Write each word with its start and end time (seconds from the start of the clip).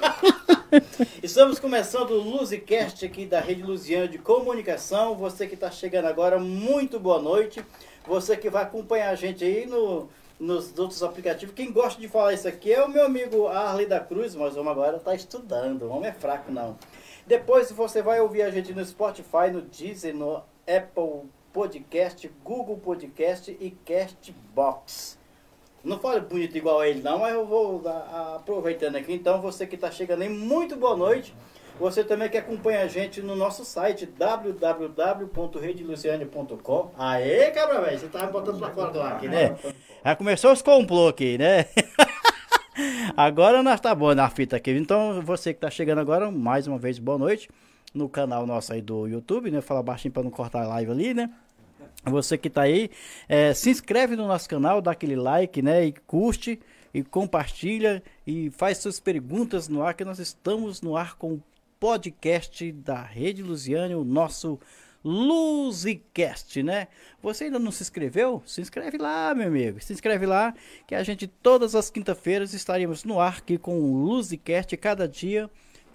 Estamos 1.22 1.58
começando 1.58 2.12
o 2.12 2.20
Luzicast 2.20 3.04
aqui 3.04 3.26
da 3.26 3.40
Rede 3.40 3.62
Luziana 3.62 4.08
de 4.08 4.18
Comunicação. 4.18 5.14
Você 5.16 5.46
que 5.46 5.54
está 5.54 5.70
chegando 5.70 6.06
agora, 6.06 6.38
muito 6.38 6.98
boa 6.98 7.20
noite. 7.20 7.64
Você 8.06 8.36
que 8.36 8.50
vai 8.50 8.62
acompanhar 8.62 9.10
a 9.10 9.14
gente 9.14 9.44
aí 9.44 9.66
no, 9.66 10.08
nos 10.38 10.76
outros 10.78 11.02
aplicativos. 11.02 11.54
Quem 11.54 11.72
gosta 11.72 12.00
de 12.00 12.08
falar 12.08 12.32
isso 12.32 12.48
aqui 12.48 12.72
é 12.72 12.82
o 12.84 12.88
meu 12.88 13.04
amigo 13.04 13.46
Arley 13.46 13.86
da 13.86 14.00
Cruz, 14.00 14.34
mas 14.34 14.56
o 14.56 14.60
homem 14.60 14.72
agora 14.72 14.96
está 14.96 15.14
estudando. 15.14 15.82
O 15.82 15.90
homem 15.90 16.10
é 16.10 16.12
fraco, 16.12 16.50
não. 16.50 16.78
Depois 17.26 17.70
você 17.70 18.02
vai 18.02 18.20
ouvir 18.20 18.42
a 18.42 18.50
gente 18.50 18.72
no 18.72 18.84
Spotify, 18.84 19.50
no 19.52 19.62
Deezer, 19.62 20.14
no 20.14 20.42
Apple 20.66 21.28
Podcast, 21.52 22.30
Google 22.42 22.78
Podcast 22.78 23.56
e 23.60 23.70
Castbox. 23.70 25.19
Não 25.82 25.98
fale 25.98 26.20
bonito 26.20 26.56
igual 26.56 26.80
a 26.80 26.88
ele 26.88 27.00
não, 27.00 27.20
mas 27.20 27.32
eu 27.32 27.46
vou 27.46 27.82
aproveitando 28.36 28.96
aqui. 28.96 29.12
Então, 29.12 29.40
você 29.40 29.66
que 29.66 29.74
está 29.74 29.90
chegando 29.90 30.22
aí, 30.22 30.28
muito 30.28 30.76
boa 30.76 30.96
noite. 30.96 31.34
Você 31.80 32.04
também 32.04 32.28
que 32.28 32.36
acompanha 32.36 32.82
a 32.82 32.86
gente 32.86 33.22
no 33.22 33.34
nosso 33.34 33.64
site 33.64 34.04
www.redeluciane.com. 34.04 36.90
Aê, 36.98 37.50
cabra 37.52 37.80
velho, 37.80 37.98
você 37.98 38.08
tá 38.08 38.26
botando 38.26 38.58
pra 38.58 38.68
fora 38.68 38.90
do 38.90 39.00
ar 39.00 39.14
aqui, 39.14 39.28
né? 39.28 39.56
Já 40.04 40.14
começou 40.14 40.52
os 40.52 40.60
complô 40.60 41.08
aqui, 41.08 41.38
né? 41.38 41.64
agora 43.16 43.62
nós 43.62 43.80
tá 43.80 43.94
bom 43.94 44.14
na 44.14 44.28
fita 44.28 44.56
aqui. 44.56 44.72
Então, 44.72 45.22
você 45.22 45.54
que 45.54 45.60
tá 45.60 45.70
chegando 45.70 46.02
agora, 46.02 46.30
mais 46.30 46.66
uma 46.66 46.78
vez, 46.78 46.98
boa 46.98 47.16
noite. 47.16 47.48
No 47.94 48.10
canal 48.10 48.46
nosso 48.46 48.74
aí 48.74 48.82
do 48.82 49.06
YouTube, 49.06 49.50
né? 49.50 49.62
Fala 49.62 49.82
baixinho 49.82 50.12
para 50.12 50.22
não 50.22 50.30
cortar 50.30 50.64
a 50.64 50.68
live 50.68 50.90
ali, 50.90 51.14
né? 51.14 51.30
Você 52.04 52.38
que 52.38 52.48
tá 52.48 52.62
aí, 52.62 52.90
é, 53.28 53.52
se 53.52 53.70
inscreve 53.70 54.16
no 54.16 54.26
nosso 54.26 54.48
canal, 54.48 54.80
dá 54.80 54.92
aquele 54.92 55.16
like, 55.16 55.60
né? 55.60 55.84
E 55.84 55.92
curte 55.92 56.58
e 56.94 57.02
compartilha 57.02 58.02
e 58.26 58.50
faz 58.50 58.78
suas 58.78 58.98
perguntas 58.98 59.68
no 59.68 59.82
ar, 59.82 59.94
que 59.94 60.04
nós 60.04 60.18
estamos 60.18 60.80
no 60.80 60.96
ar 60.96 61.16
com 61.16 61.34
o 61.34 61.42
podcast 61.78 62.72
da 62.72 63.02
Rede 63.02 63.42
Luziane, 63.42 63.94
o 63.94 64.04
nosso 64.04 64.58
Luzicast, 65.04 66.62
né? 66.62 66.88
Você 67.22 67.44
ainda 67.44 67.58
não 67.58 67.70
se 67.70 67.82
inscreveu? 67.82 68.42
Se 68.46 68.60
inscreve 68.60 68.98
lá, 68.98 69.34
meu 69.34 69.46
amigo. 69.46 69.80
Se 69.80 69.92
inscreve 69.92 70.26
lá, 70.26 70.54
que 70.86 70.94
a 70.94 71.02
gente 71.02 71.26
todas 71.26 71.74
as 71.74 71.90
quinta-feiras 71.90 72.52
estaremos 72.52 73.04
no 73.04 73.18
ar 73.18 73.38
aqui 73.38 73.56
com 73.56 73.80
o 73.80 74.04
Luzicast 74.04 74.76
cada 74.76 75.08
dia 75.08 75.50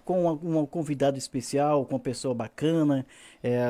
com 0.05 0.31
um 0.31 0.65
convidado 0.67 1.17
especial, 1.17 1.83
com 1.83 1.95
uma 1.95 1.99
pessoa 1.99 2.35
bacana, 2.35 3.03
é, 3.43 3.65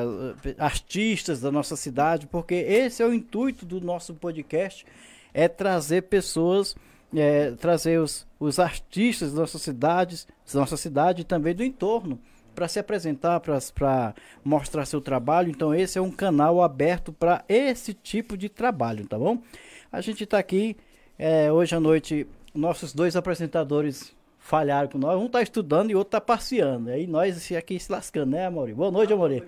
artistas 0.58 1.40
da 1.40 1.50
nossa 1.50 1.74
cidade, 1.76 2.26
porque 2.26 2.54
esse 2.54 3.02
é 3.02 3.06
o 3.06 3.14
intuito 3.14 3.64
do 3.64 3.80
nosso 3.80 4.14
podcast, 4.14 4.84
é 5.32 5.48
trazer 5.48 6.02
pessoas, 6.02 6.76
é, 7.14 7.52
trazer 7.52 7.98
os, 7.98 8.26
os 8.38 8.58
artistas 8.58 9.32
da 9.32 9.40
nossa 9.40 9.58
cidade, 9.58 10.26
da 10.52 10.60
nossa 10.60 10.76
cidade 10.76 11.22
e 11.22 11.24
também 11.24 11.54
do 11.54 11.64
entorno, 11.64 12.20
para 12.54 12.68
se 12.68 12.78
apresentar, 12.78 13.40
para 13.40 14.14
mostrar 14.44 14.84
seu 14.84 15.00
trabalho. 15.00 15.48
Então 15.50 15.74
esse 15.74 15.98
é 15.98 16.02
um 16.02 16.10
canal 16.10 16.62
aberto 16.62 17.14
para 17.14 17.42
esse 17.48 17.94
tipo 17.94 18.36
de 18.36 18.50
trabalho, 18.50 19.06
tá 19.06 19.18
bom? 19.18 19.42
A 19.90 20.02
gente 20.02 20.24
está 20.24 20.38
aqui 20.38 20.76
é, 21.18 21.50
hoje 21.50 21.74
à 21.74 21.80
noite, 21.80 22.26
nossos 22.54 22.92
dois 22.92 23.16
apresentadores 23.16 24.14
falharam 24.46 24.88
com 24.88 24.98
nós. 24.98 25.20
Um 25.20 25.28
tá 25.28 25.42
estudando 25.42 25.90
e 25.90 25.94
o 25.94 25.98
outro 25.98 26.12
tá 26.12 26.20
passeando. 26.20 26.90
Aí 26.90 27.06
nós 27.06 27.50
aqui 27.52 27.78
se 27.78 27.90
lascando, 27.90 28.30
né, 28.30 28.46
Amori? 28.46 28.72
Boa 28.72 28.90
noite, 28.90 29.12
Amori. 29.12 29.42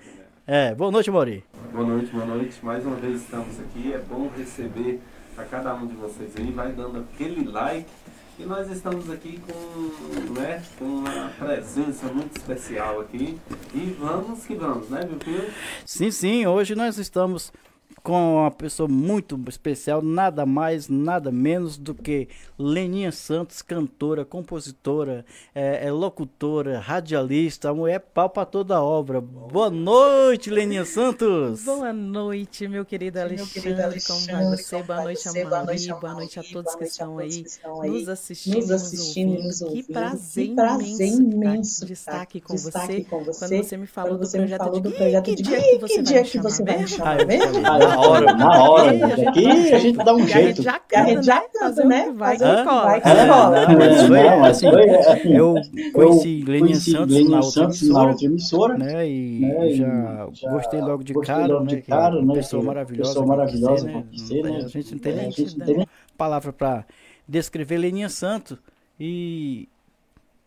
É, 0.47 0.75
boa 0.75 0.91
noite, 0.91 1.09
Amori. 1.09 1.45
Boa 1.73 1.87
noite, 1.87 2.11
boa 2.11 2.27
noite. 2.27 2.59
Mais 2.63 2.85
uma 2.85 2.97
vez 2.97 3.23
estamos 3.23 3.61
aqui. 3.61 3.93
É 3.93 3.99
bom 3.99 4.29
receber 4.37 5.01
a 5.37 5.45
cada 5.45 5.75
um 5.75 5.87
de 5.87 5.95
vocês 5.95 6.33
aí. 6.37 6.51
Vai 6.51 6.73
dando 6.73 6.99
aquele 6.99 7.49
like. 7.49 7.89
E 8.41 8.45
nós 8.45 8.71
estamos 8.71 9.11
aqui 9.11 9.41
com, 9.41 10.33
né, 10.33 10.63
com 10.79 10.85
uma 10.85 11.29
presença 11.39 12.07
muito 12.07 12.37
especial 12.37 13.01
aqui. 13.01 13.39
E 13.75 13.97
vamos 13.99 14.47
que 14.47 14.55
vamos, 14.55 14.89
né, 14.89 15.01
meu 15.09 15.19
filho? 15.19 15.53
Sim, 15.85 16.11
sim. 16.11 16.47
Hoje 16.47 16.77
nós 16.77 16.99
estamos 16.99 17.53
com 18.09 18.37
uma 18.39 18.51
pessoa 18.51 18.89
muito 18.89 19.39
especial, 19.49 20.01
nada 20.01 20.47
mais, 20.47 20.89
nada 20.89 21.31
menos 21.31 21.77
do 21.77 21.95
que 21.95 22.27
Leninha 22.59 23.13
Santos, 23.13 23.61
cantora, 23.61 24.25
compositora, 24.25 25.27
é, 25.55 25.87
é 25.87 25.93
locutora, 25.93 26.79
radialista, 26.81 27.69
a 27.69 27.75
mulher 27.75 28.01
pau 28.01 28.31
para 28.31 28.47
toda 28.47 28.77
a 28.77 28.83
obra. 28.83 29.21
Boa 29.21 29.69
noite, 29.69 30.49
Leninha 30.49 30.87
Santos! 30.87 31.65
Boa 31.65 31.93
noite, 31.93 32.67
meu 32.67 32.83
querido 32.83 33.19
Alexandre, 33.19 34.01
como 34.07 34.27
vai 34.27 34.45
você? 34.57 34.83
Boa 34.83 35.03
noite, 35.03 35.29
Amari, 35.29 35.89
boa 36.01 36.15
noite 36.15 36.41
a 36.41 36.43
todos 36.45 36.75
que 36.77 36.85
estão 36.85 37.19
aí 37.19 37.45
nos 37.85 38.09
assistindo, 38.09 38.57
nos 38.57 38.71
assistindo 38.71 39.35
nos 39.35 39.61
ouvindo. 39.61 39.85
Que 39.85 39.93
prazer, 39.93 40.49
que 40.49 40.55
prazer 40.55 41.09
imenso 41.09 41.93
estar 41.93 42.23
aqui 42.23 42.41
com 42.41 42.57
você. 42.57 43.05
Quando 43.05 43.59
você 43.59 43.77
me 43.77 43.87
falou 43.87 44.17
do 44.17 44.27
projeto 44.31 44.71
de 44.81 45.43
que 45.93 46.03
dia 46.03 46.23
que 46.25 46.39
você 46.39 46.65
vai 46.65 46.79
me 46.79 46.89
chamar? 46.89 47.19
Na 47.99 48.09
hora, 48.09 48.33
na 48.35 48.71
hora. 48.71 48.91
Aqui 49.29 49.47
a 49.73 49.79
gente 49.79 49.99
dá 49.99 50.15
um 50.15 50.27
jeito. 50.27 50.63
Já 50.63 50.79
canta, 50.79 51.23
já 51.23 51.41
canta, 51.41 51.85
né? 51.85 52.13
Vai 52.15 52.37
que 52.37 52.45
cola. 52.45 53.67
Não, 54.09 54.45
assim, 54.45 54.67
eu 55.35 55.55
conheci 55.93 56.45
Leninha 56.45 57.43
Santos 57.43 57.89
na 57.89 58.05
outra 58.05 58.27
emissora, 58.27 58.79
né? 58.79 59.09
E 59.09 59.77
já 59.77 60.29
gostei 60.51 60.81
logo 60.81 61.03
de 61.03 61.15
cara, 61.15 61.61
né? 61.61 61.83
Cara, 61.83 62.23
né? 62.23 62.35
Pessoa 62.35 62.63
maravilhosa. 62.63 63.11
Pessoa 63.11 63.27
maravilhosa, 63.27 63.87
né? 63.87 64.05
né? 64.43 64.63
A 64.65 64.69
gente 64.69 64.93
não 64.93 64.99
tem 64.99 65.15
nem 65.15 65.87
palavra 66.17 66.53
para 66.53 66.85
descrever 67.27 67.79
Leninha 67.79 68.09
Santos. 68.09 68.59
E 68.99 69.69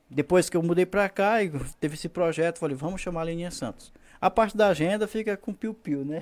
depois 0.10 0.50
que 0.50 0.58
eu 0.58 0.64
mudei 0.64 0.86
para 0.86 1.08
cá 1.08 1.42
e 1.44 1.50
teve 1.80 1.96
esse 1.96 2.10
projeto, 2.10 2.60
falei, 2.60 2.76
vamos 2.76 3.00
chamar 3.00 3.22
a 3.22 3.24
Leninha 3.26 3.52
Santos. 3.52 3.94
A 4.22 4.30
parte 4.30 4.56
da 4.56 4.68
agenda 4.68 5.08
fica 5.08 5.36
com 5.36 5.52
piu-piu, 5.52 6.06
né? 6.06 6.22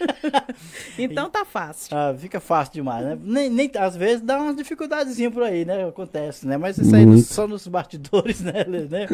então 0.98 1.28
tá 1.28 1.44
fácil. 1.44 1.94
Ah, 1.94 2.14
fica 2.16 2.40
fácil 2.40 2.72
demais, 2.72 3.04
né? 3.04 3.18
Nem, 3.22 3.50
nem, 3.50 3.70
às 3.78 3.94
vezes 3.94 4.22
dá 4.22 4.40
umas 4.40 4.56
dificuldadezinhas 4.56 5.30
por 5.30 5.42
aí, 5.42 5.66
né? 5.66 5.86
Acontece, 5.86 6.46
né? 6.46 6.56
Mas 6.56 6.78
isso 6.78 6.96
aí 6.96 7.04
Muito. 7.04 7.24
só 7.24 7.46
nos 7.46 7.68
bastidores, 7.68 8.40
né? 8.40 8.64
né? 8.64 9.06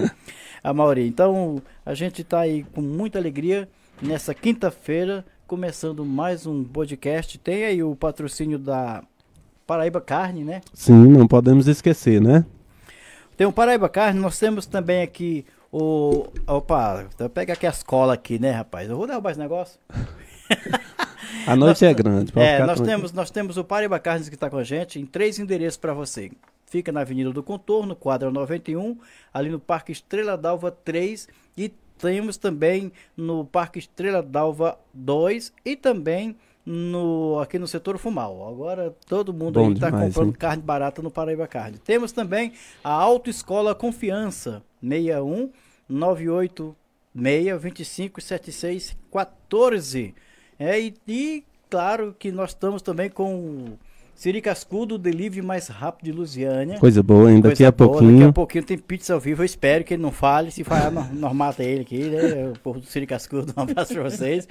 A 0.63 0.73
maioria. 0.73 1.09
Então, 1.09 1.61
a 1.85 1.93
gente 1.93 2.23
tá 2.23 2.39
aí 2.41 2.63
com 2.73 2.81
muita 2.81 3.19
alegria 3.19 3.69
nessa 4.01 4.33
quinta-feira, 4.33 5.25
começando 5.45 6.05
mais 6.05 6.47
um 6.47 6.63
podcast. 6.63 7.37
Tem 7.37 7.65
aí 7.65 7.83
o 7.83 7.97
patrocínio 7.97 8.61
da 8.61 9.03
Paraíba 9.67 10.01
Carne, 10.01 10.45
né? 10.45 10.61
Sim, 10.73 11.09
não 11.09 11.27
podemos 11.27 11.67
esquecer, 11.67 12.21
né? 12.21 12.47
Tem 13.37 13.45
o 13.45 13.53
Paraíba 13.53 13.89
Carne, 13.89 14.21
nós 14.21 14.39
temos 14.39 14.67
também 14.67 15.03
aqui 15.03 15.45
o. 15.73 16.27
Opa, 16.47 17.07
então 17.15 17.29
pega 17.29 17.53
aqui 17.53 17.67
as 17.67 17.83
colas 17.83 18.15
aqui, 18.15 18.39
né, 18.39 18.51
rapaz? 18.51 18.89
Eu 18.89 18.97
vou 18.97 19.07
derrubar 19.07 19.31
esse 19.31 19.41
negócio. 19.41 19.79
a 21.47 21.57
noite 21.57 21.83
nós, 21.83 21.91
é 21.91 21.95
grande. 21.95 22.33
É, 22.37 22.65
nós 22.65 22.81
temos, 22.81 23.13
nós 23.13 23.31
temos 23.31 23.57
o 23.57 23.65
Pariba 23.65 23.99
Carnes 23.99 24.29
que 24.29 24.35
está 24.35 24.49
com 24.49 24.57
a 24.57 24.65
gente 24.65 24.99
em 24.99 25.07
três 25.07 25.39
endereços 25.39 25.77
para 25.77 25.93
você. 25.93 26.31
Fica 26.67 26.93
na 26.93 27.01
Avenida 27.01 27.33
do 27.33 27.43
Contorno, 27.43 27.97
quadra 27.97 28.31
91, 28.31 28.99
ali 29.33 29.51
no 29.51 29.59
Parque 29.59 29.93
Estrela 29.93 30.37
d'Alva 30.37 30.71
3 30.71 31.27
e 31.57 31.73
temos 31.99 32.37
também 32.37 32.93
no 33.17 33.45
Parque 33.45 33.79
Estrela 33.79 34.23
d'Alva 34.23 34.79
2 34.95 35.53
e 35.65 35.77
também 35.77 36.37
no, 36.71 37.41
aqui 37.41 37.59
no 37.59 37.67
setor 37.67 37.97
Fumal. 37.97 38.47
Agora 38.47 38.95
todo 39.07 39.33
mundo 39.33 39.73
está 39.73 39.91
comprando 39.91 40.29
hein? 40.29 40.37
carne 40.39 40.63
barata 40.63 41.01
no 41.01 41.11
Paraíba 41.11 41.47
Carne. 41.47 41.79
Temos 41.79 42.13
também 42.13 42.53
a 42.85 42.93
Autoescola 42.93 43.75
Confiança, 43.75 44.63
61 44.83 45.51
98 45.89 46.77
25 47.15 48.21
76 48.21 48.97
14. 49.11 50.15
É, 50.59 50.79
e, 50.79 50.95
e 51.09 51.45
claro 51.71 52.15
que 52.19 52.31
nós 52.31 52.51
estamos 52.51 52.83
também 52.83 53.09
com 53.09 53.79
Siri 54.19 54.41
Cascudo, 54.41 54.97
o 54.97 54.99
delivery 54.99 55.41
mais 55.41 55.69
rápido 55.69 56.07
de 56.07 56.11
Lusiânia. 56.11 56.77
Coisa 56.81 57.05
boa, 57.05 57.29
ainda 57.29 57.51
daqui 57.51 57.65
a 57.65 57.71
boa, 57.71 57.89
pouquinho. 57.89 58.19
Daqui 58.19 58.31
a 58.31 58.33
pouquinho 58.33 58.65
tem 58.65 58.77
pizza 58.77 59.15
ao 59.15 59.21
vivo. 59.21 59.43
Eu 59.43 59.47
espero 59.47 59.85
que 59.85 59.95
ele 59.95 60.03
não 60.03 60.11
fale. 60.11 60.51
Se 60.51 60.65
falar, 60.65 60.91
nós 60.91 61.33
mata 61.33 61.63
ele 61.63 61.83
aqui, 61.83 62.03
né? 62.03 62.49
O 62.49 62.59
povo 62.59 62.81
do 62.81 62.87
Siri 62.87 63.07
Cascudo, 63.07 63.55
um 63.57 63.61
abraço 63.63 63.95
pra 63.95 64.03
vocês. 64.03 64.49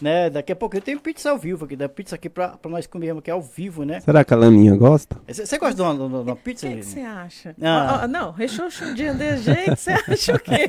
né? 0.00 0.30
Daqui 0.30 0.54
a 0.54 0.56
eu 0.58 0.80
tenho 0.80 0.98
pizza 1.00 1.28
ao 1.28 1.36
vivo 1.36 1.66
aqui, 1.66 1.76
da 1.76 1.86
pizza 1.86 2.14
aqui 2.16 2.30
pra, 2.30 2.48
pra 2.56 2.70
nós 2.70 2.86
comermos 2.86 3.18
aqui 3.18 3.30
ao 3.30 3.42
vivo, 3.42 3.84
né? 3.84 4.00
Será 4.00 4.24
que 4.24 4.32
a 4.32 4.38
Laninha 4.38 4.74
gosta? 4.74 5.18
Você 5.28 5.58
gosta 5.58 5.74
de 5.74 5.82
uma, 5.82 5.94
de 5.94 6.30
uma 6.30 6.36
pizza? 6.36 6.66
O 6.66 6.70
que 6.70 6.82
você 6.82 7.00
acha? 7.00 7.54
Ah. 7.60 7.98
Oh, 8.00 8.04
oh, 8.04 8.08
não, 8.08 8.30
rechonchudinho 8.32 9.14
de 9.16 9.36
jeito, 9.36 9.76
você 9.76 9.90
acha 9.90 10.34
o 10.34 10.38
quê? 10.38 10.66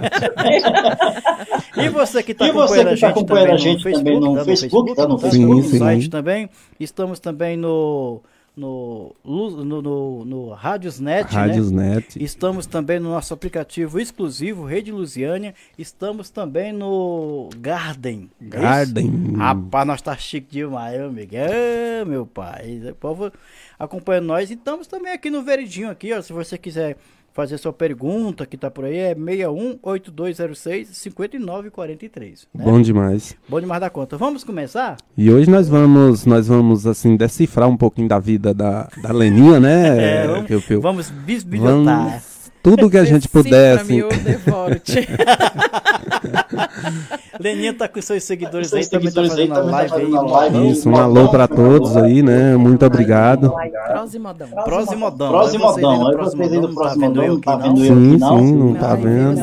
e 1.77 1.87
você 1.87 2.21
que 2.21 2.33
tá 2.33 2.47
e 2.47 2.49
acompanhando, 2.49 2.95
que 2.95 2.99
tá 2.99 3.09
acompanhando 3.11 3.51
a 3.53 3.57
gente, 3.57 3.89
também, 3.89 4.19
no, 4.19 4.43
Facebook, 4.43 4.43
tá 4.43 4.43
no 4.43 4.45
Facebook, 4.45 4.95
tá 4.95 5.07
no 5.07 5.17
Facebook, 5.19 5.63
sim, 5.63 5.69
sim. 5.69 5.79
no 5.79 5.85
site 5.85 6.09
também. 6.09 6.49
Estamos 6.77 7.21
também 7.21 7.55
no 7.55 8.21
no, 8.55 9.13
no, 9.23 9.81
no, 9.81 10.25
no 10.25 10.49
Radiosnet, 10.53 11.33
Radiosnet. 11.33 12.17
Né? 12.17 12.25
Estamos 12.25 12.65
também 12.65 12.99
no 12.99 13.09
nosso 13.09 13.33
aplicativo 13.33 13.99
exclusivo, 13.99 14.65
Rede 14.65 14.91
Lusiânia. 14.91 15.53
Estamos 15.77 16.29
também 16.29 16.71
no 16.71 17.49
Garden. 17.57 18.29
Garden. 18.39 19.33
É 19.33 19.37
Rapaz, 19.37 19.87
nós 19.87 20.01
tá 20.01 20.15
chique 20.15 20.47
demais, 20.51 20.97
meu 20.97 21.07
amigo. 21.07 21.35
É, 21.35 22.05
meu 22.05 22.25
pai. 22.25 22.81
O 22.89 22.95
povo 22.95 23.31
acompanhando 23.77 24.25
nós. 24.25 24.49
E 24.49 24.53
estamos 24.53 24.87
também 24.87 25.11
aqui 25.11 25.29
no 25.29 25.43
Veridinho, 25.43 25.89
aqui, 25.89 26.13
ó. 26.13 26.21
Se 26.21 26.31
você 26.31 26.57
quiser 26.57 26.97
fazer 27.35 27.57
sua 27.57 27.73
pergunta 27.73 28.45
que 28.45 28.55
tá 28.55 28.71
por 28.71 28.85
aí, 28.85 28.95
é 28.95 29.13
61 29.13 29.77
8206 29.83 30.87
5943. 30.87 32.47
Né? 32.55 32.63
Bom 32.63 32.81
demais. 32.81 33.35
Bom 33.49 33.59
demais 33.59 33.81
da 33.81 33.89
conta. 33.89 34.17
Vamos 34.17 34.45
começar? 34.45 34.95
E 35.17 35.29
hoje 35.29 35.49
nós 35.49 35.67
vamos, 35.67 36.25
nós 36.25 36.47
vamos 36.47 36.87
assim, 36.87 37.17
decifrar 37.17 37.67
um 37.67 37.75
pouquinho 37.75 38.07
da 38.07 38.19
vida 38.19 38.53
da, 38.53 38.87
da 39.03 39.11
Leninha, 39.11 39.59
né? 39.59 39.75
É, 40.05 40.27
vamos, 40.27 40.81
vamos 40.81 41.09
bisbilhotar. 41.09 42.09
Vamos 42.09 42.34
tudo 42.65 42.89
que 42.89 42.97
a 42.97 43.05
gente 43.05 43.29
puder. 43.29 43.77
Assim. 43.77 44.01
Leninha 47.39 47.73
tá 47.75 47.87
com 47.87 48.01
seus 48.01 48.23
seguidores 48.23 48.73
aí, 48.73 48.87
também 48.87 49.11
tá 49.11 49.21
fazendo 49.23 49.51
uma 49.51 49.61
live 49.61 50.57
aí. 50.57 50.71
Isso, 50.71 50.89
um 50.89 50.95
alô 50.95 51.29
pra 51.29 51.47
todos 51.47 51.95
aí, 51.95 52.23
né? 52.23 52.57
Muito 52.57 52.83
obrigado. 52.83 53.53
Prosimodão. 53.87 54.47
Prosimodão. 54.63 55.31
Prosimodão. 55.31 56.07
Aí 56.07 56.15
vocês 56.15 56.53
aí 56.53 56.59
do 56.59 56.73
Prosimodão, 56.73 57.39
tá 57.39 57.55
vendo 57.57 57.85
eu 57.85 57.95
Sim, 57.95 58.17
sim, 58.17 58.55
não 58.55 58.73
tá 58.73 58.95
vendo. 58.95 59.41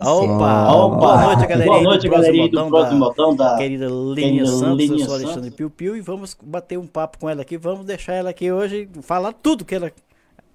Opa, 0.00 0.66
boa 0.98 1.22
noite, 1.22 1.46
galerinha. 1.46 1.66
Boa 1.66 1.82
noite, 1.82 2.08
galerinha 2.08 2.50
do 2.50 2.66
Prosimodão 2.68 3.34
da 3.34 3.56
querida 3.56 3.88
Leninha 3.88 4.44
Santos. 4.44 4.90
Eu 4.90 4.98
sou 4.98 5.14
Alexandre 5.14 5.50
Piu 5.50 5.70
Piu 5.70 5.96
e 5.96 6.02
vamos 6.02 6.36
bater 6.42 6.78
um 6.78 6.86
papo 6.86 7.16
com 7.18 7.26
ela 7.26 7.40
aqui. 7.40 7.56
Vamos 7.56 7.86
deixar 7.86 8.12
ela 8.12 8.28
aqui 8.28 8.52
hoje 8.52 8.86
falar 9.00 9.32
tudo 9.32 9.64
que 9.64 9.74
ela 9.74 9.90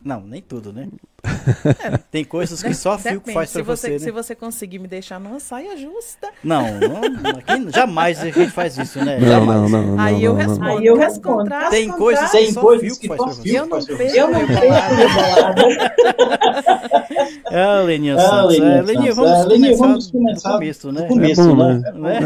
não, 0.04 0.22
nem 0.22 0.42
tudo, 0.42 0.74
né? 0.74 0.88
É, 1.84 1.98
tem 2.12 2.24
coisas 2.24 2.62
que 2.62 2.74
só 2.74 2.98
fio 2.98 3.20
que 3.20 3.34
faz 3.34 3.52
pra 3.52 3.64
você, 3.64 3.88
você 3.88 3.94
né? 3.94 4.00
Se 4.00 4.12
você 4.12 4.36
conseguir 4.36 4.80
me 4.80 4.88
deixar 4.88 5.20
numa 5.20 5.40
saia 5.40 5.76
justa. 5.76 6.30
Não, 6.44 6.64
não 6.80 7.02
aqui, 7.38 7.70
jamais 7.70 8.20
a 8.22 8.30
gente 8.30 8.50
faz 8.52 8.78
isso, 8.78 9.04
né? 9.04 9.20
Não, 9.20 9.28
jamais. 9.28 9.72
não, 9.72 9.82
não, 9.82 9.96
não, 9.96 10.00
Aí 10.00 10.24
eu 10.24 10.34
respondo. 10.34 10.64
Aí 10.64 10.86
eu 10.86 10.96
respondo. 10.96 11.50
Tem 11.70 11.90
coisas 11.90 12.32
que 12.32 12.52
só 12.52 12.80
fio 12.80 12.98
que 12.98 13.08
faz 13.08 13.22
pra 13.22 13.34
você. 13.34 13.60
Eu 13.60 13.66
não 13.66 13.86
perco 13.86 14.02
eu 14.02 14.28
não 14.30 14.48
perco 14.48 14.74
Ah, 17.52 17.82
Leninha 17.82 18.18
Santos. 18.18 18.60
É, 18.60 18.82
Leninha, 18.82 19.14
vamos, 19.14 19.46
Leninha, 19.46 19.76
vamos 19.78 20.12
começar 20.12 20.50
do 20.50 20.54
começo, 20.56 20.92
né? 20.92 21.08
começo, 21.08 21.56
né? 21.56 21.84
né? 21.94 22.20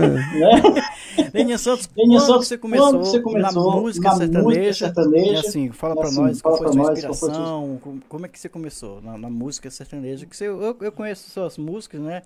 Leninha 1.34 1.58
Santos, 1.58 1.88
quando 1.88 2.20
você 2.20 2.58
começou, 2.58 3.00
você 3.00 3.20
começou 3.20 3.72
na 3.72 3.78
música 3.78 4.12
sertaneja? 4.16 4.94
E 5.16 5.36
assim, 5.36 5.72
fala 5.72 5.96
pra 5.96 6.12
nós 6.12 6.42
qual 6.42 6.58
foi 6.58 6.68
a 6.68 6.72
sua 6.72 6.94
inspiração, 6.94 7.67
como 8.08 8.26
é 8.26 8.30
que 8.30 8.40
você 8.40 8.50
começou 8.50 9.02
na, 9.02 9.18
na 9.18 9.30
música 9.30 9.70
sertaneja? 9.70 10.26
Que 10.26 10.36
você, 10.36 10.48
eu, 10.48 10.78
eu 10.80 10.92
conheço 10.92 11.30
suas 11.30 11.58
músicas, 11.58 12.02
né? 12.02 12.24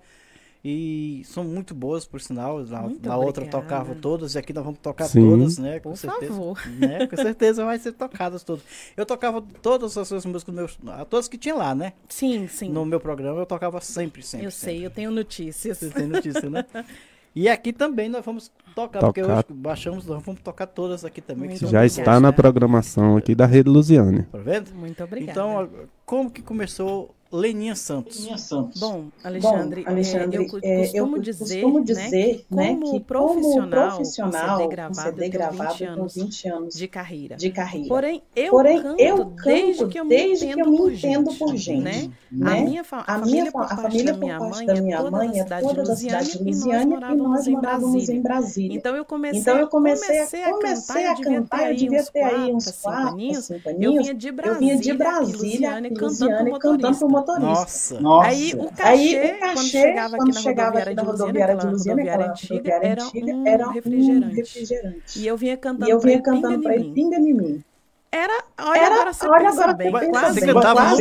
E 0.64 1.22
são 1.24 1.42
muito 1.42 1.74
boas, 1.74 2.04
por 2.04 2.20
sinal. 2.20 2.64
Na, 2.64 2.88
na 3.02 3.16
outra 3.16 3.44
tocava 3.46 3.96
todas, 3.96 4.36
e 4.36 4.38
aqui 4.38 4.52
nós 4.52 4.64
vamos 4.64 4.78
tocar 4.78 5.06
Sim. 5.06 5.28
todas, 5.28 5.58
né? 5.58 5.80
Com 5.80 5.90
por 5.90 5.96
certeza. 5.96 6.32
Favor. 6.32 6.68
Né? 6.78 7.06
Com 7.08 7.16
certeza 7.18 7.64
vai 7.64 7.78
ser 7.80 7.92
tocadas 7.92 8.44
todas. 8.44 8.62
Eu 8.96 9.04
tocava 9.04 9.42
todas 9.60 9.98
as 9.98 10.06
suas 10.06 10.24
músicas, 10.24 10.54
meus, 10.54 10.78
todas 11.10 11.26
que 11.26 11.36
tinha 11.36 11.56
lá, 11.56 11.74
né? 11.74 11.94
Sim, 12.08 12.46
sim. 12.46 12.68
No 12.68 12.84
meu 12.86 13.00
programa 13.00 13.40
eu 13.40 13.46
tocava 13.46 13.80
sempre, 13.80 14.22
sempre. 14.22 14.46
Eu 14.46 14.52
sempre. 14.52 14.76
sei, 14.76 14.86
eu 14.86 14.90
tenho 14.90 15.10
notícias. 15.10 15.78
Você 15.78 15.90
tem 15.90 16.06
notícia, 16.06 16.48
né? 16.48 16.64
E 17.34 17.48
aqui 17.48 17.72
também 17.72 18.08
nós 18.08 18.24
vamos 18.24 18.50
tocar, 18.74 19.00
tocar. 19.00 19.06
porque 19.06 19.22
hoje 19.22 19.44
baixamos, 19.50 20.06
nós 20.06 20.22
vamos 20.22 20.40
tocar 20.42 20.66
todas 20.66 21.04
aqui 21.04 21.20
também. 21.20 21.56
Já 21.56 21.84
está 21.86 22.20
na 22.20 22.32
programação 22.32 23.16
aqui 23.16 23.34
da 23.34 23.46
Rede 23.46 23.70
Luziane. 23.70 24.24
Tá 24.24 24.38
vendo? 24.38 24.74
Muito 24.74 25.02
obrigada. 25.02 25.32
Então, 25.32 25.68
como 26.04 26.30
que 26.30 26.42
começou 26.42 27.14
Leninha 27.32 27.74
Santos. 27.74 28.18
Leninha 28.18 28.36
Santos. 28.36 28.78
Bom, 28.78 29.06
Alexandre, 29.24 29.84
Bom, 29.84 29.90
Alexandre 29.90 30.36
é, 30.36 30.40
eu, 30.40 30.42
é, 30.62 30.80
costumo, 30.82 31.16
eu 31.16 31.22
dizer, 31.22 31.62
costumo 31.62 31.84
dizer 31.84 32.44
né, 32.50 32.74
que, 32.74 32.80
como, 32.80 33.00
profissional, 33.00 33.68
como 33.68 33.96
profissional 33.96 34.58
CD 34.58 34.68
gravado, 34.68 35.02
CD 35.02 35.28
gravado 35.30 35.72
20 35.72 35.84
anos, 35.84 36.14
20 36.14 36.48
anos 36.48 36.74
de 36.74 36.88
carreira. 36.88 37.36
De 37.36 37.50
carreira. 37.50 37.88
Porém, 37.88 38.22
eu 38.36 38.50
Porém, 38.50 38.82
canto, 38.82 39.00
eu 39.00 39.16
canto 39.16 39.42
desde 39.44 39.86
que 39.86 39.98
eu 39.98 40.04
me 40.04 40.10
desde 40.10 40.44
entendo, 40.44 40.56
que 40.56 40.60
eu 40.60 40.70
me 40.70 40.76
por, 40.76 40.92
entendo 40.92 41.30
gente, 41.30 41.38
por 41.38 41.56
gente. 41.56 41.80
Né? 41.82 42.12
né? 42.30 42.52
A 42.52 42.60
minha, 42.60 42.84
fa 42.84 42.98
a, 42.98 43.00
a 43.00 43.18
família, 43.20 43.50
por 43.50 43.60
parte, 43.66 43.82
família 43.82 44.12
da 44.12 44.18
minha 44.18 44.38
mãe 44.38 44.66
é 44.68 45.02
toda 45.02 45.24
é 45.24 45.32
cidade 45.32 45.66
toda 45.66 45.82
da 45.84 45.96
cidade 45.96 46.32
de 46.32 46.44
Lusiane 46.44 46.94
e 46.94 47.14
nós 47.16 47.48
morávamos 47.48 48.08
em 48.10 48.20
Brasília. 48.20 48.76
Então 48.76 48.94
eu 48.94 49.04
comecei, 49.06 49.40
então, 49.40 49.58
eu 49.58 49.68
comecei, 49.68 50.26
comecei 50.42 51.06
a 51.06 51.16
cantar, 51.16 51.70
eu 51.70 51.76
devia 51.76 52.04
ter 52.04 52.22
aí 52.22 52.52
uns 52.52 52.70
quatro, 52.70 53.42
cinco 53.42 53.68
aninhos. 53.68 53.80
Eu 53.80 53.92
vinha 53.92 54.14
de 54.14 54.92
Brasília, 54.92 55.20
Lusiane, 55.20 55.90
cantando 55.94 56.58
pro 56.58 57.21
motorista. 57.22 57.46
Nossa. 57.46 58.00
Nossa. 58.00 58.28
Aí 58.28 58.52
o 58.54 58.70
cachê, 58.70 58.82
Aí, 58.82 59.36
o 59.36 59.40
cachê 59.40 59.54
quando 59.54 59.66
chegava 59.68 60.16
quando 60.16 60.30
aqui 60.30 60.38
chegava 60.42 60.94
na 60.94 61.02
rodoviária 61.02 61.56
de 61.56 61.66
rodoviária 61.66 62.30
antiga, 62.30 62.72
era 62.82 63.04
um, 63.04 63.46
era 63.46 63.68
um 63.68 63.72
refrigerante. 63.72 64.34
refrigerante. 64.34 65.18
E 65.18 65.26
eu 65.26 65.36
vinha 65.36 65.56
cantando, 65.56 65.88
e 65.88 65.90
eu 65.90 66.00
vinha 66.00 66.22
cantando 66.22 66.62
pra 66.62 66.74
ele, 66.74 66.92
pinga 66.92 67.16
em 67.16 67.32
mim. 67.32 67.64
Era, 68.10 68.44
olha 68.62 68.78
era, 68.78 68.94
agora 68.94 69.12
você 69.12 69.26
olha 69.28 69.48
agora 69.48 69.72
bem, 69.74 69.90
quase, 69.90 70.10
quase, 70.10 70.40
você 70.40 70.46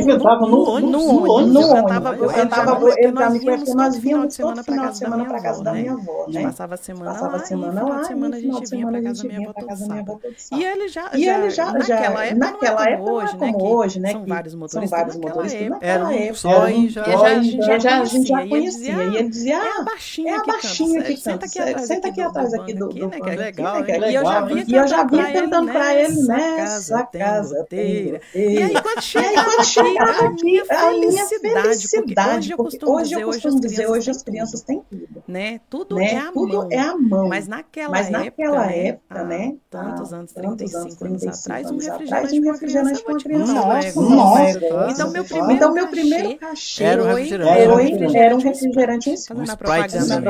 cantava 0.06 0.48
no, 0.48 0.50
no, 0.50 0.52
no, 0.52 0.70
ônibus, 0.70 0.92
no 0.92 1.32
ônibus, 1.32 1.54
no 1.54 1.62
ônibus, 1.62 2.22
eu 2.22 2.30
cantava, 2.30 2.72
eu 2.98 3.14
porque 3.14 3.74
nós 3.74 3.98
víamos 3.98 4.38
todo 4.38 4.64
final 4.64 4.90
de 4.90 4.98
semana 4.98 5.26
pra 5.26 5.42
casa 5.42 5.64
da 5.64 5.74
minha 5.74 5.94
avó, 5.94 6.26
né? 6.28 6.44
Passava 6.44 6.74
a 6.74 6.78
semana 6.78 7.12
lá, 7.12 7.38
e 7.42 7.46
final 7.46 8.02
de 8.02 8.08
semana 8.08 8.38
a 8.38 8.40
gente 8.40 8.70
vinha 8.70 8.88
pra 8.88 9.02
casa 9.02 9.24
da 9.24 9.34
minha 9.34 9.50
avó 9.50 9.54
todo 9.60 9.76
sábado. 9.76 10.22
E 10.52 10.64
ele 10.64 10.88
já, 10.88 11.12
e 11.14 11.30
ele 11.30 11.50
já, 11.50 11.72
naquela 11.72 12.26
época, 12.26 12.40
naquela 12.40 12.90
época 12.90 13.12
hoje, 13.12 13.38
né, 13.38 13.54
hoje, 13.56 14.00
né, 14.00 14.12
são 14.12 14.26
vários 14.26 14.56
motoristas, 14.56 14.90
são 14.90 15.00
vários 15.00 15.16
motoristas 15.18 15.78
era 15.82 16.06
um 16.06 16.34
só 16.34 16.70
e 16.70 16.90
já, 16.90 17.04
a 17.04 18.06
gente 18.06 18.28
já 18.28 18.48
conhecia, 18.48 19.04
e 19.04 19.16
ele 19.18 19.30
dizia, 19.30 19.56
é 19.56 19.80
a 19.80 19.84
baixinha 19.84 20.42
que 20.42 21.22
canta, 21.22 21.48
senta 21.48 22.08
aqui 22.08 22.22
atrás 22.22 22.54
aqui 22.54 22.74
do, 22.74 22.88
né, 22.94 23.18
é 23.26 23.36
legal, 23.36 24.50
e 24.68 24.74
eu 24.74 24.88
já 24.88 25.04
vinha 25.04 25.32
cantando 25.32 25.72
pra 25.72 25.96
ele 25.96 26.22
nessa 26.24 27.04
casa, 27.06 27.51
inteira. 27.60 28.22
E 28.34 28.58
aí, 28.58 28.74
quando 28.82 29.02
chegava, 29.02 29.64
chegava 29.64 30.26
aqui, 30.28 30.60
a 30.70 30.92
minha 30.92 31.26
felicidade, 31.26 31.88
felicidade 31.88 32.56
porque, 32.56 32.86
hoje 32.86 33.14
eu 33.14 33.28
costumo 33.28 33.60
dizer, 33.60 33.90
hoje 33.90 34.12
as 34.12 34.24
crianças 34.24 34.62
têm 34.62 34.82
tudo. 34.90 35.24
Né? 35.28 35.60
Tudo, 35.70 35.96
né? 35.96 36.14
É, 36.14 36.18
a 36.18 36.32
tudo 36.32 36.54
mão. 36.54 36.68
é 36.72 36.80
a 36.80 36.98
mão. 36.98 37.28
Mas 37.28 37.48
naquela, 37.48 37.92
Mas 37.92 38.10
naquela 38.10 38.72
época, 38.72 38.92
época, 38.92 39.24
né? 39.24 39.56
Tantos 39.70 40.14
anos, 40.14 40.32
35, 40.32 40.96
35 40.98 41.00
anos 41.00 41.28
atrás, 41.28 41.72
um 41.72 41.78
refrigerante, 41.78 42.40
um 42.40 42.52
refrigerante 42.52 43.04
com 43.04 43.12
uma 43.12 43.20
criança. 43.20 43.54
Nossa, 43.54 44.02
nossa. 44.02 44.92
Então, 44.92 45.12
meu 45.12 45.24
primeiro, 45.24 45.54
então, 45.54 45.74
meu 45.74 45.88
primeiro 45.88 46.38
cachê 46.38 46.84
era 46.84 47.04
um 47.04 47.08
refrigerante. 47.08 48.18
Era 48.18 48.36
um 48.36 48.40
refrigerante 48.40 49.10
em 49.10 49.22
Fazendo 49.28 49.52
a 49.52 49.58
propaganda. 49.58 50.22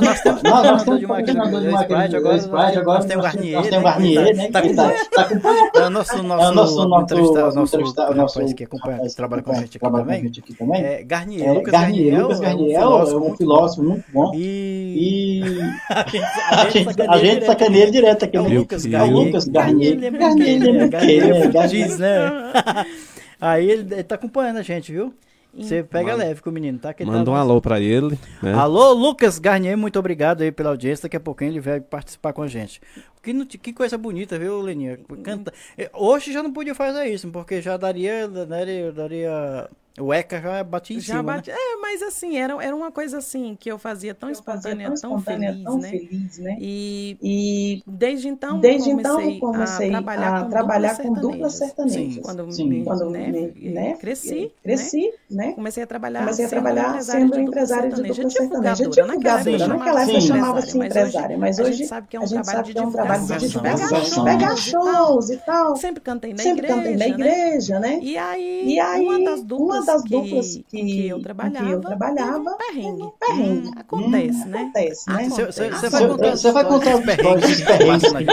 Nós 0.00 0.22
temos 0.22 0.42
um 0.88 0.96
de 0.96 1.06
Sprite, 2.38 2.78
agora 2.78 2.98
nós 2.98 3.04
temos 3.04 3.24
Garnier, 3.24 4.36
né? 4.36 4.50
Tá 4.50 4.62
com 5.28 5.40
é 5.74 5.86
o 5.86 5.90
nosso, 5.90 6.22
nosso, 6.22 6.44
é 6.44 6.48
o 6.48 6.54
nosso, 6.54 6.88
nosso, 6.88 7.14
nosso, 7.14 7.54
nosso, 7.54 8.14
nosso 8.14 8.38
rapaz 8.38 8.52
que 8.52 8.64
acompanha, 8.64 9.00
que 9.08 9.14
trabalha 9.14 9.42
com 9.42 9.52
a 9.52 9.54
gente 9.54 9.76
aqui 9.76 9.90
também. 9.90 10.26
Aqui 10.26 10.54
também. 10.54 10.82
É, 10.82 11.02
Garnier, 11.02 11.46
é, 11.46 11.52
Lucas 11.52 11.72
Garnier, 11.72 12.04
Garnier, 12.04 12.22
Lucas 12.22 12.40
Garnier 12.40 12.74
é 12.74 12.78
um 12.78 12.82
filósofo, 12.82 13.16
é 13.16 13.30
um 13.30 13.36
filósofo 13.36 13.82
muito 13.82 14.04
bom. 14.12 14.32
E, 14.34 15.40
e... 15.40 15.60
a 17.08 17.18
gente 17.18 17.44
sacaneia 17.46 17.90
direto 17.90 18.24
aqui. 18.24 18.36
É 18.36 18.40
o 18.40 18.48
Lucas 18.48 18.84
Garnier. 18.86 19.32
Garnier. 19.48 20.12
Garnier, 20.12 20.88
Garnier, 20.88 21.68
diz, 21.68 21.98
né? 21.98 22.30
Aí 23.40 23.70
ele, 23.70 23.94
ele 23.94 24.04
tá 24.04 24.14
acompanhando 24.14 24.58
a 24.58 24.62
gente, 24.62 24.92
viu? 24.92 25.12
Você 25.54 25.82
pega 25.82 26.12
Mano. 26.12 26.18
leve 26.18 26.40
com 26.40 26.48
o 26.48 26.52
menino, 26.52 26.78
tá? 26.78 26.94
Que 26.94 27.04
Manda 27.04 27.24
tá... 27.24 27.30
um 27.30 27.34
alô 27.34 27.60
pra 27.60 27.78
ele. 27.78 28.18
Né? 28.42 28.54
Alô, 28.54 28.92
Lucas 28.92 29.38
Garnier, 29.38 29.76
muito 29.76 29.98
obrigado 29.98 30.42
aí 30.42 30.50
pela 30.50 30.70
audiência. 30.70 31.02
Daqui 31.02 31.16
a 31.16 31.20
pouquinho 31.20 31.50
ele 31.50 31.60
vai 31.60 31.80
participar 31.80 32.32
com 32.32 32.42
a 32.42 32.46
gente. 32.46 32.80
Que, 33.22 33.44
que 33.58 33.72
coisa 33.72 33.98
bonita, 33.98 34.38
viu, 34.38 34.60
Leninha? 34.60 34.98
Canta... 35.22 35.52
Hoje 35.92 36.32
já 36.32 36.42
não 36.42 36.52
podia 36.52 36.74
fazer 36.74 37.04
isso, 37.04 37.28
porque 37.28 37.60
já 37.60 37.76
daria, 37.76 38.26
daria, 38.28 38.92
daria 38.92 39.70
o 40.00 40.12
ECA 40.12 40.40
já 40.40 40.64
batia 40.64 40.96
em 40.96 41.00
já 41.00 41.16
cima. 41.16 41.22
Bate... 41.22 41.50
Né? 41.50 41.56
É, 41.58 41.76
mas 41.76 42.02
assim, 42.02 42.38
era, 42.38 42.54
era 42.64 42.74
uma 42.74 42.90
coisa 42.90 43.18
assim 43.18 43.54
que 43.58 43.70
eu 43.70 43.78
fazia 43.78 44.14
tão 44.14 44.30
eu 44.30 44.32
espontânea, 44.32 44.88
fazia 44.88 45.02
tão, 45.02 45.10
tão, 45.10 45.20
feliz, 45.20 45.64
tão 45.64 45.78
né? 45.78 45.90
feliz, 45.90 46.38
né? 46.38 46.56
E, 46.58 47.18
e 47.22 47.82
desde 47.86 48.28
então 48.28 48.58
desde 48.58 48.90
comecei, 48.90 49.36
então 49.36 49.52
comecei 49.52 49.88
a 49.88 49.90
trabalhar, 49.90 50.36
a 50.36 50.44
com, 50.44 50.50
trabalhar 50.50 50.96
dupla 50.96 51.04
com 51.04 51.20
dupla 51.20 51.50
sertaneja. 51.50 51.98
Sim, 51.98 52.20
quando, 52.22 52.52
Sim, 52.52 52.68
me, 52.68 52.84
quando 52.84 53.10
né, 53.10 53.28
me, 53.28 53.70
né, 53.70 53.94
cresci, 53.96 54.50
cresci, 54.62 55.12
né? 55.30 55.48
né? 55.48 55.52
Comecei 55.52 55.82
a 55.82 55.86
trabalhar, 55.86 56.20
comecei 56.20 56.44
a 56.46 56.48
trabalhar 56.48 57.02
sendo 57.02 57.38
empresária 57.38 57.90
de 57.90 58.02
dupla 58.02 58.30
sertaneja. 58.30 58.88
Divulgadora. 58.88 59.66
Naquela 59.68 60.02
época 60.02 60.20
chamava-se 60.20 60.78
empresária, 60.78 61.36
mas 61.36 61.58
hoje 61.58 61.68
a 61.68 61.72
gente 61.74 61.86
sabe 61.86 62.08
que 62.08 62.16
é 62.16 62.20
um 62.20 62.26
trabalho 62.26 62.64
de 62.64 62.72
divulgação, 63.38 64.24
pegar 64.24 64.56
shows 64.56 65.28
e 65.28 65.36
tal. 65.38 65.76
Sempre 65.76 66.00
cantei 66.00 66.32
na 66.32 66.42
igreja, 66.42 66.54
Sempre 66.54 66.66
cantei 66.68 66.96
na 66.96 67.08
igreja, 67.08 67.78
né? 67.78 67.98
E 68.00 68.16
aí, 68.16 69.02
uma 69.02 69.22
das 69.22 69.42
duplas 69.42 69.81
uma 69.82 69.84
das 69.84 70.04
duplas 70.04 70.54
que, 70.54 70.62
que, 70.84 71.08
eu 71.08 71.20
trabalhava, 71.20 71.66
que 71.66 71.72
eu 71.72 71.80
trabalhava 71.80 72.38
um 72.38 72.56
perrengue. 72.56 73.02
Um 73.02 73.10
perrengue. 73.10 73.68
Hum, 73.68 73.72
acontece, 73.76 74.42
hum, 74.42 74.48
né? 74.48 74.60
Acontece, 74.62 75.10
né? 75.10 75.28
Você 75.28 75.90
vai 75.90 76.08
contar 76.08 76.36
Você 76.36 76.52
vai 76.52 76.64
contar 76.64 76.96
os 76.96 77.04
perrengues 77.04 77.62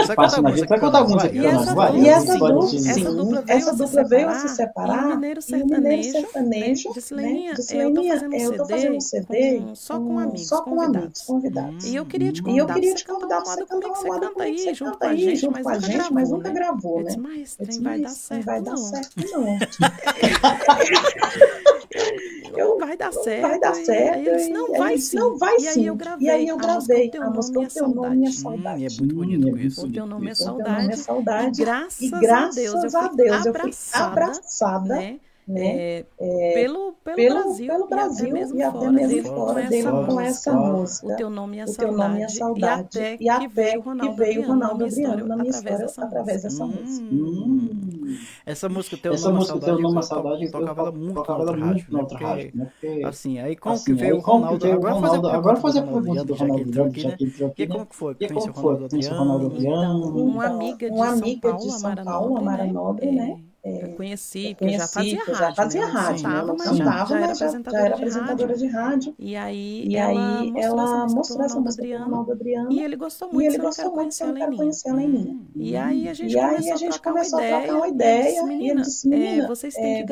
que 0.08 0.14
passam 0.14 0.42
na 0.42 0.50
vida. 0.50 0.62
Você 0.62 0.68
vai 0.68 0.80
contar 0.80 0.98
alguns 0.98 1.24
aqui 1.24 1.38
E 1.38 1.46
essa 1.46 3.12
dupla, 3.12 3.44
essa 3.48 3.74
dupla 3.74 4.04
veio 4.04 4.34
se 4.34 4.48
separar. 4.48 5.10
E 5.10 5.12
o 5.12 5.16
Mineiro 5.16 5.42
Sertanejo 5.42 6.92
disse, 6.94 7.14
Leninha, 7.14 7.54
eu 7.72 7.94
tô 8.54 8.66
fazendo 8.66 8.96
um 8.96 9.00
CD 9.00 9.62
só 9.74 9.98
com 9.98 10.18
amigos, 10.18 10.48
só 10.48 10.62
com 10.62 10.80
amigos, 10.80 11.22
convidados. 11.22 11.84
E 11.84 11.96
eu 11.96 12.06
queria 12.06 12.32
te 12.32 12.42
convidar 12.42 12.74
pra 12.74 13.52
você 13.52 13.66
cantar 13.66 13.88
uma 13.88 14.02
moda 14.02 14.30
comigo, 14.30 14.58
você 14.58 14.74
canta 14.74 15.08
aí 15.08 15.36
junto 15.36 15.62
com 15.62 15.68
a 15.68 15.78
gente, 15.78 16.12
mas 16.12 16.30
nunca 16.30 16.50
gravou, 16.50 17.02
né? 17.02 17.14
Mas 17.18 17.56
vai 17.80 18.00
dar 18.00 18.08
certo, 18.10 18.44
vai 18.44 18.60
dar 18.62 18.76
certo, 18.76 19.10
não. 19.32 19.58
eu, 22.56 22.78
vai 22.78 22.96
dar 22.96 23.12
certo. 23.12 23.42
Vai 23.42 23.60
dar 23.60 23.74
certo. 23.74 24.18
E, 24.18 24.28
eles, 24.28 24.48
não, 24.48 24.72
vai 24.72 24.98
sim. 24.98 25.16
Não 25.16 25.38
vai 25.38 25.58
sim. 25.58 25.64
E 25.64 25.68
aí 25.68 25.86
eu 25.86 25.94
gravei. 25.94 26.26
E 26.26 26.30
aí 26.30 26.48
eu 26.48 26.56
gravei 26.56 27.10
a 27.20 27.30
música 27.30 27.60
O 27.60 27.66
Teu 27.66 27.88
Nome 27.88 28.28
é 28.28 28.32
Saudade. 28.32 28.84
Hum, 28.84 28.86
é 28.86 29.00
muito 29.00 29.14
bonito 29.14 29.58
isso. 29.58 29.86
O 29.86 29.92
Teu 29.92 30.06
Nome 30.06 30.30
é 30.30 30.34
Saudade. 30.34 31.62
E 31.62 31.64
graças, 31.64 32.12
a 32.12 33.08
Deus 33.08 33.46
eu 33.46 33.54
fui 33.54 33.70
abraçada, 33.92 34.94
né? 34.94 35.20
né? 35.46 36.04
É, 36.18 36.52
pelo, 36.54 36.92
pelo, 37.02 37.16
pelo, 37.16 37.42
Brasil, 37.42 37.66
pelo 37.66 37.88
Brasil 37.88 38.36
e 38.36 38.40
até 38.40 38.40
mesmo, 38.40 38.56
e 38.58 38.62
até 38.62 38.78
fora, 38.78 38.92
mesmo 38.92 39.28
fora 39.28 39.62
dele 39.62 39.90
com, 39.90 40.06
com 40.06 40.20
essa 40.20 40.52
música. 40.52 41.06
O 41.06 41.16
teu 41.16 41.30
nome 41.30 41.58
é 41.58 41.66
saudade. 41.66 41.92
O 41.92 41.96
teu 41.96 42.08
nome 42.08 42.22
é 42.22 42.28
saudade. 42.28 42.98
E 42.98 43.00
até, 43.00 43.16
e 43.20 43.28
até 43.28 43.40
que 43.40 43.48
veio 43.48 44.14
veio 44.14 44.46
Ronaldo 44.46 44.84
Adriano 44.84 45.26
na 45.26 45.36
minha 45.36 45.50
história 45.50 45.86
através 45.96 46.42
dessa 46.42 46.64
música. 46.64 47.06
Hum. 47.12 47.99
Essa 48.44 48.68
música 48.68 48.96
Teu 48.96 49.12
Essa 49.12 49.28
Nome 49.28 49.38
música, 49.38 49.58
Saudade, 49.58 49.76
teu 49.76 49.82
nome 49.90 50.02
saudade, 50.02 50.44
eu 50.44 50.50
tocava 50.50 50.80
ela 50.80 50.92
muito 50.92 51.14
tocava 51.14 51.42
ela 51.42 51.56
muito 51.56 51.92
na 51.92 52.00
outra 52.00 52.18
rádio, 52.18 52.50
né? 52.54 52.64
Porque, 52.80 53.02
assim, 53.04 53.38
aí 53.38 53.56
como 53.56 53.74
assim, 53.74 53.84
que 53.84 53.92
veio 53.94 54.16
o 54.16 54.20
Ronaldo? 54.20 54.66
Agora 55.28 55.56
fazer 55.56 55.78
a 55.80 55.82
pergunta 55.82 56.24
do 56.24 56.34
Ronaldo 56.34 56.62
Adriano, 56.62 56.98
já 56.98 57.12
que 57.16 57.24
entrou 57.24 57.48
aqui, 57.48 57.62
E 57.62 57.66
como 57.66 57.86
que 57.86 57.96
foi? 57.96 58.14
Como 58.14 58.54
foi? 58.54 58.88
Conheceu 58.88 59.14
o 59.14 59.18
Ronaldo 59.18 59.46
Adriano? 59.46 60.24
Uma 60.24 61.08
amiga 61.08 61.52
de 61.52 61.70
São 61.70 61.96
Paulo, 61.96 62.36
Amara 62.36 62.66
Nobre, 62.66 63.10
né? 63.12 63.40
É, 63.62 63.84
eu 63.84 63.96
conheci, 63.96 64.54
porque 64.58 64.74
eu 64.74 64.78
já 64.78 64.88
fazia 64.88 65.18
rádio. 65.18 65.34
Já 65.36 65.54
fazia 65.54 65.80
né? 65.86 65.92
rádio, 65.92 66.28
né? 66.28 66.42
Não 66.42 66.56
mas, 66.56 66.76
já, 66.76 66.84
era 66.84 67.32
apresentadora, 67.32 67.82
já 67.82 67.86
era 67.86 67.94
apresentadora 67.94 68.56
de, 68.56 68.66
rádio. 68.66 69.14
E 69.18 69.36
aí, 69.36 69.86
e 69.86 69.98
aí 69.98 70.52
ela 70.56 71.06
mostrou 71.08 71.44
essa 71.44 71.60
música 71.60 71.86
para 71.86 72.08
o 72.08 72.32
Adriano. 72.32 72.72
E 72.72 72.82
ele 72.82 72.96
gostou 72.96 73.28
muito, 73.30 73.42
e 73.42 73.46
ele 73.46 73.58
gostou 73.58 73.94
muito, 73.94 74.22
eu 74.22 74.34
quero 74.34 74.56
conhecer 74.56 74.88
ela 74.88 75.02
em 75.02 75.08
mim. 75.08 75.46
E 75.54 75.76
aí 75.76 76.08
a 76.08 76.14
gente, 76.14 76.32
e 76.32 76.38
aí, 76.38 76.70
a 76.70 76.76
gente 76.76 77.00
começou 77.02 77.38
a 77.38 77.42
trocar 77.42 77.76
uma 77.76 77.88
ideia. 77.88 78.42
E 78.50 78.70
ele 78.70 78.80
disse, 78.80 79.06
menina, 79.06 79.46
vocês 79.46 79.74
têm 79.74 80.06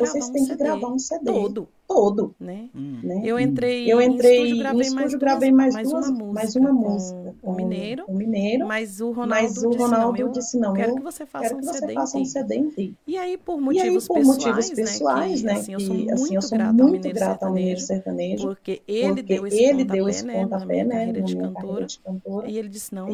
que 0.45 0.55
gravar 0.55 0.87
um 0.87 0.99
CD 0.99 1.25
todo 1.25 1.69
todo, 1.89 2.35
né? 2.39 2.69
Hum. 2.75 2.99
né? 3.03 3.23
Eu 3.25 3.39
entrei, 3.39 3.91
eu 3.91 3.99
entrei 3.99 4.37
em 4.37 4.43
estúdio, 4.43 4.59
gravei, 4.59 4.81
estúdio, 4.81 4.95
mais, 4.95 5.15
gravei 5.15 5.51
mais, 5.51 5.73
mais, 5.73 5.89
duas, 5.89 6.07
uma 6.07 6.17
música, 6.17 6.33
mais 6.33 6.55
uma 6.55 6.71
música 6.71 7.35
com, 7.41 7.51
o 7.51 7.55
Mineiro, 7.55 8.05
com 8.05 8.11
o 8.11 8.15
Mineiro, 8.15 8.67
mas 8.67 9.01
o 9.01 9.11
Ronaldo, 9.11 9.29
mas 9.29 9.57
o 9.63 9.71
Ronaldo 9.71 10.29
disse, 10.29 10.59
não, 10.59 10.69
eu, 10.69 10.75
quero 10.75 10.95
que 10.95 11.01
você 11.01 11.25
faça, 11.25 11.55
um, 11.55 11.63
CD 11.63 11.93
faça 11.93 12.17
um 12.19 12.25
CD 12.25 12.55
em 12.57 12.69
ti. 12.69 12.95
E 13.07 13.17
aí 13.17 13.37
por 13.37 13.59
motivos, 13.59 14.03
aí, 14.03 14.07
por 14.07 14.17
pessoais, 14.19 14.27
motivos 14.27 14.69
pessoais, 14.69 15.41
né, 15.41 15.53
que, 15.53 15.59
assim, 15.59 15.73
eu 15.73 15.79
sou 15.79 15.95
muito, 15.95 16.13
assim, 16.13 16.35
eu 16.35 16.41
sou 16.43 16.57
grata, 16.59 16.73
muito 16.73 17.07
ao 17.07 17.13
grata 17.13 17.45
ao 17.47 17.53
Mineiro 17.53 17.79
Sertanejo, 17.79 18.47
porque 18.47 18.81
ele 18.87 19.23
deu 19.23 19.47
esse 19.47 19.63
ele 19.63 19.83
deu 19.83 20.07
esse 20.07 20.23
pontapé, 20.23 20.45
né, 20.45 20.45
na 20.45 20.65
minha 20.65 20.87
carreira 20.87 21.21
de 21.23 21.35
cantora, 21.35 21.87
e 22.45 22.55
ele 22.55 22.69
disse, 22.69 22.93
não, 22.93 23.11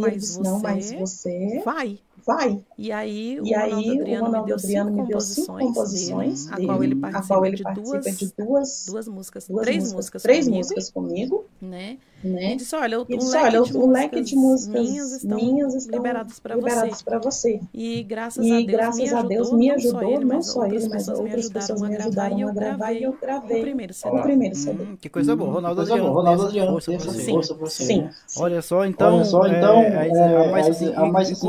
mas 0.60 0.92
você 0.92 1.62
vai 1.64 1.98
vai. 2.26 2.62
E 2.78 2.92
aí 2.92 3.40
o 3.40 3.46
e 3.46 3.54
aí, 3.54 4.00
Adriano, 4.00 4.32
me, 4.32 4.46
deu 4.46 4.56
Adriano 4.56 4.92
me 4.92 5.08
deu 5.08 5.22
cinco 5.22 5.58
composições, 5.60 6.46
dele, 6.48 6.64
a 6.64 6.68
qual 6.68 6.84
ele 6.84 6.96
participa, 6.96 7.28
qual 7.28 7.46
ele 7.46 7.64
participa 7.64 8.00
de, 8.00 8.06
duas, 8.06 8.18
de 8.18 8.34
duas, 8.38 8.86
duas 8.88 9.08
músicas, 9.08 9.48
duas 9.48 9.66
três 9.66 9.94
músicas, 9.94 10.24
três 10.24 10.46
comigo, 10.46 10.58
músicas 10.58 10.92
comigo, 10.92 11.46
né? 11.62 11.98
Né? 12.30 12.54
E 12.54 12.56
disse, 12.56 12.76
olha, 12.76 13.00
o, 13.02 13.06
e 13.08 13.18
disse, 13.18 13.38
olha, 13.38 13.62
o, 13.62 13.92
leque 13.92 14.22
de 14.22 14.36
músicas 14.36 14.90
minhas 14.90 15.12
estão, 15.12 15.38
minhas 15.38 15.76
estão 15.76 15.98
liberadas 15.98 16.40
para 16.40 16.56
você. 16.56 17.20
você. 17.20 17.62
E 17.74 18.04
graças 18.04 18.46
e 18.46 18.52
a 18.52 18.56
Deus, 18.58 18.68
graças 18.68 18.98
me, 18.98 19.10
a 19.10 19.22
Deus 19.22 19.48
ajudou, 19.48 19.60
me 19.60 19.72
ajudou, 19.72 20.22
não 20.22 20.42
só 20.42 20.66
ele, 20.66 20.90
mas 20.90 21.08
outras 21.08 21.50
pessoas 21.50 21.82
me 21.82 21.96
ajudaram 21.96 22.48
a 22.48 22.52
gravar 22.52 22.92
e 22.94 23.04
eu 23.04 23.14
gravei 23.14 23.60
o 23.60 23.62
primeiro 23.62 23.94
CD. 23.94 24.18
O 24.18 24.22
primeiro 24.22 24.56
CD. 24.56 24.84
Hum, 24.84 24.98
que 25.00 25.10
coisa 25.10 25.36
boa, 25.36 25.54
Ronaldo 25.54 25.82
Adriano. 25.82 26.12
Ronaldo 26.12 26.44
Adriano, 26.44 26.82
força 26.82 27.54
para 27.54 27.66
você. 27.66 27.84
Sim. 27.84 28.10
Olha 28.38 28.62
só, 28.62 28.86
então, 28.86 29.16
Olha 29.16 29.26
só, 29.26 29.48
então, 29.48 29.76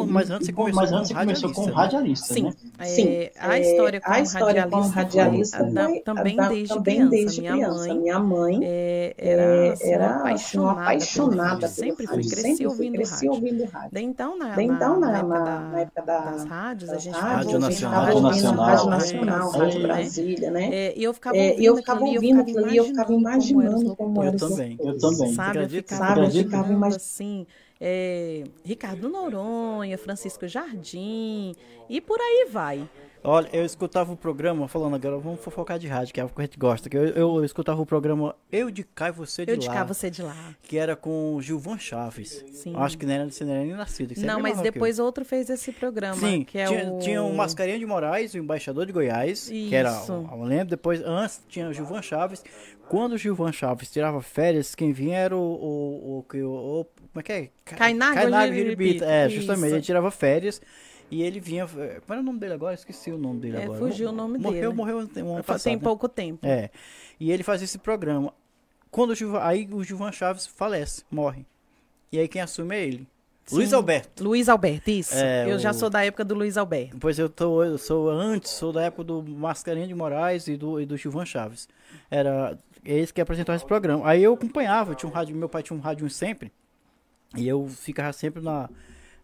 mas 0.06 0.30
antes 0.30 0.48
você 0.48 1.14
começou 1.14 1.52
como 1.52 1.72
radialista, 1.72 2.34
Sim. 2.34 2.52
Sim. 2.84 3.28
A 3.40 4.20
história 4.20 4.68
como 4.68 4.88
radialista 4.88 5.58
também 6.04 6.36
desde 7.08 7.40
criança. 7.40 7.94
Minha 7.94 8.18
mãe 8.18 8.60
era 9.16 10.16
apaixonada 10.16 10.65
sou 10.66 10.80
apaixonada 10.80 11.68
sempre 11.68 12.06
fui, 12.06 12.28
cresci 12.28 12.66
ouvindo 12.66 12.94
cresci 12.94 13.28
ouvindo 13.28 13.64
rádio. 13.64 13.90
Daí 13.92 14.04
então, 14.04 14.38
na, 14.38 14.62
então, 14.62 15.00
na, 15.00 15.10
na, 15.10 15.18
época, 15.18 15.38
da, 15.44 15.60
na 15.60 15.80
época 15.80 16.02
da, 16.02 16.18
das 16.18 16.44
rádios, 16.44 16.90
a 16.90 16.98
gente 16.98 17.18
rádio 17.18 17.58
nacional, 17.58 18.04
rádio 18.04 18.20
nacional, 18.20 18.66
rádio 18.66 18.90
nacional, 18.90 19.50
rádio 19.50 19.82
Brasília, 19.82 20.50
né? 20.50 20.68
É, 20.72 20.94
e 20.96 21.04
eu 21.04 21.14
ficava 21.14 21.36
ouvindo, 21.36 21.62
eu 21.62 21.76
ficava 21.76 22.04
ouvindo 22.04 22.40
aquilo 22.40 22.64
ali, 22.64 22.76
eu 22.76 22.84
ficava 22.84 23.12
imaginando 23.12 23.96
como 23.96 24.22
era. 24.22 24.36
Eu 24.36 24.38
também, 24.38 24.78
eu 24.80 24.98
também. 24.98 25.32
Sabe, 25.34 25.62
eu 25.62 25.68
ficava, 25.68 26.20
eu 26.20 26.30
ficava 26.30 26.72
imaginando 26.72 26.96
assim. 26.96 27.46
É, 27.78 28.44
Ricardo 28.64 29.06
Noronha, 29.08 29.98
Francisco 29.98 30.48
Jardim 30.48 31.54
e 31.90 32.00
por 32.00 32.18
aí 32.18 32.48
vai. 32.50 32.88
Olha, 33.28 33.48
eu 33.52 33.64
escutava 33.64 34.12
o 34.12 34.16
programa, 34.16 34.68
falando 34.68 34.94
agora, 34.94 35.18
vamos 35.18 35.40
fofocar 35.40 35.80
de 35.80 35.88
rádio, 35.88 36.14
que 36.14 36.20
é 36.20 36.24
o 36.24 36.28
que 36.28 36.40
a 36.40 36.44
gente 36.44 36.56
gosta. 36.56 36.88
Que 36.88 36.96
eu, 36.96 37.06
eu, 37.08 37.36
eu 37.36 37.44
escutava 37.44 37.80
o 37.82 37.84
programa 37.84 38.36
Eu 38.52 38.70
de 38.70 38.84
cá 38.84 39.08
e 39.08 39.12
você 39.12 39.44
de 39.44 39.50
eu 39.50 39.56
lá. 39.56 39.64
Eu 39.64 39.68
de 39.68 39.74
cá, 39.74 39.84
você 39.84 40.08
de 40.08 40.22
lá. 40.22 40.54
Que 40.62 40.78
era 40.78 40.94
com 40.94 41.34
o 41.34 41.42
Gilvan 41.42 41.76
Chaves. 41.76 42.44
Sim. 42.52 42.72
Acho 42.76 42.96
que 42.96 43.04
não 43.04 43.12
era, 43.12 43.28
você 43.28 43.44
não 43.44 43.52
era 43.52 43.64
nem 43.64 43.74
nascido. 43.74 44.14
Não, 44.24 44.38
mas 44.38 44.60
depois 44.60 45.00
outro 45.00 45.24
fez 45.24 45.50
esse 45.50 45.72
programa. 45.72 46.14
Sim, 46.14 46.44
que 46.44 46.56
é 46.56 46.66
tinha, 46.66 46.92
o... 46.92 46.98
tinha 47.00 47.22
o 47.22 47.34
Mascarinha 47.34 47.78
de 47.78 47.84
Moraes, 47.84 48.32
o 48.34 48.38
embaixador 48.38 48.86
de 48.86 48.92
Goiás, 48.92 49.50
Isso. 49.50 49.68
que 49.68 49.74
era, 49.74 49.90
eu 50.08 50.42
lembro, 50.44 50.68
depois, 50.68 51.02
antes 51.04 51.42
tinha 51.48 51.68
o 51.68 51.72
Gilvan 51.72 52.02
Chaves. 52.02 52.44
Quando 52.88 53.14
o 53.14 53.18
Gilvan 53.18 53.50
Chaves 53.50 53.90
tirava 53.90 54.22
férias, 54.22 54.76
quem 54.76 54.92
vinha 54.92 55.18
era 55.18 55.36
o, 55.36 55.40
o, 55.40 56.24
o, 56.32 56.36
o, 56.38 56.80
o 56.80 56.84
como 56.84 57.20
é 57.20 57.22
que 57.22 57.32
é? 57.32 57.48
Cainago, 57.64 58.14
Cainago 58.14 58.52
É, 59.02 59.28
justamente, 59.28 59.66
Isso. 59.66 59.74
ele 59.74 59.82
tirava 59.82 60.10
férias. 60.10 60.60
E 61.10 61.22
ele 61.22 61.40
vinha. 61.40 61.64
Eh, 61.64 62.00
qual 62.06 62.14
era 62.14 62.20
o 62.20 62.24
nome 62.24 62.38
dele 62.38 62.54
agora? 62.54 62.74
Esqueci 62.74 63.10
o 63.10 63.18
nome 63.18 63.40
dele 63.40 63.56
é, 63.56 63.64
agora. 63.64 63.78
Fugiu 63.78 64.08
o 64.08 64.12
nome 64.12 64.38
morreu, 64.38 64.70
dele. 64.70 64.74
Morreu, 64.74 64.96
morreu 64.96 65.24
um 65.24 65.34
ano 65.34 65.44
passado, 65.44 65.64
Tem 65.64 65.78
pouco 65.78 66.08
tempo. 66.08 66.44
É. 66.44 66.70
E 67.18 67.30
ele 67.30 67.42
fazia 67.42 67.64
esse 67.64 67.78
programa. 67.78 68.32
Quando 68.90 69.10
o 69.10 69.14
Gilvan, 69.14 69.40
aí 69.42 69.68
o 69.70 69.84
Gilvan 69.84 70.10
Chaves 70.12 70.46
falece, 70.46 71.04
morre. 71.10 71.46
E 72.10 72.18
aí 72.18 72.28
quem 72.28 72.40
assume 72.40 72.74
é 72.74 72.84
ele. 72.84 73.08
Sim. 73.44 73.56
Luiz 73.56 73.72
Alberto. 73.72 74.24
Luiz 74.24 74.48
Alberto, 74.48 74.90
isso. 74.90 75.14
É, 75.14 75.50
eu 75.50 75.56
o... 75.56 75.58
já 75.58 75.72
sou 75.72 75.88
da 75.88 76.04
época 76.04 76.24
do 76.24 76.34
Luiz 76.34 76.56
Alberto. 76.56 76.96
Pois 76.98 77.16
eu, 77.16 77.28
tô, 77.28 77.62
eu 77.62 77.78
sou 77.78 78.10
antes, 78.10 78.50
sou 78.50 78.72
da 78.72 78.82
época 78.82 79.04
do 79.04 79.22
Mascarinha 79.22 79.86
de 79.86 79.94
Moraes 79.94 80.48
e 80.48 80.56
do, 80.56 80.80
e 80.80 80.86
do 80.86 80.96
Gilvan 80.96 81.24
Chaves. 81.24 81.68
Era 82.10 82.58
esse 82.84 83.12
que 83.12 83.20
apresentava 83.20 83.56
esse 83.56 83.64
programa. 83.64 84.08
Aí 84.08 84.22
eu 84.22 84.34
acompanhava, 84.34 84.96
tinha 84.96 85.08
um 85.08 85.12
rádio, 85.12 85.36
meu 85.36 85.48
pai 85.48 85.62
tinha 85.62 85.76
um 85.76 85.80
rádio 85.80 86.10
sempre. 86.10 86.52
E 87.36 87.46
eu 87.46 87.68
ficava 87.68 88.12
sempre 88.12 88.42
na, 88.42 88.68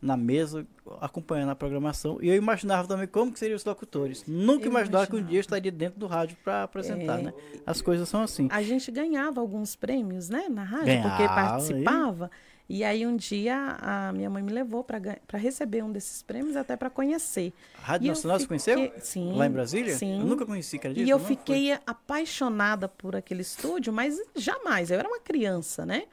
na 0.02 0.16
mesa, 0.16 0.66
acompanhando 1.00 1.50
a 1.50 1.54
programação. 1.54 2.18
E 2.20 2.28
eu 2.28 2.34
imaginava 2.34 2.88
também 2.88 3.06
como 3.06 3.32
que 3.32 3.38
seriam 3.38 3.56
os 3.56 3.64
locutores. 3.64 4.24
Nunca 4.26 4.64
eu 4.64 4.70
imaginava, 4.70 5.04
imaginava 5.04 5.06
que 5.06 5.16
um 5.16 5.22
dia 5.22 5.38
eu 5.38 5.40
estaria 5.40 5.70
dentro 5.70 6.00
do 6.00 6.08
rádio 6.08 6.36
para 6.42 6.64
apresentar, 6.64 7.20
é... 7.20 7.22
né? 7.22 7.34
As 7.64 7.80
coisas 7.80 8.08
são 8.08 8.20
assim. 8.20 8.48
A 8.50 8.60
gente 8.62 8.90
ganhava 8.90 9.40
alguns 9.40 9.76
prêmios, 9.76 10.28
né, 10.28 10.48
na 10.50 10.64
rádio, 10.64 10.86
ganhava, 10.86 11.08
porque 11.08 11.28
participava. 11.28 12.30
E... 12.68 12.78
e 12.78 12.84
aí 12.84 13.06
um 13.06 13.16
dia 13.16 13.76
a 13.80 14.12
minha 14.12 14.28
mãe 14.28 14.42
me 14.42 14.50
levou 14.50 14.82
para 14.82 14.98
receber 15.38 15.84
um 15.84 15.92
desses 15.92 16.20
prêmios, 16.20 16.56
até 16.56 16.76
para 16.76 16.90
conhecer. 16.90 17.52
A 17.78 17.86
Rádio 17.86 18.06
e 18.06 18.08
Nacional 18.08 18.40
fiquei... 18.40 18.58
você 18.58 18.74
conheceu? 18.74 19.00
Sim. 19.00 19.32
Lá 19.36 19.46
em 19.46 19.50
Brasília? 19.52 19.96
Sim. 19.96 20.18
Eu 20.18 20.26
nunca 20.26 20.44
conheci, 20.44 20.76
acredito. 20.78 21.06
E 21.06 21.10
eu 21.10 21.20
fiquei 21.20 21.68
foi. 21.68 21.80
apaixonada 21.86 22.88
por 22.88 23.14
aquele 23.14 23.42
estúdio, 23.42 23.92
mas 23.92 24.20
jamais, 24.34 24.90
eu 24.90 24.98
era 24.98 25.06
uma 25.06 25.20
criança, 25.20 25.86
né? 25.86 26.06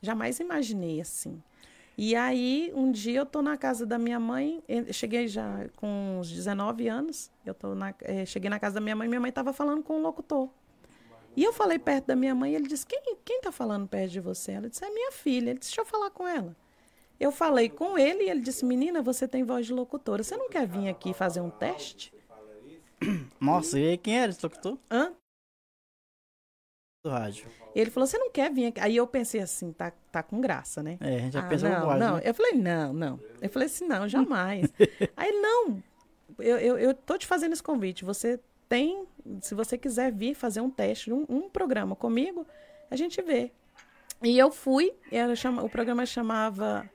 Jamais 0.00 0.38
imaginei 0.38 1.00
assim. 1.00 1.42
E 1.96 2.14
aí, 2.16 2.72
um 2.74 2.90
dia 2.90 3.20
eu 3.20 3.26
tô 3.26 3.42
na 3.42 3.56
casa 3.56 3.84
da 3.84 3.98
minha 3.98 4.18
mãe, 4.18 4.62
cheguei 4.92 5.28
já 5.28 5.68
com 5.76 6.18
uns 6.18 6.30
19 6.30 6.88
anos, 6.88 7.30
eu 7.44 7.52
tô 7.52 7.74
na, 7.74 7.94
é, 8.00 8.24
cheguei 8.24 8.48
na 8.48 8.58
casa 8.58 8.76
da 8.76 8.80
minha 8.80 8.96
mãe, 8.96 9.08
minha 9.08 9.20
mãe 9.20 9.28
estava 9.28 9.52
falando 9.52 9.82
com 9.82 9.94
o 9.94 9.98
um 9.98 10.02
locutor. 10.02 10.48
E 11.36 11.44
eu 11.44 11.52
falei 11.52 11.78
perto 11.78 12.06
da 12.06 12.16
minha 12.16 12.34
mãe, 12.34 12.54
ele 12.54 12.66
disse, 12.66 12.86
quem, 12.86 13.00
quem 13.24 13.40
tá 13.40 13.50
falando 13.50 13.88
perto 13.88 14.10
de 14.10 14.20
você? 14.20 14.52
Ela 14.52 14.68
disse, 14.68 14.84
é 14.84 14.90
minha 14.90 15.12
filha. 15.12 15.50
Ele 15.50 15.58
disse, 15.58 15.70
deixa 15.70 15.80
eu 15.80 15.86
falar 15.86 16.10
com 16.10 16.28
ela. 16.28 16.54
Eu 17.18 17.32
falei 17.32 17.68
com 17.68 17.96
ele 17.96 18.24
e 18.24 18.30
ele 18.30 18.40
disse, 18.40 18.64
menina, 18.64 19.00
você 19.00 19.26
tem 19.26 19.44
voz 19.44 19.66
de 19.66 19.72
locutora, 19.72 20.22
você 20.22 20.36
não 20.36 20.48
quer 20.50 20.66
vir 20.66 20.88
aqui 20.88 21.14
fazer 21.14 21.40
um 21.40 21.50
teste? 21.50 22.12
Nossa, 23.40 23.78
e 23.78 23.96
quem 23.96 24.18
era 24.18 24.30
esse 24.30 24.44
locutor? 24.44 24.78
Hã? 24.90 25.12
Do 27.02 27.10
rádio. 27.10 27.46
Ele 27.74 27.90
falou, 27.90 28.06
você 28.06 28.16
não 28.16 28.30
quer 28.30 28.52
vir 28.52 28.66
aqui? 28.66 28.80
Aí 28.80 28.96
eu 28.96 29.06
pensei 29.06 29.40
assim, 29.40 29.72
tá, 29.72 29.92
tá 30.12 30.22
com 30.22 30.40
graça, 30.40 30.82
né? 30.82 30.98
É, 31.00 31.16
a 31.16 31.18
gente 31.18 31.32
já 31.32 31.40
ah, 31.40 31.48
pensou 31.48 31.68
não, 31.68 31.86
mais, 31.86 32.00
não. 32.00 32.16
Né? 32.16 32.22
Eu 32.24 32.34
falei, 32.34 32.52
não, 32.52 32.92
não. 32.92 33.20
Eu 33.40 33.50
falei 33.50 33.66
assim, 33.66 33.88
não, 33.88 34.08
jamais. 34.08 34.72
Aí, 35.16 35.32
não, 35.32 35.82
eu, 36.38 36.58
eu, 36.58 36.78
eu 36.78 36.94
tô 36.94 37.18
te 37.18 37.26
fazendo 37.26 37.54
esse 37.54 37.62
convite, 37.62 38.04
você 38.04 38.38
tem, 38.68 39.04
se 39.40 39.52
você 39.54 39.76
quiser 39.76 40.12
vir 40.12 40.34
fazer 40.34 40.60
um 40.60 40.70
teste, 40.70 41.12
um, 41.12 41.26
um 41.28 41.50
programa 41.50 41.96
comigo, 41.96 42.46
a 42.88 42.94
gente 42.94 43.20
vê. 43.20 43.50
E 44.22 44.38
eu 44.38 44.52
fui, 44.52 44.92
era, 45.10 45.34
chama, 45.34 45.64
o 45.64 45.68
programa 45.68 46.06
chamava 46.06 46.88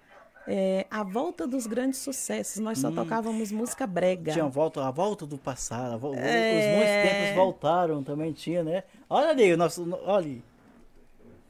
é, 0.47 0.87
A 0.89 1.03
Volta 1.03 1.45
dos 1.45 1.67
Grandes 1.67 1.99
Sucessos. 1.99 2.57
Nós 2.61 2.79
só 2.79 2.87
hum. 2.87 2.95
tocávamos 2.95 3.51
música 3.51 3.85
brega. 3.85 4.31
Tinha 4.31 4.45
a 4.45 4.49
volta, 4.49 4.85
a 4.85 4.91
volta 4.91 5.25
do 5.25 5.37
passado. 5.37 6.13
A 6.13 6.17
é... 6.17 6.59
Os 6.59 6.75
muitos 6.77 7.11
tempos 7.11 7.35
voltaram 7.35 8.01
também 8.01 8.31
tinha, 8.31 8.63
né? 8.63 8.83
Olha 9.09 9.29
ali, 9.29 9.53
o 9.53 9.57
nosso. 9.57 9.85
Olha 10.05 10.41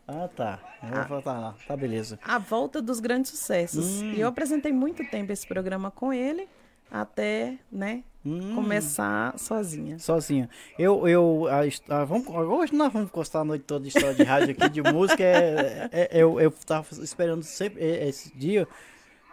Ah, 0.07 0.27
tá. 0.35 0.59
Vou 0.81 1.03
voltar 1.05 1.39
lá. 1.39 1.55
Tá, 1.67 1.77
beleza. 1.77 2.19
A 2.23 2.39
Volta 2.39 2.81
dos 2.81 2.99
Grandes 2.99 3.31
Sucessos. 3.31 4.01
Hum. 4.01 4.13
E 4.13 4.19
eu 4.19 4.27
apresentei 4.27 4.71
muito 4.71 5.03
tempo 5.09 5.31
esse 5.31 5.47
programa 5.47 5.91
com 5.91 6.11
ele, 6.11 6.47
até, 6.91 7.57
né, 7.71 8.03
hum. 8.25 8.55
começar 8.55 9.37
sozinha. 9.37 9.99
Sozinha. 9.99 10.49
Eu, 10.77 11.07
eu, 11.07 11.47
a, 11.47 11.95
a, 11.95 12.05
vamos, 12.05 12.27
hoje 12.27 12.73
nós 12.73 12.91
vamos 12.91 13.09
gostar 13.09 13.41
a 13.41 13.45
noite 13.45 13.63
toda 13.63 13.81
de 13.81 13.89
história 13.89 14.13
de 14.13 14.23
rádio 14.23 14.51
aqui, 14.51 14.69
de 14.69 14.81
música. 14.81 15.23
É, 15.23 15.89
é, 15.91 16.09
é, 16.11 16.21
eu, 16.21 16.39
eu 16.39 16.51
tava 16.51 16.87
esperando 17.01 17.43
sempre 17.43 17.83
esse 17.83 18.35
dia, 18.37 18.67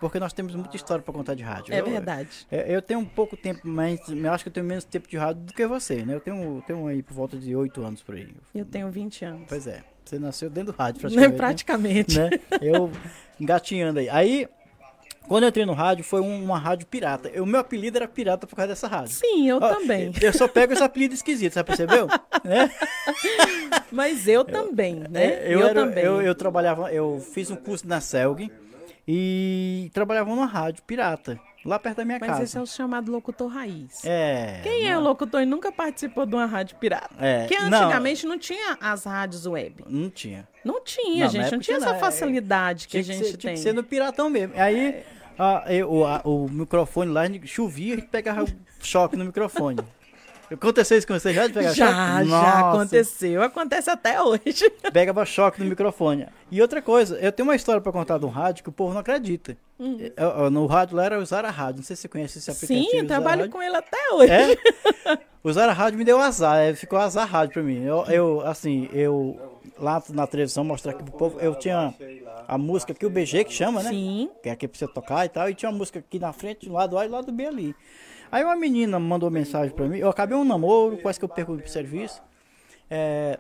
porque 0.01 0.19
nós 0.19 0.33
temos 0.33 0.55
muita 0.55 0.77
história 0.77 1.03
para 1.03 1.13
contar 1.13 1.35
de 1.35 1.43
rádio. 1.43 1.75
É 1.75 1.81
eu, 1.81 1.85
verdade. 1.87 2.47
Eu, 2.51 2.61
eu, 2.61 2.83
tenho 2.83 3.01
um 3.01 3.05
pouco 3.05 3.37
tempo, 3.37 3.61
mas 3.65 4.01
eu 4.09 4.33
acho 4.33 4.45
que 4.45 4.49
eu 4.49 4.53
tenho 4.53 4.67
menos 4.67 4.85
tempo 4.85 5.09
de 5.09 5.17
rádio 5.17 5.43
do 5.43 5.53
que 5.53 5.67
você, 5.67 6.05
né? 6.05 6.15
Eu 6.15 6.21
tenho, 6.21 6.63
tenho 6.67 6.87
aí 6.87 7.03
por 7.03 7.15
volta 7.15 7.37
de 7.37 7.55
oito 7.55 7.83
anos 7.83 8.03
por 8.03 8.15
aí. 8.15 8.35
Eu 8.55 8.65
tenho 8.65 8.91
20 8.91 9.25
anos. 9.25 9.47
Pois 9.49 9.67
é. 9.67 9.83
Você 10.05 10.19
nasceu 10.19 10.51
dentro 10.51 10.73
do 10.73 10.77
rádio, 10.77 11.01
praticamente. 11.37 11.37
praticamente. 11.37 12.19
Né? 12.19 12.31
Eu 12.61 12.91
engatinhando 13.41 14.01
aí. 14.01 14.09
Aí 14.11 14.49
quando 15.27 15.45
eu 15.45 15.49
entrei 15.49 15.65
no 15.65 15.73
rádio, 15.73 16.05
foi 16.05 16.21
uma 16.21 16.59
rádio 16.59 16.87
pirata. 16.87 17.31
O 17.41 17.47
meu 17.47 17.61
apelido 17.61 17.97
era 17.97 18.07
pirata 18.07 18.47
por 18.47 18.55
causa 18.55 18.69
dessa 18.69 18.87
rádio. 18.87 19.13
Sim, 19.15 19.49
eu 19.49 19.57
Ó, 19.57 19.75
também. 19.75 20.13
Eu 20.21 20.33
só 20.33 20.47
pego 20.47 20.73
esse 20.73 20.83
apelido 20.83 21.15
esquisito, 21.15 21.55
você 21.55 21.65
percebeu? 21.65 22.07
né? 22.45 22.71
Mas 23.91 24.29
eu 24.29 24.45
também, 24.45 24.97
né? 25.09 25.25
É, 25.25 25.47
eu, 25.47 25.61
eu 25.61 25.69
era, 25.69 25.87
também. 25.87 26.05
Eu, 26.05 26.21
eu, 26.21 26.35
trabalhava, 26.35 26.93
eu 26.93 27.25
fiz 27.33 27.51
um 27.51 27.57
curso 27.57 27.89
na 27.89 28.01
Celg 28.01 28.51
e 29.09 29.91
trabalhava 29.95 30.29
numa 30.31 30.47
rádio 30.47 30.83
pirata, 30.83 31.39
lá 31.65 31.79
perto 31.79 31.99
da 31.99 32.05
minha 32.05 32.19
Mas 32.19 32.29
casa. 32.29 32.41
Mas 32.41 32.49
esse 32.51 32.59
é 32.59 32.61
o 32.61 32.67
chamado 32.67 33.11
locutor 33.11 33.49
raiz. 33.49 34.05
É. 34.05 34.61
Quem 34.63 34.89
é 34.89 34.97
o 34.97 35.01
locutor 35.01 35.43
e 35.43 35.47
nunca 35.47 35.73
participou 35.73 36.27
de 36.27 36.35
uma 36.35 36.47
rádio 36.47 36.77
pirata? 36.77 37.15
É. 37.19 37.47
Porque 37.47 37.57
antigamente 37.57 38.25
não, 38.25 38.33
não 38.33 38.39
tinha 38.39 38.77
as 38.81 39.05
rádios 39.05 39.47
web. 39.47 39.85
Não 39.89 40.11
tinha. 40.11 40.49
Não 40.65 40.83
tinha, 40.83 41.25
não, 41.25 41.31
gente. 41.31 41.53
Não 41.53 41.59
tinha 41.59 41.77
essa 41.77 41.91
é, 41.91 41.99
facilidade 41.99 42.89
que 42.89 42.99
a 42.99 43.03
gente 43.03 43.19
que 43.19 43.25
ser, 43.25 43.31
tem. 43.33 43.39
Tinha 43.39 43.53
que 43.55 43.61
ser 43.61 43.73
no 43.73 43.83
piratão 43.83 44.29
mesmo. 44.31 44.55
Aí. 44.57 44.89
É 44.89 45.05
a, 45.39 45.65
eu, 45.73 46.07
a, 46.07 46.21
o 46.25 46.49
microfone 46.49 47.11
lá 47.11 47.23
chovia 47.45 47.95
e 47.95 48.03
pegava 48.03 48.47
choque 48.81 49.17
no 49.17 49.25
microfone. 49.25 49.81
Aconteceu 50.51 50.99
isso 50.99 51.07
com 51.07 51.15
você 51.15 51.33
já 51.33 51.47
de 51.47 51.53
pegar 51.53 51.73
já, 51.73 51.87
choque? 51.87 52.29
Já, 52.29 52.41
já 52.41 52.71
aconteceu. 52.71 53.43
Acontece 53.43 53.91
até 53.91 54.23
hoje. 54.23 54.71
Pegava 54.93 55.25
choque 55.25 55.63
no 55.63 55.69
microfone. 55.69 56.27
E 56.51 56.61
outra 56.61 56.81
coisa, 56.83 57.17
eu 57.19 57.33
tenho 57.33 57.49
uma 57.49 57.57
história 57.57 57.81
para 57.81 57.93
contar 57.93 58.23
um 58.25 58.29
rádio 58.29 58.63
que 58.63 58.69
o 58.69 58.73
povo 58.73 58.93
não 58.93 59.01
acredita. 59.01 59.57
Hum. 59.79 59.99
Eu, 60.17 60.51
no 60.51 60.67
rádio 60.67 60.97
lá 60.97 61.05
era 61.05 61.19
usar 61.19 61.45
a 61.45 61.51
rádio. 61.51 61.79
Não 61.79 61.85
sei 61.85 61.97
se 61.97 62.03
você 62.03 62.09
conhece 62.09 62.39
esse 62.39 62.51
aplicativo. 62.51 62.91
Sim, 62.91 63.07
trabalho 63.07 63.49
com 63.51 63.63
ele 63.63 63.77
até 63.77 64.13
hoje. 64.13 64.33
É? 64.33 65.19
Usar 65.45 65.69
a 65.69 65.73
rádio 65.75 65.99
me 65.99 66.05
deu 66.05 66.19
azar. 66.19 66.59
É, 66.59 66.75
ficou 66.75 66.99
azar 66.99 67.29
rádio 67.29 67.53
para 67.53 67.63
mim. 67.63 67.85
Eu, 67.85 68.05
eu, 68.07 68.41
assim, 68.47 68.89
eu 68.93 69.61
lá 69.79 70.03
na 70.11 70.27
televisão 70.27 70.65
mostrar 70.65 70.93
aqui 70.93 71.03
pro 71.03 71.13
povo, 71.13 71.41
eu 71.41 71.55
tinha 71.55 71.93
a 72.47 72.57
música 72.57 72.93
aqui, 72.93 73.05
o 73.05 73.11
BG 73.11 73.45
que 73.45 73.53
chama, 73.53 73.83
né? 73.83 73.91
Sim. 73.91 74.31
Que 74.43 74.49
é 74.49 74.53
aqui 74.53 74.67
pra 74.69 74.79
você 74.79 74.89
tocar 74.89 75.27
e 75.27 75.29
tal. 75.29 75.51
E 75.51 75.55
tinha 75.55 75.71
uma 75.71 75.77
música 75.77 75.99
aqui 75.99 76.19
na 76.19 76.33
frente, 76.33 76.67
do 76.67 76.73
lado 76.73 76.97
A 76.97 77.05
e 77.05 77.09
do 77.09 77.15
lado 77.15 77.33
B 77.33 77.47
ali. 77.47 77.77
Aí 78.35 78.43
uma 78.43 78.57
menina 78.57 78.99
mandou 78.99 79.31
mensagem 79.31 79.73
pra 79.73 79.87
mim. 79.87 79.99
Eu 79.99 80.09
acabei 80.09 80.37
um 80.37 80.43
namoro, 80.43 80.99
quase 80.99 81.21
que 81.21 81.25
eu 81.25 81.29
perco 81.29 81.53
o 81.53 81.69
serviço. 81.69 82.21
É, 82.91 83.39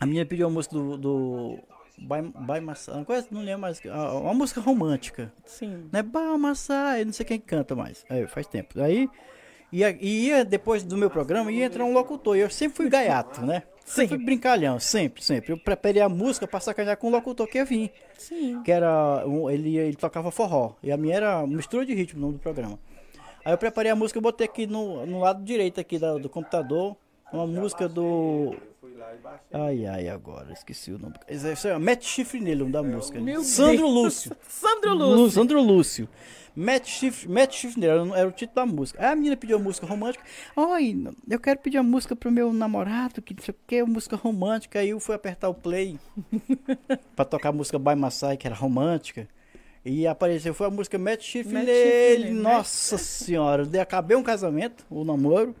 a 0.00 0.06
menina 0.06 0.24
pediu 0.24 0.46
a 0.46 0.50
música 0.50 0.74
do. 0.74 0.96
do 0.96 1.58
By, 1.98 2.60
Massai, 2.62 3.04
quase 3.04 3.28
não 3.30 3.42
lembro 3.42 3.60
mais. 3.60 3.78
Uma 3.84 4.32
música 4.32 4.58
romântica. 4.58 5.30
Sim. 5.44 5.90
Né? 5.92 6.02
By 6.02 6.38
Massai, 6.38 7.04
não 7.04 7.12
sei 7.12 7.26
quem 7.26 7.38
canta 7.38 7.76
mais. 7.76 8.06
Aí, 8.08 8.26
faz 8.26 8.46
tempo. 8.46 8.80
Aí. 8.80 9.06
Ia, 9.70 9.90
ia, 10.00 10.46
depois 10.46 10.82
do 10.82 10.96
meu 10.96 11.10
programa, 11.10 11.52
ia 11.52 11.66
entrar 11.66 11.84
um 11.84 11.92
locutor. 11.92 12.38
E 12.38 12.40
eu 12.40 12.48
sempre 12.48 12.74
fui 12.74 12.88
gaiato, 12.88 13.44
né? 13.44 13.64
Sempre 13.84 14.16
brincalhão, 14.16 14.80
sempre, 14.80 15.22
sempre. 15.22 15.52
Eu 15.52 15.58
preparei 15.58 16.00
a 16.00 16.08
música 16.08 16.46
pra 16.46 16.58
sacanear 16.58 16.96
com 16.96 17.08
o 17.08 17.10
locutor 17.10 17.46
que 17.46 17.58
ia 17.58 17.66
vir. 17.66 17.92
Sim. 18.16 18.62
Que 18.62 18.72
era. 18.72 19.22
Ele, 19.50 19.76
ele 19.76 19.96
tocava 19.96 20.30
forró. 20.30 20.72
E 20.82 20.90
a 20.90 20.96
minha 20.96 21.16
era 21.16 21.46
mistura 21.46 21.84
de 21.84 21.92
ritmo 21.92 22.18
no 22.18 22.26
nome 22.28 22.38
do 22.38 22.42
programa. 22.42 22.78
Aí 23.46 23.52
eu 23.52 23.58
preparei 23.58 23.92
a 23.92 23.94
música 23.94 24.18
e 24.18 24.20
botei 24.20 24.44
aqui 24.44 24.66
no, 24.66 25.06
no 25.06 25.20
lado 25.20 25.40
direito 25.44 25.80
aqui 25.80 26.00
da, 26.00 26.18
do 26.18 26.28
computador. 26.28 26.96
Uma 27.32 27.46
música 27.46 27.88
do. 27.88 28.56
Ai, 29.52 29.86
ai, 29.86 30.08
agora, 30.08 30.52
esqueci 30.52 30.90
o 30.90 30.98
nome. 30.98 31.14
Isso 31.28 31.68
é, 31.68 31.78
Mete 31.78 32.08
chifre 32.08 32.40
nele, 32.40 32.62
o 32.62 32.68
nome 32.68 32.72
da 32.72 32.82
música. 32.82 33.20
Meu 33.20 33.44
Sandro 33.44 33.84
Deus. 33.84 33.94
Lúcio. 33.94 34.36
Sandro 34.48 34.94
Lúcio. 34.94 35.30
Sandro 35.30 35.62
Lúcio. 35.62 36.08
Matt 36.56 36.88
Shift, 36.88 37.28
Matt 37.28 37.54
Shift 37.54 37.84
era, 37.84 38.00
era, 38.18 38.28
o 38.28 38.32
título 38.32 38.56
da 38.56 38.66
música. 38.66 39.00
Aí 39.00 39.12
a 39.12 39.14
menina 39.14 39.36
pediu 39.36 39.58
uma 39.58 39.62
música 39.62 39.86
romântica. 39.86 40.24
Oi, 40.56 41.06
eu 41.30 41.38
quero 41.38 41.60
pedir 41.60 41.78
uma 41.78 41.88
música 41.88 42.16
pro 42.16 42.32
meu 42.32 42.52
namorado, 42.52 43.22
que 43.22 43.32
não 43.32 43.44
sei 43.44 43.54
o 43.54 43.56
que, 43.64 43.80
música 43.84 44.16
romântica. 44.16 44.80
Aí 44.80 44.88
eu 44.88 44.98
fui 44.98 45.14
apertar 45.14 45.48
o 45.48 45.54
play 45.54 46.00
pra 47.14 47.24
tocar 47.24 47.50
a 47.50 47.52
música 47.52 47.78
By 47.78 47.94
Masai, 47.94 48.36
que 48.36 48.46
era 48.46 48.56
romântica. 48.56 49.28
E 49.88 50.04
apareceu, 50.04 50.52
foi 50.52 50.66
a 50.66 50.70
música 50.70 50.98
Matt 50.98 51.22
Shift 51.22 51.54
nele. 51.54 52.30
Nossa 52.30 52.98
senhora, 52.98 53.68
eu 53.72 53.80
acabei 53.80 54.16
um 54.16 54.22
casamento, 54.22 54.84
o 54.90 55.02
um 55.02 55.04
namoro. 55.04 55.54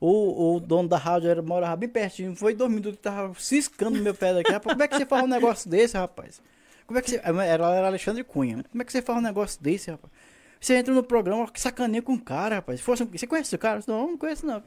O, 0.00 0.54
o 0.54 0.60
dono 0.60 0.88
da 0.88 0.96
rádio 0.96 1.28
era, 1.28 1.42
morava 1.42 1.76
bem 1.76 1.90
pertinho, 1.90 2.34
foi 2.34 2.54
dois 2.54 2.72
minutos, 2.72 2.98
tava 3.02 3.34
ciscando 3.38 3.98
no 3.98 4.02
meu 4.02 4.14
pé 4.14 4.32
daqui. 4.32 4.50
Rapaz, 4.50 4.72
como 4.72 4.82
é 4.82 4.88
que 4.88 4.96
você 4.96 5.04
faz 5.04 5.24
um 5.24 5.26
negócio 5.26 5.68
desse, 5.68 5.94
rapaz? 5.94 6.40
Como 6.86 6.98
é 6.98 7.02
que 7.02 7.10
você. 7.10 7.20
Era, 7.22 7.44
era 7.44 7.86
Alexandre 7.86 8.24
Cunha. 8.24 8.64
Como 8.72 8.80
é 8.80 8.84
que 8.84 8.90
você 8.90 9.02
faz 9.02 9.18
um 9.18 9.22
negócio 9.22 9.62
desse, 9.62 9.90
rapaz? 9.90 10.10
Você 10.58 10.74
entra 10.76 10.94
no 10.94 11.02
programa, 11.02 11.46
sacaneia 11.54 12.00
com 12.00 12.14
o 12.14 12.20
cara, 12.20 12.56
rapaz. 12.56 12.80
Fosse, 12.80 13.04
você 13.04 13.26
conhece 13.26 13.54
o 13.54 13.58
cara? 13.58 13.82
Não, 13.86 14.12
não 14.12 14.16
conheço 14.16 14.46
não. 14.46 14.62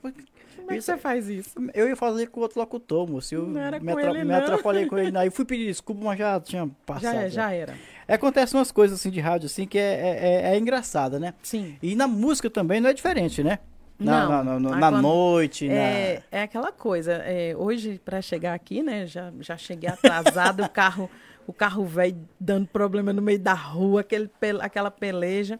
Como 0.64 0.72
é 0.72 0.76
que 0.76 0.82
você 0.82 0.98
faz 0.98 1.28
isso? 1.28 1.52
Eu 1.74 1.88
ia 1.88 1.96
fazer 1.96 2.28
com 2.28 2.40
outro 2.40 2.60
locutor, 2.60 3.10
moço. 3.10 3.36
Eu 3.36 3.46
não 3.48 3.60
era 3.60 3.80
me, 3.80 3.92
com 3.92 4.00
atra 4.00 4.10
ele, 4.12 4.24
me 4.24 4.34
atrapalhei 4.34 4.86
com 4.86 4.98
ele. 4.98 5.16
Aí 5.20 5.30
fui 5.30 5.46
pedir 5.46 5.66
desculpa, 5.66 6.04
mas 6.04 6.18
já 6.18 6.40
tinha 6.40 6.70
passado. 6.86 7.14
Já, 7.14 7.30
já 7.30 7.52
era. 7.52 7.76
É, 8.08 8.16
acontecem 8.16 8.58
umas 8.58 8.72
coisas 8.72 9.00
assim 9.00 9.12
de 9.12 9.20
rádio 9.20 9.46
assim 9.46 9.68
que 9.68 9.78
é, 9.78 9.82
é, 9.82 10.52
é, 10.52 10.56
é 10.56 10.58
engraçada, 10.58 11.20
né? 11.20 11.34
Sim. 11.44 11.78
E 11.82 11.96
na 11.96 12.08
música 12.08 12.50
também 12.50 12.80
não 12.80 12.90
é 12.90 12.94
diferente, 12.94 13.44
né? 13.44 13.60
Na, 14.00 14.44
não, 14.44 14.44
na, 14.44 14.60
na, 14.60 14.76
na 14.78 14.92
quando... 14.92 15.02
noite. 15.02 15.70
É, 15.70 16.24
na... 16.32 16.40
é 16.40 16.44
aquela 16.44 16.72
coisa. 16.72 17.14
É, 17.14 17.56
hoje, 17.56 18.02
para 18.04 18.22
chegar 18.22 18.54
aqui, 18.54 18.82
né? 18.82 19.06
Já, 19.06 19.32
já 19.40 19.58
cheguei 19.58 19.90
atrasado, 19.90 20.64
o 20.64 20.70
carro 20.70 21.10
o 21.46 21.54
carro 21.54 21.86
velho 21.86 22.18
dando 22.40 22.68
problema 22.68 23.12
no 23.12 23.22
meio 23.22 23.40
da 23.40 23.54
rua, 23.54 24.02
aquele, 24.02 24.30
aquela 24.62 24.90
peleja. 24.90 25.60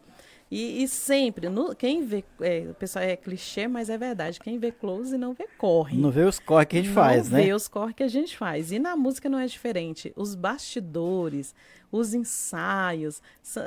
E, 0.54 0.84
e 0.84 0.88
sempre, 0.88 1.50
no, 1.50 1.76
quem 1.76 2.06
vê, 2.06 2.24
é, 2.40 2.68
o 2.70 2.76
pessoal 2.76 3.04
é 3.04 3.16
clichê, 3.16 3.68
mas 3.68 3.90
é 3.90 3.98
verdade, 3.98 4.40
quem 4.40 4.60
vê 4.60 4.72
close 4.72 5.18
não 5.18 5.34
vê 5.34 5.48
corre. 5.58 5.98
Não 5.98 6.12
vê 6.12 6.22
os 6.26 6.38
corre 6.38 6.68
que 6.68 6.78
a 6.78 6.80
gente 6.80 6.90
não 6.90 6.94
faz, 6.94 7.28
né? 7.28 7.40
Não 7.40 7.46
vê 7.46 7.54
os 7.54 7.68
corre 7.68 7.94
que 7.96 8.04
a 8.04 8.08
gente 8.08 8.38
faz. 8.38 8.72
E 8.72 8.78
na 8.78 8.96
música 8.96 9.28
não 9.28 9.40
é 9.40 9.48
diferente. 9.48 10.14
Os 10.16 10.36
bastidores, 10.36 11.56
os 11.92 12.14
ensaios. 12.14 13.20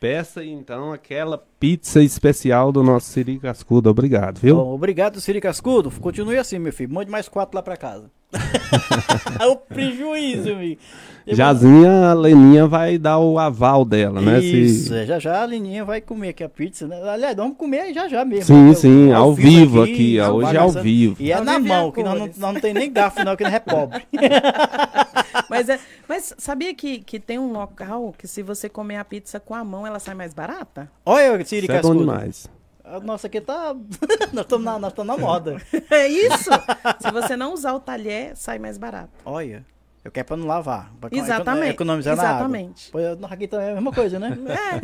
Peça 0.03 0.45
então 0.45 0.93
aquela 0.93 1.39
pizza 1.61 2.03
especial 2.03 2.73
do 2.73 2.83
nosso 2.83 3.07
Siri 3.07 3.39
Cascudo. 3.39 3.89
Obrigado, 3.89 4.41
viu? 4.41 4.57
Bom, 4.57 4.75
obrigado, 4.75 5.21
Siri 5.21 5.41
Cascudo. 5.41 5.93
Continue 5.93 6.39
assim, 6.39 6.59
meu 6.59 6.73
filho. 6.73 6.93
Mande 6.93 7.09
mais 7.09 7.29
quatro 7.29 7.55
lá 7.55 7.63
pra 7.63 7.77
casa. 7.77 8.11
o 9.49 9.55
prejuízo, 9.55 10.51
amigo. 10.51 10.81
Jazinha, 11.25 12.11
a 12.11 12.15
Leninha 12.15 12.67
vai 12.67 12.99
dar 12.99 13.21
o 13.21 13.39
aval 13.39 13.85
dela, 13.85 14.21
né? 14.21 14.41
Isso, 14.41 14.89
Se... 14.89 14.95
É, 14.97 15.07
já 15.07 15.21
já 15.21 15.41
a 15.41 15.45
Leninha 15.45 15.85
vai 15.85 16.01
comer 16.01 16.31
aqui 16.31 16.43
a 16.43 16.49
pizza, 16.49 16.89
né? 16.89 17.01
Aliás, 17.09 17.37
vamos 17.37 17.57
comer 17.57 17.95
já 17.95 18.09
já 18.09 18.25
mesmo. 18.25 18.47
Sim, 18.47 18.69
né? 18.71 18.75
sim, 18.75 19.13
ao, 19.13 19.27
ao 19.27 19.35
vivo 19.35 19.83
aqui, 19.83 20.19
aqui 20.19 20.33
hoje 20.33 20.57
é 20.57 20.59
ao 20.59 20.71
vivo. 20.73 21.17
E 21.21 21.31
é 21.31 21.41
na 21.41 21.61
mão, 21.61 21.91
é 21.91 21.93
que 21.93 22.03
nós 22.03 22.19
não, 22.19 22.27
não, 22.27 22.53
não 22.55 22.61
tem 22.61 22.75
nem 22.75 22.93
garfo 22.93 23.23
não, 23.23 23.37
que 23.37 23.45
não 23.45 23.51
é 23.51 23.61
pobre. 23.61 24.03
mas, 25.49 25.69
é, 25.69 25.81
mas 26.09 26.35
sabia 26.39 26.75
que, 26.75 27.01
que 27.01 27.19
tem 27.21 27.39
um 27.39 27.53
local 27.53 28.15
que 28.17 28.27
se 28.27 28.43
você 28.43 28.69
comer 28.69 28.97
a 28.97 29.05
pizza 29.05 29.39
com 29.41 29.55
a 29.55 29.65
mão, 29.65 29.87
ela 29.87 29.99
sai 29.99 30.15
mais 30.15 30.35
barata? 30.35 30.91
Olha, 31.05 31.45
Siri 31.45 31.67
Isso 31.67 31.73
é 31.73 31.83
bom 31.83 31.97
demais. 31.97 32.49
A 32.85 32.99
nossa 33.01 33.29
aqui 33.29 33.41
tá. 33.41 33.75
nós 34.33 34.45
estamos 34.45 34.65
na, 34.65 34.79
nós 34.79 34.93
na 34.95 35.17
moda. 35.17 35.57
É 35.91 36.09
isso! 36.09 36.51
Se 37.01 37.11
você 37.13 37.37
não 37.37 37.55
usar 37.55 37.75
o 37.75 37.81
talher, 37.81 38.37
sai 38.37 38.59
mais 38.59 38.77
barato. 38.77 39.13
Olha. 39.25 39.65
Eu 40.05 40.11
quero 40.11 40.27
pra 40.27 40.37
não 40.37 40.47
lavar. 40.47 40.93
Pra 41.01 41.09
Exatamente. 41.13 41.71
Economizar 41.71 42.15
Exatamente. 42.15 42.91
na 42.93 43.01
água. 43.01 43.19
Pois 43.21 43.33
aqui 43.33 43.47
também 43.47 43.67
é 43.67 43.71
a 43.71 43.75
mesma 43.75 43.93
coisa, 43.93 44.19
né? 44.19 44.37
É. 44.49 44.81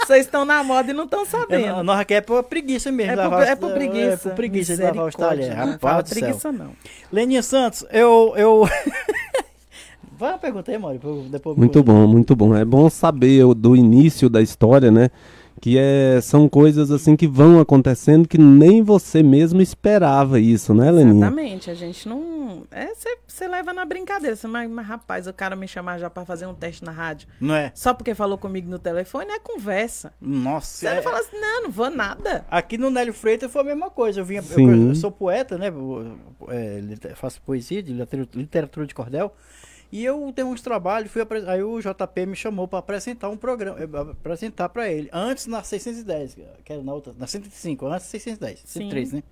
Vocês 0.06 0.26
estão 0.26 0.44
na 0.44 0.62
moda 0.64 0.90
e 0.90 0.94
não 0.94 1.04
estão 1.04 1.24
sabendo. 1.24 1.82
nós 1.82 2.00
aqui 2.00 2.14
é 2.14 2.20
por 2.20 2.42
preguiça 2.42 2.90
mesmo. 2.90 3.12
É 3.12 3.28
por, 3.28 3.42
é 3.42 3.56
por 3.56 3.72
preguiça. 3.72 4.10
É 4.10 4.16
por 4.16 4.34
preguiça 4.34 4.76
de 4.76 4.82
lavar 4.82 5.06
os 5.06 5.14
talheres. 5.14 5.54
Rapaz 5.54 6.04
do 6.04 6.10
preguiça 6.10 6.40
céu. 6.40 6.52
não. 6.52 6.72
Leninha 7.12 7.42
Santos, 7.42 7.84
eu... 7.92 8.34
eu... 8.36 8.68
Vai 10.18 10.32
uma 10.32 10.38
pergunta 10.38 10.70
aí, 10.70 10.76
Mário. 10.76 11.00
Depois 11.30 11.56
muito 11.56 11.82
bom, 11.82 12.06
muito 12.06 12.36
bom. 12.36 12.54
É 12.54 12.64
bom 12.64 12.90
saber 12.90 13.54
do 13.54 13.74
início 13.74 14.28
da 14.28 14.42
história, 14.42 14.90
né? 14.90 15.08
Que 15.60 15.76
é, 15.78 16.20
são 16.22 16.48
coisas 16.48 16.90
assim 16.90 17.14
que 17.14 17.28
vão 17.28 17.60
acontecendo 17.60 18.26
que 18.26 18.38
nem 18.38 18.82
você 18.82 19.22
mesmo 19.22 19.60
esperava 19.60 20.40
isso, 20.40 20.72
né, 20.72 20.90
Leninha? 20.90 21.26
Exatamente, 21.26 21.70
a 21.70 21.74
gente 21.74 22.08
não. 22.08 22.64
Você 23.26 23.44
é, 23.44 23.48
leva 23.48 23.72
na 23.72 23.84
brincadeira, 23.84 24.34
cê, 24.34 24.46
mas, 24.48 24.70
mas 24.70 24.86
rapaz, 24.86 25.26
o 25.26 25.32
cara 25.32 25.54
me 25.54 25.68
chamar 25.68 25.98
já 25.98 26.08
para 26.08 26.24
fazer 26.24 26.46
um 26.46 26.54
teste 26.54 26.82
na 26.82 26.90
rádio. 26.90 27.28
Não 27.38 27.54
é? 27.54 27.70
Só 27.74 27.92
porque 27.92 28.14
falou 28.14 28.38
comigo 28.38 28.70
no 28.70 28.78
telefone 28.78 29.30
é 29.30 29.38
conversa. 29.38 30.12
Nossa. 30.20 30.78
Você 30.78 30.86
é... 30.86 30.94
não 30.94 31.02
fala 31.02 31.18
assim, 31.18 31.38
não, 31.38 31.64
não 31.64 31.70
vou 31.70 31.90
nada. 31.90 32.44
Aqui 32.50 32.78
no 32.78 32.90
Nélio 32.90 33.12
Freitas 33.12 33.52
foi 33.52 33.60
a 33.60 33.64
mesma 33.64 33.90
coisa. 33.90 34.20
Eu, 34.20 34.24
vinha, 34.24 34.42
eu, 34.56 34.88
eu, 34.88 34.94
sou 34.94 35.10
poeta, 35.10 35.58
né? 35.58 35.68
Eu, 35.68 36.16
é, 36.48 37.14
faço 37.14 37.40
poesia 37.42 37.82
de 37.82 37.92
literatura 37.92 38.86
de 38.86 38.94
cordel. 38.94 39.34
E 39.92 40.04
eu 40.04 40.32
tenho 40.34 40.48
uns 40.48 40.60
trabalhos, 40.60 41.10
fui 41.10 41.20
aí 41.48 41.62
o 41.62 41.80
JP 41.80 42.26
me 42.26 42.36
chamou 42.36 42.68
para 42.68 42.78
apresentar 42.78 43.28
um 43.28 43.36
programa, 43.36 43.76
eh, 43.80 44.10
apresentar 44.12 44.68
para 44.68 44.88
ele. 44.88 45.08
Antes 45.12 45.46
na 45.46 45.64
610, 45.64 46.36
que 46.64 46.72
era 46.72 46.82
na 46.82 46.94
outra, 46.94 47.12
na 47.18 47.26
105, 47.26 47.86
antes 47.86 48.06
da 48.06 48.10
610, 48.10 48.62
103, 48.64 49.12
né? 49.14 49.22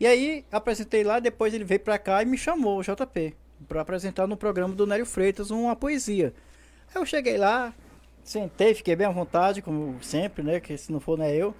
E 0.00 0.06
aí 0.06 0.44
apresentei 0.50 1.04
lá, 1.04 1.18
depois 1.20 1.52
ele 1.52 1.64
veio 1.64 1.80
para 1.80 1.98
cá 1.98 2.22
e 2.22 2.26
me 2.26 2.38
chamou, 2.38 2.78
o 2.78 2.82
JP, 2.82 3.34
para 3.66 3.82
apresentar 3.82 4.26
no 4.26 4.36
programa 4.36 4.74
do 4.74 4.86
Nélio 4.86 5.04
Freitas 5.04 5.50
uma 5.50 5.76
poesia. 5.76 6.32
Aí 6.94 7.02
eu 7.02 7.04
cheguei 7.04 7.36
lá, 7.36 7.74
sentei, 8.24 8.74
fiquei 8.74 8.96
bem 8.96 9.06
à 9.06 9.10
vontade, 9.10 9.60
como 9.60 10.02
sempre, 10.02 10.42
né? 10.42 10.60
Que 10.60 10.78
se 10.78 10.90
não 10.90 11.00
for, 11.00 11.18
não 11.18 11.24
é 11.26 11.34
eu. 11.34 11.54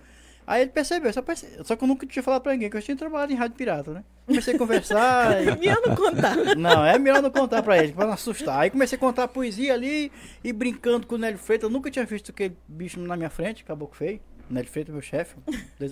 Aí 0.49 0.63
ele 0.63 0.71
percebeu, 0.71 1.13
só, 1.13 1.21
perce... 1.21 1.47
só 1.63 1.77
que 1.77 1.85
eu 1.85 1.87
nunca 1.87 2.07
tinha 2.07 2.23
falado 2.23 2.41
pra 2.41 2.53
ninguém 2.53 2.71
que 2.71 2.77
eu 2.79 2.81
tinha 2.81 2.97
trabalhado 2.97 3.31
em 3.31 3.37
rádio 3.37 3.55
pirata, 3.55 3.93
né? 3.93 4.03
Comecei 4.25 4.55
a 4.55 4.59
conversar. 4.59 5.43
e... 5.45 5.59
melhor 5.59 5.83
não 5.87 5.95
contar. 5.95 6.37
Não, 6.57 6.87
é 6.87 6.99
melhor 6.99 7.21
não 7.21 7.31
contar 7.31 7.63
pra 7.63 7.77
ele, 7.77 7.93
pra 7.93 8.07
não 8.07 8.15
assustar. 8.15 8.61
Aí 8.61 8.71
comecei 8.71 8.97
a 8.97 8.99
contar 8.99 9.29
poesia 9.29 9.75
ali 9.75 10.11
e 10.43 10.51
brincando 10.51 11.07
com 11.07 11.17
o 11.17 11.19
Nélio 11.19 11.39
Freitas. 11.39 11.69
Eu 11.69 11.71
nunca 11.71 11.91
tinha 11.91 12.07
visto 12.07 12.31
aquele 12.31 12.57
bicho 12.67 12.99
na 12.99 13.15
minha 13.15 13.29
frente, 13.29 13.63
caboclo 13.63 13.95
feio. 13.95 14.21
Nélio 14.49 14.71
Freitas, 14.71 14.91
meu 14.91 15.03
chefe. 15.03 15.37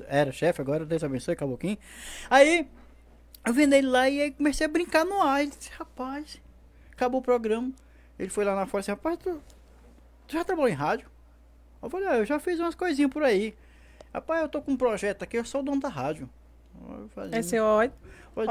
Era 0.09 0.33
chefe, 0.33 0.62
agora 0.62 0.87
Deus 0.87 1.05
abençoe, 1.05 1.37
caboclinho. 1.37 1.77
Aí 2.31 2.66
eu 3.47 3.53
vendo 3.53 3.75
ele 3.75 3.88
lá 3.88 4.09
e 4.09 4.23
aí 4.23 4.31
comecei 4.31 4.64
a 4.64 4.71
brincar 4.71 5.05
no 5.05 5.21
ar. 5.21 5.42
Ele 5.42 5.51
disse, 5.51 5.71
rapaz, 5.79 6.40
acabou 6.92 7.21
o 7.21 7.23
programa. 7.23 7.71
Ele 8.19 8.31
foi 8.31 8.47
lá 8.47 8.55
na 8.55 8.64
fora 8.64 8.81
e 8.81 8.83
disse, 8.85 8.90
rapaz, 8.90 9.19
tu, 9.19 9.38
tu 10.27 10.33
já 10.33 10.42
trabalhou 10.42 10.71
em 10.71 10.75
rádio? 10.75 11.11
Eu 11.83 11.90
falei, 11.90 12.09
ah, 12.09 12.16
eu 12.16 12.25
já 12.25 12.38
fiz 12.38 12.59
umas 12.59 12.75
coisinhas 12.75 13.11
por 13.11 13.23
aí. 13.23 13.55
Rapaz, 14.16 14.40
eu 14.40 14.48
tô 14.48 14.62
com 14.62 14.72
um 14.72 14.76
projeto 14.79 15.24
aqui, 15.24 15.37
eu 15.37 15.44
sou 15.44 15.61
o 15.61 15.64
dono 15.64 15.79
da 15.79 15.90
rádio. 15.90 16.26
É 17.31 17.42
seu 17.42 17.62
oi. 17.62 17.90
Oi, 18.35 18.46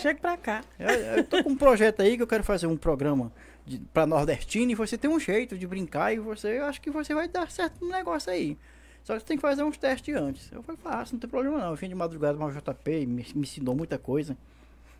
chega 0.00 0.18
pra 0.18 0.36
cá. 0.36 0.64
Eu, 0.76 0.88
eu 0.88 1.24
tô 1.24 1.44
com 1.44 1.50
um 1.50 1.56
projeto 1.56 2.02
aí 2.02 2.16
que 2.16 2.22
eu 2.24 2.26
quero 2.26 2.42
fazer 2.42 2.66
um 2.66 2.76
programa 2.76 3.32
de, 3.64 3.78
pra 3.78 4.08
nordestino 4.08 4.72
e 4.72 4.74
você 4.74 4.98
tem 4.98 5.08
um 5.08 5.20
jeito 5.20 5.56
de 5.56 5.68
brincar 5.68 6.12
e 6.12 6.18
você, 6.18 6.58
eu 6.58 6.64
acho 6.64 6.80
que 6.80 6.90
você 6.90 7.14
vai 7.14 7.28
dar 7.28 7.48
certo 7.48 7.84
no 7.84 7.92
negócio 7.92 8.32
aí. 8.32 8.58
Só 9.04 9.14
que 9.14 9.20
você 9.20 9.26
tem 9.26 9.36
que 9.36 9.40
fazer 9.40 9.62
uns 9.62 9.78
testes 9.78 10.16
antes. 10.16 10.50
Eu 10.50 10.64
falei, 10.64 10.80
fácil, 10.82 11.14
não 11.14 11.20
tem 11.20 11.30
problema 11.30 11.58
não. 11.58 11.70
Eu 11.70 11.76
vim 11.76 11.88
de 11.88 11.94
madrugada 11.94 12.36
o 12.36 12.50
JP, 12.50 13.06
me, 13.06 13.24
me 13.36 13.42
ensinou 13.42 13.76
muita 13.76 13.96
coisa. 13.96 14.36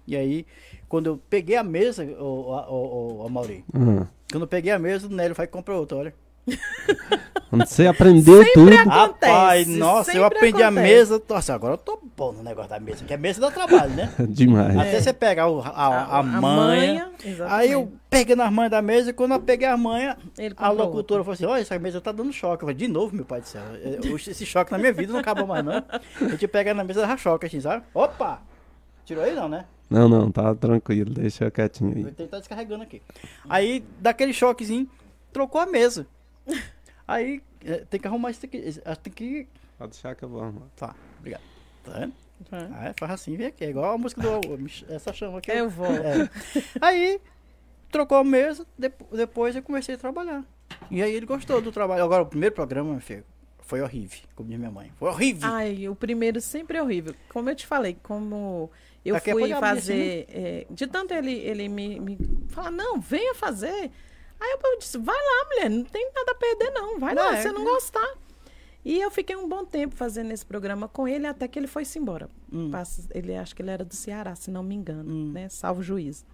E 0.07 0.15
aí, 0.15 0.47
quando 0.89 1.07
eu 1.07 1.21
peguei 1.29 1.57
a 1.57 1.65
mesa, 1.65 2.05
o, 2.05 2.53
o, 2.53 2.73
o, 2.73 3.27
o 3.27 3.29
Mauri, 3.29 3.65
uhum. 3.75 4.07
quando 4.31 4.43
eu 4.43 4.49
peguei 4.49 4.71
a 4.71 4.79
mesa, 4.79 5.09
o 5.09 5.11
Nélio 5.11 5.35
vai 5.35 5.49
comprar 5.49 5.77
outra, 5.77 5.99
olha. 5.99 6.15
Quando 7.51 7.67
você 7.67 7.87
aprendeu 7.87 8.39
sempre 8.39 8.53
tudo. 8.53 8.73
Acontece, 8.75 9.33
Rapaz, 9.33 9.69
nossa, 9.69 10.13
eu 10.13 10.25
aprendi 10.25 10.63
acontece. 10.63 10.65
a 10.65 10.71
mesa. 10.71 11.23
Nossa, 11.29 11.55
agora 11.55 11.75
eu 11.75 11.79
tô 11.79 12.01
bom 12.17 12.33
no 12.33 12.43
negócio 12.43 12.71
da 12.71 12.81
mesa, 12.81 13.05
que 13.05 13.15
a 13.15 13.19
mesa 13.19 13.41
dá 13.41 13.51
trabalho, 13.51 13.95
né? 13.95 14.13
Demais. 14.29 14.77
Até 14.77 14.97
é. 14.97 15.01
você 15.01 15.13
pegar 15.13 15.49
o, 15.49 15.61
a, 15.61 15.69
a, 15.69 16.19
a, 16.19 16.23
manha. 16.23 16.41
manha 16.41 17.13
aí 17.49 17.71
eu 17.71 17.93
peguei 18.11 18.35
nas 18.35 18.53
manhas 18.53 18.71
da 18.71 18.83
mesa 18.83 19.11
e 19.11 19.13
quando 19.13 19.33
eu 19.33 19.41
peguei 19.41 19.69
a 19.69 19.77
manha, 19.77 20.17
a 20.57 20.71
locutora 20.71 21.23
falou 21.23 21.35
assim: 21.35 21.47
Olha, 21.47 21.61
essa 21.61 21.79
mesa 21.79 22.01
tá 22.01 22.11
dando 22.11 22.33
choque. 22.33 22.65
Eu 22.65 22.69
falei, 22.69 22.75
de 22.75 22.89
novo, 22.89 23.15
meu 23.15 23.25
pai 23.25 23.41
do 23.41 23.47
céu. 23.47 23.63
Esse 24.27 24.45
choque 24.45 24.73
na 24.73 24.79
minha 24.79 24.93
vida 24.93 25.13
não 25.13 25.21
acabou 25.21 25.47
mais, 25.47 25.65
não. 25.65 25.75
A 25.75 26.29
gente 26.29 26.49
pega 26.49 26.75
na 26.75 26.83
mesa 26.83 27.07
da 27.07 27.17
choque, 27.17 27.47
assim, 27.47 27.61
sabe? 27.61 27.85
Opa! 27.95 28.43
Tirou 29.05 29.23
aí 29.23 29.35
não, 29.35 29.49
né? 29.49 29.67
Não, 29.89 30.09
não, 30.09 30.31
tá 30.31 30.55
tranquilo, 30.55 31.11
deixa 31.11 31.51
quietinho 31.51 31.95
aí. 31.95 32.03
Vou 32.03 32.13
tentar 32.13 32.39
descarregando 32.39 32.83
aqui. 32.83 33.03
Aí, 33.49 33.85
daquele 34.01 34.33
choquezinho, 34.33 34.89
trocou 35.33 35.61
a 35.61 35.67
mesa. 35.67 36.07
Aí 37.07 37.43
é, 37.65 37.79
tem 37.79 38.01
que 38.01 38.07
arrumar 38.07 38.31
isso 38.31 38.45
aqui. 38.45 38.61
Tem 39.03 39.13
que. 39.13 39.49
Pode 39.79 39.93
deixar 39.93 40.15
que 40.15 40.25
eu 40.25 40.29
vou 40.29 40.43
arrumar. 40.43 40.67
Tá, 40.77 40.95
obrigado. 41.19 41.43
Tá 41.83 41.93
vendo? 41.93 42.13
É. 42.53 42.57
Ah, 42.57 42.95
faz 42.99 43.13
assim, 43.13 43.37
vem 43.37 43.47
aqui. 43.47 43.65
É 43.65 43.71
igual 43.71 43.93
a 43.93 43.99
música 43.99 44.21
do. 44.21 44.41
Essa 44.89 45.13
chama 45.13 45.39
aqui. 45.39 45.51
Eu 45.51 45.69
vou. 45.69 45.87
É. 45.87 46.29
Aí, 46.81 47.21
trocou 47.91 48.19
a 48.19 48.25
mesa, 48.25 48.67
depois 49.13 49.55
eu 49.55 49.63
comecei 49.63 49.95
a 49.95 49.99
trabalhar. 49.99 50.45
E 50.91 51.03
aí 51.03 51.15
ele 51.15 51.27
gostou 51.27 51.61
do 51.61 51.71
trabalho. 51.71 52.03
Agora, 52.03 52.23
o 52.23 52.27
primeiro 52.27 52.55
programa, 52.55 52.91
meu 52.91 53.01
filho, 53.01 53.25
foi 53.61 53.81
horrível, 53.81 54.19
como 54.35 54.49
diz 54.49 54.59
minha 54.59 54.71
mãe. 54.71 54.93
Foi 54.97 55.09
horrível. 55.09 55.49
Ai, 55.49 55.89
o 55.89 55.95
primeiro 55.95 56.41
sempre 56.41 56.79
é 56.79 56.83
horrível. 56.83 57.15
Como 57.29 57.49
eu 57.49 57.55
te 57.55 57.67
falei, 57.67 57.97
como 58.03 58.71
eu 59.05 59.15
Daqui 59.15 59.33
fui 59.33 59.49
fazer. 59.55 60.27
Assim, 60.29 60.39
né? 60.39 60.49
é, 60.61 60.67
de 60.71 60.87
tanto 60.87 61.15
ele, 61.15 61.33
ele 61.33 61.69
me, 61.69 62.01
me 62.01 62.19
falar, 62.49 62.71
não, 62.71 63.01
venha 63.01 63.35
fazer. 63.35 63.91
Aí 64.45 64.59
eu 64.63 64.79
disse, 64.79 64.99
vai 64.99 65.17
lá, 65.17 65.49
mulher, 65.49 65.71
não 65.71 65.85
tem 65.85 66.11
nada 66.15 66.33
a 66.33 66.35
perder, 66.35 66.71
não. 66.71 66.99
Vai 66.99 67.15
não 67.15 67.23
lá, 67.23 67.35
é, 67.35 67.37
se 67.39 67.43
você 67.45 67.53
não 67.53 67.65
gostar. 67.65 68.15
E 68.85 69.01
eu 69.01 69.11
fiquei 69.11 69.35
um 69.35 69.49
bom 69.49 69.65
tempo 69.65 69.97
fazendo 69.97 70.31
esse 70.33 70.45
programa 70.45 70.87
com 70.87 71.09
ele, 71.09 71.27
até 71.27 71.49
que 71.49 71.59
ele 71.59 71.67
foi-se 71.67 71.99
embora. 71.99 72.29
Hum. 72.53 72.71
Ele 73.15 73.35
acho 73.35 73.57
que 73.57 73.63
ele 73.63 73.71
era 73.71 73.85
do 73.85 73.95
Ceará, 73.95 74.35
se 74.35 74.51
não 74.51 74.63
me 74.63 74.75
engano, 74.75 75.11
hum. 75.11 75.33
né? 75.33 75.49
Salvo 75.49 75.83
juízo. 75.83 76.27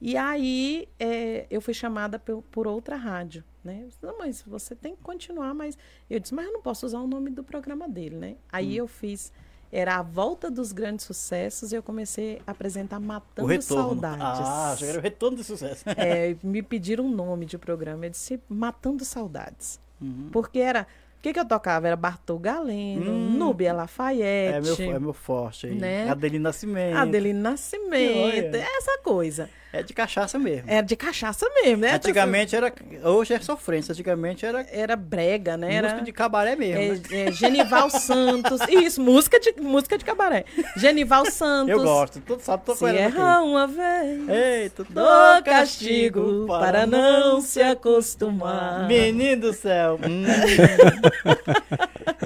E 0.00 0.16
aí 0.16 0.88
é, 0.98 1.46
eu 1.50 1.60
fui 1.60 1.74
chamada 1.74 2.18
por, 2.18 2.42
por, 2.42 2.66
outra 2.66 2.96
rádio, 2.96 3.44
né? 3.62 3.84
Disse, 3.86 3.98
não, 4.02 4.18
mas 4.18 4.42
você 4.42 4.74
tem 4.74 4.94
que 4.94 5.02
continuar, 5.02 5.54
mas 5.54 5.76
eu 6.08 6.20
disse, 6.20 6.34
mas 6.34 6.46
eu 6.46 6.52
não 6.52 6.62
posso 6.62 6.86
usar 6.86 7.00
o 7.00 7.06
nome 7.06 7.30
do 7.30 7.42
programa 7.42 7.88
dele, 7.88 8.16
né? 8.16 8.36
Aí 8.50 8.74
hum. 8.74 8.84
eu 8.84 8.86
fiz 8.86 9.32
era 9.72 9.96
a 9.96 10.02
volta 10.02 10.50
dos 10.50 10.70
grandes 10.70 11.06
sucessos 11.06 11.72
e 11.72 11.76
eu 11.76 11.82
comecei 11.82 12.42
a 12.46 12.50
apresentar 12.50 13.00
Matando 13.00 13.62
Saudades. 13.62 14.20
Ah, 14.20 14.76
já 14.78 14.86
era 14.86 14.98
o 14.98 15.00
retorno 15.00 15.38
do 15.38 15.44
sucesso. 15.44 15.82
é, 15.96 16.36
me 16.44 16.62
pediram 16.62 17.06
um 17.06 17.10
nome 17.10 17.46
de 17.46 17.56
programa, 17.56 18.04
eu 18.04 18.10
disse 18.10 18.38
Matando 18.48 19.02
Saudades. 19.02 19.80
Uhum. 19.98 20.28
Porque 20.30 20.58
era 20.58 20.86
o 21.18 21.22
que, 21.22 21.32
que 21.32 21.40
eu 21.40 21.44
tocava? 21.46 21.86
Era 21.86 21.96
Bartol 21.96 22.38
Galeno, 22.38 23.12
hum, 23.12 23.30
Núbia 23.30 23.72
Lafayette. 23.72 24.56
É 24.56 24.60
meu, 24.60 24.96
é 24.96 24.98
meu 24.98 25.12
forte 25.12 25.68
aí. 25.68 25.74
Né? 25.74 26.10
Adelino 26.10 26.42
Nascimento. 26.42 26.96
Adelino 26.96 27.40
Nascimento, 27.40 28.56
essa 28.56 28.98
coisa. 29.02 29.48
É 29.72 29.82
de 29.82 29.94
cachaça 29.94 30.38
mesmo. 30.38 30.70
É 30.70 30.82
de 30.82 30.94
cachaça 30.94 31.46
mesmo, 31.54 31.78
né? 31.78 31.94
Antigamente 31.94 32.54
era. 32.54 32.70
Hoje 33.04 33.32
é 33.32 33.40
sofrência. 33.40 33.92
Antigamente 33.92 34.44
era. 34.44 34.66
Era 34.70 34.94
brega, 34.94 35.56
né? 35.56 35.68
Música 35.68 35.88
era, 35.88 36.00
de 36.02 36.12
cabaré 36.12 36.54
mesmo. 36.54 36.82
É, 36.82 36.88
né? 36.88 37.28
é, 37.28 37.32
Genival 37.32 37.88
Santos. 37.90 38.60
Isso, 38.68 39.00
música 39.00 39.40
de, 39.40 39.54
música 39.58 39.96
de 39.96 40.04
cabaré. 40.04 40.44
Genival 40.76 41.24
Santos. 41.24 41.70
Eu 41.70 41.82
gosto. 41.82 42.20
Tu 42.20 42.38
sabe, 42.40 42.66
tô 42.66 42.74
Se 42.74 42.84
erra 42.84 43.40
uma 43.40 43.66
vez. 43.66 44.28
Eita, 44.28 44.84
dou 44.90 45.42
castigo 45.42 46.46
para 46.46 46.86
não 46.86 47.40
se 47.40 47.62
acostumar. 47.62 48.86
Menino 48.86 49.40
do 49.40 49.52
céu. 49.54 49.98
Hum. 50.02 50.24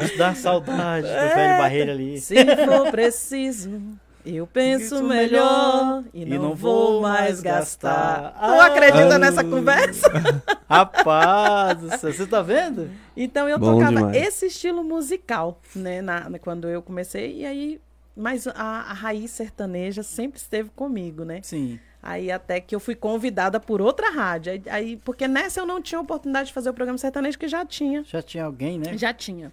Isso 0.03 0.17
dá 0.17 0.35
saudade 0.35 1.07
do 1.07 1.35
velho 1.35 1.59
barreiro 1.59 1.91
ali. 1.91 2.21
Se 2.21 2.35
for 2.65 2.91
preciso 2.91 3.99
Eu 4.27 4.47
penso 4.47 5.05
melhor 5.05 6.03
e 6.13 6.25
não, 6.25 6.37
e 6.37 6.39
não 6.39 6.55
vou 6.55 7.01
mais 7.01 7.41
gastar. 7.41 8.33
Tu 8.33 8.61
acredita 8.61 9.15
ah. 9.15 9.19
nessa 9.19 9.45
conversa? 9.45 10.09
Rapaz, 10.69 11.79
você 12.03 12.27
tá 12.27 12.43
vendo? 12.43 12.91
Então 13.17 13.49
eu 13.49 13.59
Bom 13.59 13.75
tocava 13.75 13.97
demais. 13.97 14.17
esse 14.17 14.47
estilo 14.47 14.83
musical, 14.83 15.61
né, 15.75 16.03
na, 16.03 16.29
quando 16.41 16.69
eu 16.69 16.83
comecei, 16.83 17.41
e 17.41 17.47
aí 17.47 17.81
mas 18.17 18.47
a, 18.47 18.53
a, 18.55 18.93
raiz 18.95 19.31
sertaneja 19.31 20.03
sempre 20.03 20.39
esteve 20.39 20.71
comigo, 20.71 21.23
né? 21.23 21.41
Sim. 21.43 21.79
Aí 22.03 22.33
até 22.33 22.61
que 22.61 22.75
eu 22.75 22.81
fui 22.81 22.95
convidada 22.95 23.61
por 23.61 23.83
outra 23.83 24.11
rádio. 24.11 24.53
Aí, 24.53 24.63
aí, 24.71 24.97
porque 24.97 25.29
nessa 25.29 25.61
eu 25.61 25.67
não 25.67 25.83
tinha 25.83 26.01
oportunidade 26.01 26.49
de 26.49 26.55
fazer 26.55 26.71
o 26.71 26.75
programa 26.75 26.97
sertanejo, 26.97 27.39
que 27.39 27.47
já 27.47 27.65
tinha. 27.67 28.03
Já 28.05 28.23
tinha 28.23 28.45
alguém, 28.45 28.79
né? 28.79 28.97
Já 28.97 29.13
tinha. 29.13 29.53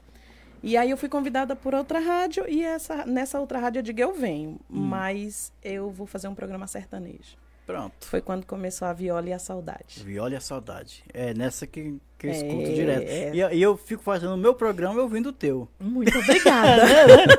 E 0.64 0.78
aí 0.78 0.90
eu 0.90 0.98
fui 0.98 1.10
convidada 1.10 1.58
por 1.58 1.76
outra 1.76 2.00
rádio 2.00 2.46
e 2.48 2.64
essa, 2.64 3.06
nessa 3.06 3.38
outra 3.38 3.60
rádio 3.60 3.80
eu 3.80 3.84
digo, 3.84 4.00
eu 4.00 4.14
venho, 4.14 4.52
hum. 4.70 4.80
mas 4.80 5.52
eu 5.62 5.92
vou 5.92 6.08
fazer 6.08 6.30
um 6.30 6.34
programa 6.34 6.66
sertanejo. 6.68 7.36
Pronto. 7.66 8.08
Foi 8.08 8.22
quando 8.22 8.46
começou 8.46 8.88
a 8.88 8.94
Viola 8.94 9.30
e 9.30 9.34
a 9.34 9.40
Saudade. 9.40 10.04
Viola 10.04 10.32
e 10.32 10.36
a 10.36 10.42
Saudade. 10.42 11.04
É 11.14 11.34
nessa 11.34 11.68
que, 11.68 12.00
que 12.18 12.28
eu 12.28 12.32
é, 12.32 12.34
escuto 12.34 12.74
direto. 12.74 13.10
É. 13.10 13.32
E, 13.34 13.58
e, 13.58 13.62
eu 13.62 13.76
fico 13.78 14.04
fazendo 14.04 14.34
o 14.34 14.38
meu 14.38 14.54
programa 14.54 15.02
ouvindo 15.02 15.30
o 15.30 15.34
teu. 15.34 15.68
Muito 15.80 16.18
obrigada. 16.18 16.84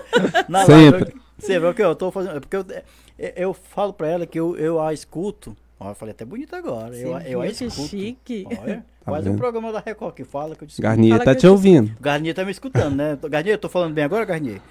Na 0.48 0.64
Sempre. 0.64 1.14
Sempre, 1.38 1.68
porque 1.68 1.82
eu 1.82 1.94
tô 1.94 2.10
fazendo. 2.10 2.40
Porque 2.40 2.56
eu, 2.56 2.64
eu 3.18 3.54
falo 3.54 3.92
pra 3.92 4.08
ela 4.08 4.26
que 4.26 4.38
eu, 4.38 4.56
eu 4.56 4.80
a 4.80 4.92
escuto. 4.92 5.56
Ó, 5.84 5.90
eu 5.90 5.94
falei 5.94 6.12
até 6.12 6.24
bonito 6.24 6.56
agora. 6.56 6.96
eu, 6.96 7.18
eu 7.20 7.40
a 7.42 7.46
escuto. 7.46 7.88
chique. 7.88 8.46
Olha. 8.60 8.84
Tá 9.04 9.12
Quase 9.12 9.28
um 9.28 9.36
programa 9.36 9.70
da 9.70 9.80
Record 9.80 10.14
que 10.14 10.24
fala 10.24 10.56
que 10.56 10.64
eu 10.64 10.66
disse. 10.66 10.80
Garnier 10.80 11.22
tá 11.22 11.34
te 11.34 11.46
ouvindo. 11.46 11.94
Garnier 12.00 12.34
tá 12.34 12.42
me 12.42 12.50
escutando, 12.50 12.96
né? 12.96 13.18
Garnier, 13.28 13.52
eu 13.56 13.58
tô 13.58 13.68
falando 13.68 13.92
bem 13.92 14.02
agora, 14.02 14.24
Garnier? 14.24 14.62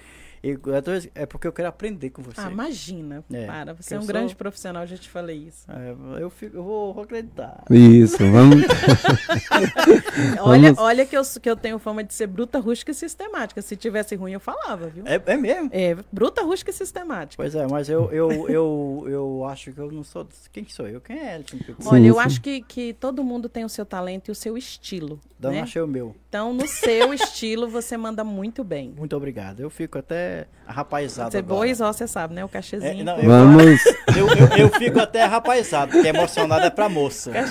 É 1.14 1.24
porque 1.26 1.46
eu 1.46 1.52
quero 1.52 1.68
aprender 1.68 2.10
com 2.10 2.22
você. 2.22 2.40
Ah, 2.40 2.50
imagina. 2.50 3.24
É, 3.32 3.46
para, 3.46 3.72
você 3.72 3.94
é 3.94 3.98
um 3.98 4.02
sou... 4.02 4.08
grande 4.08 4.36
profissional, 4.36 4.86
já 4.86 4.96
te 4.96 5.08
falei 5.08 5.48
isso. 5.48 5.66
É, 5.70 6.22
eu, 6.22 6.28
fico, 6.28 6.56
eu 6.56 6.62
vou, 6.62 6.92
vou 6.92 7.04
acreditar. 7.04 7.64
Isso, 7.70 8.18
vamos. 8.18 8.62
olha, 10.40 10.74
olha 10.76 11.06
que 11.06 11.16
eu, 11.16 11.22
que 11.40 11.48
eu 11.48 11.56
tenho 11.56 11.78
fama 11.78 12.04
de 12.04 12.12
ser 12.12 12.26
bruta, 12.26 12.58
rústica 12.58 12.90
e 12.90 12.94
sistemática. 12.94 13.62
Se 13.62 13.74
tivesse 13.74 14.14
ruim, 14.14 14.32
eu 14.32 14.40
falava, 14.40 14.88
viu? 14.88 15.04
É, 15.06 15.20
é 15.24 15.36
mesmo? 15.36 15.70
É, 15.72 15.96
bruta, 16.12 16.42
rústica 16.42 16.70
e 16.70 16.74
sistemática. 16.74 17.42
Pois 17.42 17.54
é, 17.54 17.66
mas 17.66 17.88
eu, 17.88 18.10
eu, 18.12 18.48
eu, 18.48 19.04
eu 19.08 19.44
acho 19.46 19.72
que 19.72 19.78
eu 19.78 19.90
não 19.90 20.04
sou. 20.04 20.28
Quem 20.52 20.66
sou 20.68 20.86
eu? 20.86 21.00
Quem 21.00 21.18
é 21.18 21.36
Elton? 21.36 21.58
Olha, 21.86 22.06
eu 22.06 22.20
acho 22.20 22.40
que, 22.40 22.60
que 22.62 22.92
todo 22.92 23.24
mundo 23.24 23.48
tem 23.48 23.64
o 23.64 23.68
seu 23.68 23.86
talento 23.86 24.28
e 24.28 24.32
o 24.32 24.34
seu 24.34 24.58
estilo. 24.58 25.18
Não 25.40 25.50
né? 25.50 25.60
achei 25.60 25.80
o 25.80 25.86
meu. 25.86 26.14
Então, 26.28 26.52
no 26.52 26.66
seu 26.66 27.12
estilo, 27.14 27.68
você 27.68 27.96
manda 27.96 28.24
muito 28.24 28.64
bem. 28.64 28.92
Muito 28.96 29.16
obrigado. 29.16 29.60
Eu 29.60 29.70
fico 29.70 29.98
até 29.98 30.33
rapazado. 30.66 31.30
Você 31.30 31.42
boa 31.42 31.66
e 31.66 31.74
você 31.74 32.06
sabe, 32.06 32.34
né? 32.34 32.44
O 32.44 32.48
cachezinho. 32.48 33.00
É, 33.00 33.04
não, 33.04 33.18
eu, 33.18 33.28
Vamos. 33.28 33.80
Eu, 34.16 34.28
eu, 34.28 34.46
eu, 34.56 34.68
fico 34.70 35.00
até 35.00 35.24
rapazado, 35.24 35.90
porque 35.90 36.06
emocionado 36.06 36.64
é 36.64 36.70
pra 36.70 36.88
moça. 36.88 37.32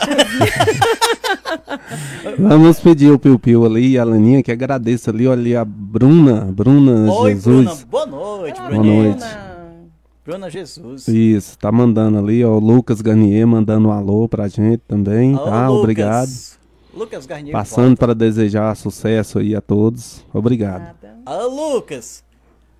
Vamos 2.39 2.79
pedir 2.79 3.11
o 3.11 3.19
Piu 3.19 3.37
Piu 3.37 3.65
ali, 3.65 3.99
a 3.99 4.05
Laninha, 4.05 4.41
que 4.41 4.51
agradeça 4.51 5.11
ali, 5.11 5.27
olha 5.27 5.61
a 5.61 5.65
Bruna, 5.65 6.49
Bruna 6.53 7.11
Oi, 7.11 7.31
Jesus. 7.31 7.65
Bruna, 7.65 7.85
boa 7.85 8.05
noite, 8.05 8.61
Olá, 8.61 8.69
Boa 8.69 8.83
noite. 8.83 9.25
Bruna 10.25 10.49
Jesus. 10.49 11.05
Isso, 11.09 11.57
tá 11.57 11.69
mandando 11.69 12.17
ali, 12.17 12.45
ó, 12.45 12.51
o 12.51 12.59
Lucas 12.59 13.01
Garnier 13.01 13.45
mandando 13.45 13.89
um 13.89 13.91
alô 13.91 14.29
pra 14.29 14.47
gente 14.47 14.81
também, 14.87 15.35
Alô, 15.35 15.43
tá? 15.43 15.67
Lucas. 15.67 15.81
Obrigado. 15.81 16.29
Lucas 16.93 17.25
Garnier. 17.25 17.51
Passando 17.51 17.97
para 17.97 18.13
desejar 18.13 18.73
sucesso 18.75 19.39
aí 19.39 19.53
a 19.53 19.59
todos. 19.59 20.23
Obrigado. 20.33 20.95
Alô, 21.25 21.75
Lucas. 21.75 22.23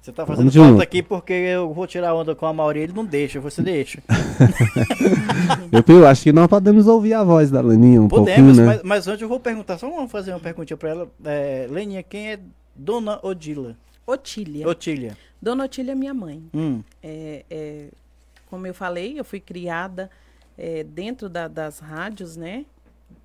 Você 0.03 0.11
tá 0.11 0.25
fazendo 0.25 0.51
Vamos 0.51 0.53
falta 0.53 0.69
junto. 0.71 0.81
aqui 0.81 1.01
porque 1.01 1.31
eu 1.31 1.73
vou 1.73 1.87
tirar 1.87 2.13
onda 2.13 2.35
com 2.35 2.45
a 2.45 2.51
Mauri, 2.51 2.81
ele 2.81 2.91
não 2.91 3.05
deixa, 3.05 3.39
você 3.39 3.61
deixa. 3.61 4.03
eu, 5.71 5.95
eu 5.95 6.05
acho 6.05 6.23
que 6.23 6.33
nós 6.33 6.47
podemos 6.47 6.87
ouvir 6.87 7.13
a 7.13 7.23
voz 7.23 7.49
da 7.49 7.61
Leninha 7.61 8.01
um 8.01 8.09
podemos, 8.09 8.57
pouquinho, 8.57 8.67
né? 8.67 8.73
mas, 8.73 8.83
mas 8.83 9.07
antes 9.07 9.21
eu 9.21 9.29
vou 9.29 9.39
perguntar, 9.39 9.77
só 9.77 9.89
vamos 9.89 10.11
fazer 10.11 10.31
uma 10.31 10.41
perguntinha 10.41 10.75
pra 10.75 10.89
ela. 10.89 11.11
É, 11.23 11.67
Leninha, 11.71 12.03
quem 12.03 12.33
é 12.33 12.39
Dona 12.75 13.17
Odila? 13.25 13.77
Otília. 14.05 14.67
Otília. 14.67 15.17
Dona 15.41 15.63
Otília 15.63 15.93
é 15.93 15.95
minha 15.95 16.13
mãe. 16.13 16.43
Hum. 16.53 16.83
É, 17.01 17.45
é, 17.49 17.87
como 18.49 18.67
eu 18.67 18.73
falei, 18.73 19.17
eu 19.17 19.23
fui 19.23 19.39
criada 19.39 20.09
é, 20.57 20.83
dentro 20.83 21.29
da, 21.29 21.47
das 21.47 21.79
rádios, 21.79 22.35
né? 22.35 22.65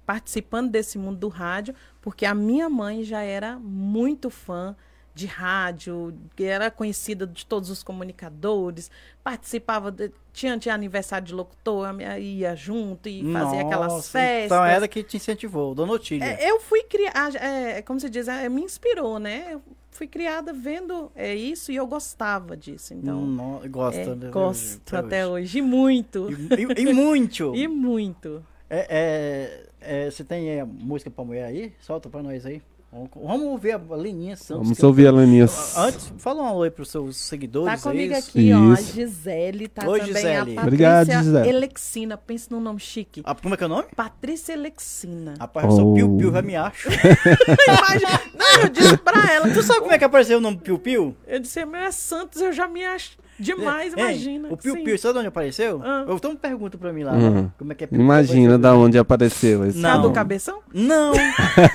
Participando 0.06 0.70
desse 0.70 0.96
mundo 0.96 1.18
do 1.18 1.28
rádio, 1.28 1.74
porque 2.00 2.24
a 2.24 2.36
minha 2.36 2.68
mãe 2.70 3.02
já 3.02 3.20
era 3.20 3.58
muito 3.58 4.30
fã 4.30 4.76
de 5.18 5.26
rádio, 5.26 6.14
era 6.38 6.70
conhecida 6.70 7.26
de 7.26 7.44
todos 7.44 7.70
os 7.70 7.82
comunicadores, 7.82 8.88
participava, 9.24 9.90
de, 9.90 10.12
tinha, 10.32 10.56
tinha 10.56 10.74
aniversário 10.74 11.26
de 11.26 11.34
locutor, 11.34 11.88
ia 12.20 12.54
junto 12.54 13.08
e 13.08 13.22
Nossa, 13.22 13.44
fazia 13.44 13.62
aquelas 13.62 14.08
festas. 14.08 14.44
Então 14.46 14.64
ela 14.64 14.86
que 14.86 15.02
te 15.02 15.16
incentivou, 15.16 15.74
Dona 15.74 15.92
Otília. 15.92 16.24
É, 16.24 16.48
eu 16.48 16.60
fui 16.60 16.84
criada, 16.84 17.36
é, 17.38 17.82
como 17.82 17.98
se 17.98 18.08
diz, 18.08 18.28
é, 18.28 18.48
me 18.48 18.62
inspirou, 18.62 19.18
né? 19.18 19.48
Eu 19.50 19.62
fui 19.90 20.06
criada 20.06 20.52
vendo 20.52 21.10
é, 21.16 21.34
isso 21.34 21.72
e 21.72 21.76
eu 21.76 21.86
gostava 21.86 22.56
disso. 22.56 22.94
Então, 22.94 23.26
Não, 23.26 23.60
gosta, 23.68 24.00
é, 24.00 24.14
né? 24.14 24.30
Gosto 24.30 24.96
até, 24.96 25.06
até 25.06 25.26
hoje. 25.26 25.42
hoje. 25.42 25.58
E 25.58 25.62
muito. 25.62 26.28
E, 26.30 26.82
e, 26.82 26.88
e 26.88 26.94
muito. 26.94 27.52
e 27.56 27.66
muito. 27.66 28.44
É, 28.70 29.66
é, 29.80 30.04
é, 30.06 30.10
você 30.10 30.22
tem 30.22 30.64
música 30.64 31.10
pra 31.10 31.24
mulher 31.24 31.46
aí? 31.46 31.72
Solta 31.80 32.08
pra 32.08 32.22
nós 32.22 32.46
aí. 32.46 32.62
Vamos 32.90 33.46
ouvir 33.48 33.72
a 33.72 33.96
Leninha 33.96 34.34
Santos. 34.34 34.62
Vamos 34.62 34.82
ouvir 34.82 35.06
a 35.08 35.12
Leninha 35.12 35.44
Antes, 35.76 36.10
fala 36.16 36.42
um 36.42 36.54
oi 36.54 36.70
para 36.70 36.82
os 36.82 36.90
seus 36.90 37.18
seguidores. 37.18 37.82
Tá 37.82 37.90
comigo 37.90 38.14
aqui, 38.14 38.50
ó, 38.54 38.72
a 38.72 38.76
Gisele, 38.76 39.68
tá 39.68 39.86
oi, 39.86 39.98
também 40.00 40.14
Gisele. 40.14 40.36
a 40.36 40.38
Patrícia 40.38 40.62
Obrigado, 40.62 41.10
Gisele. 41.10 41.50
Alexina, 41.50 42.16
pensa 42.16 42.46
num 42.50 42.60
nome 42.60 42.80
chique. 42.80 43.20
Ah, 43.26 43.34
como 43.34 43.52
é 43.52 43.58
que 43.58 43.64
é 43.64 43.66
o 43.66 43.68
nome? 43.68 43.88
Patrícia 43.94 44.54
Alexina. 44.54 45.34
Rapaz, 45.38 45.66
eu 45.66 45.72
sou 45.72 45.94
Piu 45.94 46.16
Piu, 46.16 46.32
já 46.32 46.40
me 46.40 46.56
acho. 46.56 46.88
Não, 48.34 48.62
eu 48.62 48.68
disse 48.70 48.96
pra 48.96 49.34
ela. 49.34 49.52
Tu 49.52 49.62
sabe 49.62 49.80
como 49.80 49.92
é 49.92 49.98
que 49.98 50.04
apareceu 50.04 50.38
o 50.38 50.40
nome 50.40 50.56
Piu 50.56 50.78
Piu? 50.78 51.14
Eu 51.26 51.40
disse, 51.40 51.62
meu 51.66 51.80
é 51.80 51.90
Santos, 51.90 52.40
eu 52.40 52.54
já 52.54 52.66
me 52.66 52.82
acho. 52.86 53.18
Demais, 53.38 53.94
é, 53.96 54.00
imagina. 54.00 54.48
o 54.50 54.56
Piu 54.56 54.74
sim. 54.74 54.82
Piu, 54.82 54.98
sabe 54.98 55.12
de 55.12 55.18
onde 55.20 55.28
apareceu? 55.28 55.80
Ah. 55.84 56.04
Então 56.08 56.34
pergunta 56.34 56.76
pra 56.76 56.92
mim 56.92 57.04
lá. 57.04 57.12
Uhum. 57.12 57.48
Como 57.56 57.70
é 57.70 57.74
que 57.74 57.84
é 57.84 57.86
Piu 57.86 58.00
Imagina 58.00 58.58
da 58.58 58.74
onde 58.74 58.98
apareceu 58.98 59.64
esse 59.64 59.78
Não. 59.78 60.02
do 60.02 60.10
cabeção? 60.10 60.60
Não. 60.74 61.12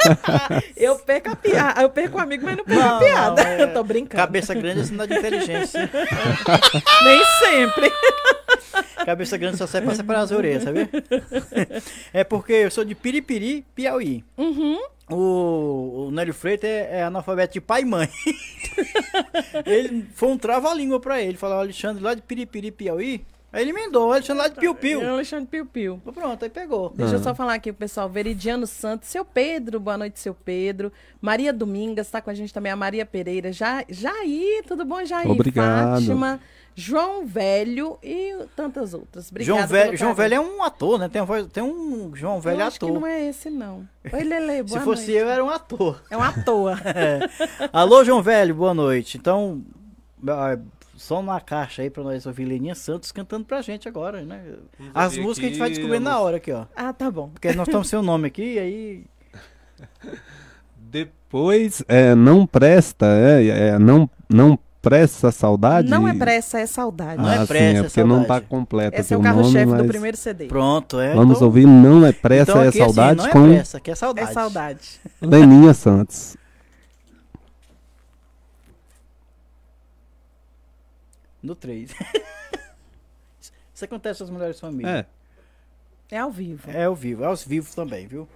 eu 0.75 0.99
perco 1.03 1.29
a 1.29 1.35
piada. 1.35 1.81
Eu 1.81 1.89
perco 1.89 2.17
o 2.17 2.21
amigo, 2.21 2.45
mas 2.45 2.57
não 2.57 2.63
perco 2.63 2.81
não, 2.81 2.95
a 2.95 2.99
piada. 2.99 3.43
Não, 3.43 3.51
é... 3.51 3.63
Eu 3.63 3.73
tô 3.73 3.83
brincando. 3.83 4.23
Cabeça 4.23 4.53
grande 4.53 4.81
é 4.81 4.83
sinal 4.83 5.07
de 5.07 5.13
inteligência. 5.13 5.89
Nem 7.03 7.25
sempre. 7.39 7.91
Cabeça 9.05 9.37
grande 9.37 9.57
só 9.57 9.67
serve 9.67 9.87
pra 9.87 9.95
separar 9.95 10.21
as 10.21 10.31
orelhas, 10.31 10.63
sabe? 10.63 10.89
É 12.13 12.23
porque 12.23 12.53
eu 12.53 12.71
sou 12.71 12.85
de 12.85 12.95
Piripiri, 12.95 13.65
Piauí. 13.75 14.23
Uhum. 14.37 14.79
O, 15.09 16.07
o 16.07 16.11
Nélio 16.11 16.33
Freitas 16.33 16.69
é, 16.69 16.99
é, 16.99 17.03
analfabeto 17.03 17.53
de 17.53 17.61
pai 17.61 17.81
e 17.81 17.85
mãe. 17.85 18.09
ele 19.65 20.07
foi 20.15 20.29
um 20.29 20.37
trava-língua 20.37 20.99
pra 20.99 21.21
ele. 21.21 21.37
Falou, 21.37 21.59
Alexandre, 21.59 22.01
lá 22.01 22.13
de 22.13 22.21
Piripiri, 22.21 22.71
Piauí. 22.71 23.25
Aí 23.53 23.61
ele 23.61 23.69
emendou, 23.69 24.11
Alexandre 24.11 24.41
lá 24.41 24.47
de 24.47 24.55
Piu 24.55 24.73
Piu. 24.73 24.99
É 24.99 25.09
Alexandre 25.09 25.45
Piu 25.45 25.63
Piu. 25.63 26.01
Pronto, 26.11 26.43
aí 26.43 26.49
pegou. 26.49 26.89
Deixa 26.89 27.13
eu 27.13 27.21
só 27.21 27.35
falar 27.35 27.53
aqui 27.53 27.71
pro 27.71 27.81
pessoal. 27.81 28.09
Veridiano 28.09 28.65
Santos, 28.65 29.09
seu 29.09 29.23
Pedro, 29.23 29.79
boa 29.79 29.95
noite, 29.95 30.19
seu 30.19 30.33
Pedro. 30.33 30.91
Maria 31.21 31.53
Domingas, 31.53 32.09
tá 32.09 32.19
com 32.19 32.31
a 32.31 32.33
gente 32.33 32.51
também, 32.51 32.71
a 32.71 32.75
Maria 32.75 33.05
Pereira. 33.05 33.53
Já, 33.53 33.85
Jair, 33.87 34.63
tudo 34.67 34.83
bom, 34.83 35.05
Jair? 35.05 35.29
Obrigado. 35.29 35.99
Fátima. 35.99 36.39
João 36.75 37.27
Velho 37.27 37.99
e 38.01 38.35
tantas 38.55 38.95
outras. 38.95 39.29
Obrigada 39.29 39.59
João 39.59 39.67
Velho, 39.67 39.97
João 39.97 40.15
Velho 40.15 40.33
é 40.33 40.39
um 40.39 40.63
ator, 40.63 40.97
né? 40.97 41.07
Tem 41.07 41.21
um, 41.21 41.47
tem 41.47 41.63
um 41.63 42.15
João 42.15 42.41
Velho 42.41 42.61
eu 42.61 42.65
acho 42.65 42.77
ator. 42.77 42.89
que 42.89 42.95
não 42.95 43.05
é 43.05 43.29
esse, 43.29 43.51
não. 43.51 43.87
Oi, 44.11 44.23
Lele, 44.23 44.63
boa 44.65 44.79
Se 44.79 44.83
fosse 44.83 45.11
noite. 45.11 45.21
eu, 45.21 45.29
era 45.29 45.45
um 45.45 45.51
ator. 45.51 46.01
É 46.09 46.17
um 46.17 46.23
ator. 46.23 46.75
é. 46.83 47.19
Alô, 47.71 48.03
João 48.03 48.23
Velho, 48.23 48.55
boa 48.55 48.73
noite. 48.73 49.17
Então, 49.17 49.63
só 50.95 51.19
uma 51.19 51.39
caixa 51.41 51.81
aí 51.81 51.89
pra 51.89 52.03
nós 52.03 52.25
ouvir 52.25 52.45
Leninha 52.45 52.75
Santos 52.75 53.11
cantando 53.11 53.45
pra 53.45 53.61
gente 53.61 53.87
agora, 53.87 54.21
né? 54.21 54.41
As 54.93 55.17
músicas 55.17 55.37
aqui, 55.37 55.45
a 55.45 55.49
gente 55.49 55.59
vai 55.59 55.69
descobrindo 55.69 56.05
na 56.05 56.19
hora 56.19 56.37
aqui, 56.37 56.51
ó. 56.51 56.65
Ah, 56.75 56.93
tá 56.93 57.09
bom. 57.09 57.29
Porque 57.29 57.51
nós 57.53 57.67
estamos 57.67 57.87
sem 57.87 57.97
o 57.97 58.03
nome 58.03 58.27
aqui 58.27 58.53
e 58.53 58.59
aí... 58.59 59.05
Depois, 60.77 61.83
é, 61.87 62.13
não 62.13 62.45
presta, 62.45 63.07
é, 63.07 63.47
é 63.47 63.79
não, 63.79 64.07
não 64.29 64.59
pressa 64.83 65.31
saudade? 65.31 65.89
Não 65.89 66.07
é 66.07 66.13
pressa, 66.13 66.59
é 66.59 66.67
saudade. 66.67 67.19
Não 67.19 67.31
é 67.31 67.39
ah, 67.39 67.43
é 67.43 67.45
pressa, 67.47 67.71
sim, 67.71 67.77
é, 67.77 67.81
porque 67.81 68.01
saudade. 68.01 68.19
não 68.19 68.25
tá 68.25 68.41
completo 68.41 68.99
Esse 68.99 69.13
é 69.13 69.17
o 69.17 69.21
carro-chefe 69.21 69.65
mas... 69.65 69.81
do 69.81 69.87
primeiro 69.87 70.17
CD. 70.17 70.45
Pronto, 70.45 70.99
é. 70.99 71.15
Vamos 71.15 71.37
então... 71.37 71.47
ouvir 71.47 71.65
Não 71.65 72.05
é 72.05 72.11
pressa, 72.11 72.51
então, 72.51 72.61
é 72.61 72.67
aqui, 72.67 72.77
saudade 72.77 73.21
assim, 73.21 73.29
com... 73.31 73.39
Não 73.39 73.47
é 73.47 73.55
pressa, 73.55 73.79
que 73.79 73.89
é 73.89 73.95
saudade. 73.95 74.29
É 74.29 74.33
saudade. 74.33 75.01
Leninha 75.21 75.73
Santos. 75.73 76.37
No 81.43 81.55
3. 81.55 81.91
Isso 83.73 83.85
acontece 83.85 84.21
nas 84.21 84.29
mulheres 84.29 84.59
famílias. 84.59 84.99
É. 84.99 85.05
É 86.09 86.19
ao 86.19 86.31
vivo. 86.31 86.69
É 86.69 86.85
ao 86.85 86.95
vivo, 86.95 87.23
é 87.23 87.27
aos 87.27 87.43
vivos 87.43 87.75
também, 87.75 88.07
viu? 88.07 88.27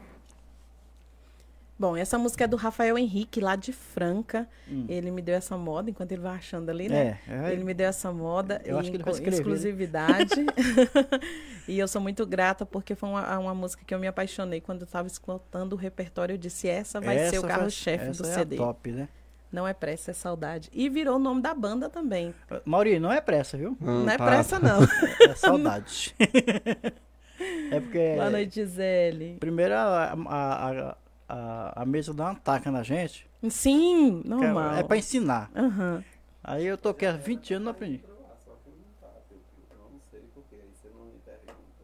Bom, 1.80 1.96
essa 1.96 2.18
música 2.18 2.46
é 2.46 2.48
do 2.48 2.58
Rafael 2.58 2.98
Henrique, 2.98 3.40
lá 3.40 3.56
de 3.56 3.72
Franca. 3.72 4.50
Hum. 4.68 4.88
Ele 4.90 5.12
me 5.12 5.22
deu 5.22 5.36
essa 5.36 5.56
moda, 5.56 5.92
enquanto 5.92 6.12
ele 6.12 6.22
vai 6.22 6.36
achando 6.36 6.70
ali, 6.70 6.90
né? 6.90 7.20
É, 7.28 7.50
é, 7.50 7.54
ele 7.54 7.64
me 7.64 7.74
deu 7.74 7.86
essa 7.86 8.12
moda. 8.12 8.60
Eu 8.66 8.80
acho 8.80 8.90
que 8.90 8.98
ele 8.98 9.04
vai 9.04 9.14
escrever. 9.14 9.36
Né? 9.36 9.38
Exclusividade. 9.38 10.46
e 11.68 11.78
eu 11.78 11.88
sou 11.88 12.02
muito 12.02 12.26
grata, 12.26 12.66
porque 12.66 12.96
foi 12.96 13.10
uma, 13.10 13.38
uma 13.38 13.54
música 13.54 13.84
que 13.86 13.94
eu 13.94 14.00
me 14.00 14.08
apaixonei. 14.08 14.60
Quando 14.60 14.82
eu 14.82 14.86
estava 14.86 15.08
escutando 15.08 15.74
o 15.74 15.76
repertório, 15.76 16.34
eu 16.34 16.38
disse, 16.38 16.68
essa 16.68 17.00
vai 17.00 17.16
essa 17.16 17.30
ser 17.30 17.40
o 17.40 17.48
carro-chefe 17.48 18.06
do 18.06 18.26
é 18.26 18.34
CD. 18.34 18.56
É 18.56 18.58
top, 18.58 18.92
né? 18.92 19.08
Não 19.52 19.68
é 19.68 19.74
pressa, 19.74 20.12
é 20.12 20.14
saudade. 20.14 20.70
E 20.74 20.90
virou 20.90 21.16
o 21.16 21.20
nome 21.20 21.42
da 21.42 21.54
banda 21.54 21.90
também. 21.90 22.34
Mauri, 22.66 23.00
não 23.00 23.12
é 23.12 23.22
pressa, 23.22 23.58
viu? 23.58 23.78
Hum, 23.82 24.04
não 24.04 24.10
é 24.10 24.18
tá. 24.18 24.26
pressa, 24.26 24.60
não. 24.60 24.80
é 25.30 25.36
saudade. 25.36 26.16
é 27.72 27.80
porque... 27.80 28.16
Boa 28.16 28.30
noite, 28.30 28.56
Gisele. 28.56 29.38
Primeiro, 29.40 29.74
a, 29.74 30.14
a, 30.14 30.70
a 30.92 30.98
a, 31.28 31.82
a 31.82 31.86
mesa 31.86 32.14
dá 32.14 32.26
uma 32.26 32.36
taca 32.36 32.72
na 32.72 32.84
gente. 32.84 33.30
Sim, 33.50 34.22
normal. 34.24 34.76
É, 34.76 34.80
é 34.80 34.84
para 34.84 34.98
ensinar. 34.98 35.52
Uhum. 35.56 36.04
Aí 36.44 36.66
eu 36.66 36.78
tô 36.78 36.90
aqui 36.90 37.06
há 37.06 37.12
20 37.12 37.56
anos 37.56 37.66
não 37.66 37.72
aprendi. 37.72 38.04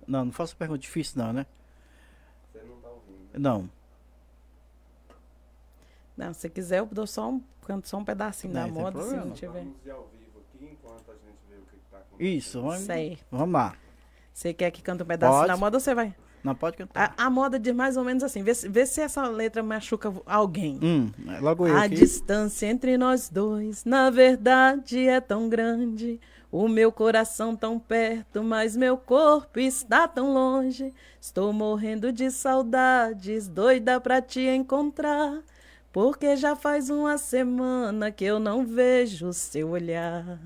Não, 0.08 0.26
não 0.26 0.32
faça 0.32 0.56
pergunta 0.56 0.80
difícil 0.80 1.22
não, 1.22 1.32
né? 1.32 1.46
Você 2.52 2.62
não 2.64 2.76
tá 2.78 2.90
ouvindo. 2.90 3.40
Não. 3.40 3.70
Não, 6.16 6.34
se 6.34 6.50
quiser 6.50 6.80
eu 6.80 6.86
dou 6.86 7.08
só 7.08 7.32
um, 7.32 7.42
canto 7.64 7.88
só 7.88 7.98
um 7.98 8.06
pedacinho 8.06 8.54
não, 8.54 8.68
da 8.68 8.74
moda, 8.74 9.02
se 9.04 9.16
não 9.16 9.32
tiver. 9.32 9.66
Isso, 12.20 12.62
vamos, 12.62 12.82
Sei. 12.82 13.18
vamos 13.32 13.54
lá. 13.54 13.76
Você 14.34 14.54
quer 14.54 14.72
que 14.72 14.82
cante 14.82 15.04
um 15.04 15.06
pedacinho 15.06 15.40
Pode. 15.40 15.48
da 15.48 15.58
moda 15.58 15.78
ou 15.78 15.82
você 15.82 15.94
vai? 15.94 16.16
Não 16.44 16.54
pode 16.54 16.76
cantar. 16.76 17.14
A, 17.18 17.26
a, 17.26 17.30
moda 17.30 17.58
diz 17.58 17.74
mais 17.74 17.96
ou 17.96 18.04
menos 18.04 18.22
assim. 18.22 18.44
Vê, 18.44 18.52
vê 18.54 18.86
se 18.86 19.00
essa 19.00 19.26
letra 19.28 19.64
machuca 19.64 20.14
alguém. 20.26 20.78
Hum, 20.84 21.12
logo 21.40 21.66
eu 21.66 21.76
A 21.76 21.84
aqui. 21.86 21.96
distância 21.96 22.68
entre 22.68 22.98
nós 22.98 23.30
dois, 23.30 23.86
na 23.86 24.10
verdade, 24.10 25.08
é 25.08 25.22
tão 25.22 25.48
grande. 25.48 26.20
O 26.52 26.68
meu 26.68 26.92
coração 26.92 27.56
tão 27.56 27.80
perto, 27.80 28.44
mas 28.44 28.76
meu 28.76 28.98
corpo 28.98 29.58
está 29.60 30.08
tão 30.08 30.34
longe. 30.34 30.94
Estou 31.20 31.54
morrendo 31.54 32.12
de 32.12 32.30
saudades, 32.30 33.48
doida 33.48 34.00
pra 34.00 34.22
te 34.22 34.42
encontrar. 34.42 35.42
Porque 35.94 36.36
já 36.36 36.56
faz 36.56 36.90
uma 36.90 37.20
semana 37.20 38.12
que 38.12 38.26
eu 38.26 38.40
não 38.40 38.66
vejo 38.66 39.32
seu 39.32 39.70
olhar. 39.70 40.40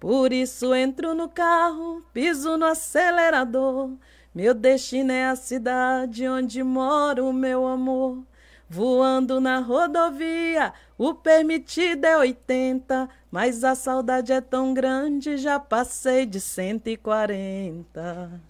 Por 0.00 0.32
isso 0.32 0.74
entro 0.74 1.14
no 1.14 1.28
carro, 1.28 2.02
piso 2.10 2.56
no 2.56 2.64
acelerador. 2.64 3.90
Meu 4.34 4.54
destino 4.54 5.12
é 5.12 5.26
a 5.26 5.36
cidade 5.36 6.26
onde 6.26 6.62
mora 6.62 7.22
o 7.22 7.34
meu 7.34 7.66
amor. 7.66 8.24
Voando 8.66 9.42
na 9.42 9.58
rodovia, 9.58 10.72
o 10.96 11.12
permitido 11.12 12.06
é 12.06 12.16
80, 12.16 13.10
mas 13.30 13.64
a 13.64 13.74
saudade 13.74 14.32
é 14.32 14.40
tão 14.40 14.72
grande, 14.72 15.36
já 15.36 15.60
passei 15.60 16.24
de 16.24 16.40
140. 16.40 18.40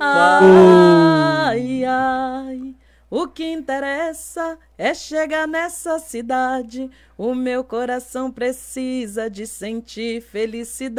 Ai, 0.00 1.84
ai, 1.84 2.74
o 3.10 3.26
que 3.26 3.44
interessa 3.44 4.58
é 4.76 4.92
chegar 4.92 5.48
nessa 5.48 5.98
cidade. 5.98 6.90
O 7.16 7.34
meu 7.34 7.64
coração 7.64 8.30
precisa 8.30 9.30
de 9.30 9.46
sentir 9.46 10.20
felicidades. 10.20 10.98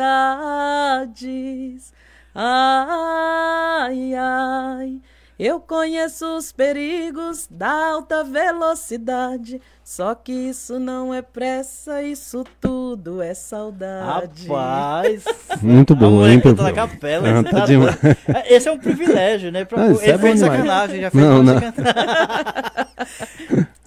Ai, 2.33 4.13
ai, 4.15 5.01
eu 5.39 5.59
conheço 5.61 6.25
os 6.35 6.51
perigos 6.51 7.47
da 7.49 7.91
alta 7.91 8.23
velocidade. 8.25 9.61
Só 9.83 10.13
que 10.13 10.31
isso 10.31 10.77
não 10.77 11.13
é 11.13 11.21
pressa, 11.21 12.03
isso 12.03 12.43
tudo 12.59 13.21
é 13.21 13.33
saudade. 13.33 14.47
Rapaz! 14.47 15.23
Muito 15.63 15.95
bom, 15.95 16.27
hein, 16.27 16.39
Pepe? 16.39 16.61
na 16.61 16.73
capela. 16.73 17.31
Não, 17.31 17.43
tá 17.43 17.65
tá 17.65 18.43
Esse 18.47 18.67
é 18.67 18.71
um 18.71 18.77
privilégio, 18.77 19.51
né? 19.51 19.65
Pra... 19.65 19.81
Ah, 19.81 19.87
Ele 19.87 20.11
é 20.11 20.17
fez 20.17 20.39
sacanagem, 20.41 21.01
já 21.01 21.09
fez 21.09 21.23
não, 21.23 21.41
não. 21.41 21.53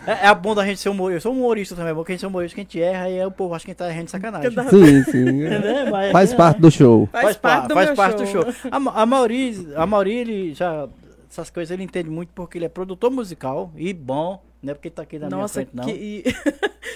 É, 0.06 0.28
é 0.28 0.34
bom 0.34 0.54
da 0.54 0.64
gente 0.64 0.80
ser 0.80 0.88
humorista. 0.88 1.16
Eu 1.16 1.20
sou 1.20 1.32
humorista 1.32 1.76
também, 1.76 1.92
é 1.92 1.94
bom 1.94 2.02
que 2.02 2.12
a 2.12 2.14
gente 2.14 2.20
ser 2.20 2.26
humorista, 2.26 2.54
que 2.54 2.60
a 2.60 2.64
gente 2.64 2.82
erra 2.82 3.08
e 3.08 3.20
aí 3.20 3.26
o 3.26 3.30
povo 3.30 3.54
acha 3.54 3.64
que 3.64 3.70
a 3.70 3.72
gente 3.72 3.78
tá 3.78 3.88
errando 3.88 4.04
de 4.06 4.10
sacanagem. 4.10 4.50
Sim, 4.70 5.04
sim. 5.04 5.42
É. 5.52 5.90
Mas, 5.90 6.12
faz 6.12 6.32
é, 6.32 6.36
parte 6.36 6.60
do 6.60 6.70
show. 6.70 7.08
Faz, 7.12 7.24
faz 7.24 7.36
parte, 7.36 7.68
do, 7.68 7.74
faz 7.74 7.90
parte 7.90 8.26
show. 8.26 8.44
do 8.44 8.52
show. 8.52 8.70
A, 8.70 9.02
a 9.02 9.06
Mauri, 9.06 9.68
a 9.76 9.86
Mauri, 9.86 10.14
ele 10.14 10.54
já. 10.54 10.88
Essas 11.32 11.48
coisas 11.48 11.70
ele 11.70 11.82
entende 11.82 12.10
muito 12.10 12.30
porque 12.34 12.58
ele 12.58 12.66
é 12.66 12.68
produtor 12.68 13.10
musical 13.10 13.72
e 13.74 13.94
bom. 13.94 14.42
Não 14.62 14.72
é 14.72 14.74
porque 14.74 14.90
tá 14.90 15.00
aqui 15.00 15.18
na 15.18 15.30
Nossa, 15.30 15.60
minha 15.60 15.70
frente, 15.72 15.74
não. 15.74 15.84
Que... 15.84 16.24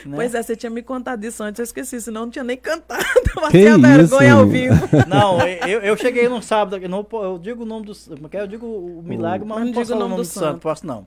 né? 0.07 0.15
Pois 0.15 0.35
é, 0.35 0.43
você 0.43 0.55
tinha 0.55 0.69
me 0.69 0.83
contado 0.83 1.25
isso 1.25 1.43
antes, 1.43 1.59
eu 1.59 1.65
esqueci, 1.65 2.01
senão 2.03 2.27
não 2.27 2.31
tinha 2.31 2.45
nem 2.45 2.57
cantado. 2.57 3.03
Que 3.51 3.67
a 3.67 3.79
vergonha 3.79 4.35
ao 4.35 4.47
vivo. 4.47 4.77
Não, 5.09 5.41
eu, 5.47 5.81
eu 5.81 5.97
cheguei 5.97 6.29
no 6.29 6.41
sábado, 6.43 6.81
não, 6.89 7.07
eu 7.13 7.39
digo 7.39 7.65
o 7.65 7.67
nome 7.67 7.87
do. 7.87 7.93
Eu 8.33 8.47
digo 8.47 8.67
o 8.67 9.03
milagre, 9.03 9.47
mas 9.47 9.59
não, 9.59 9.67
não 9.67 9.73
posso 9.73 9.87
digo 9.87 9.97
o 9.97 10.01
nome 10.01 10.17
do, 10.17 10.23
do 10.23 10.25
santo. 10.25 10.45
santo. 10.45 10.61
Posso 10.61 10.87
não. 10.87 11.07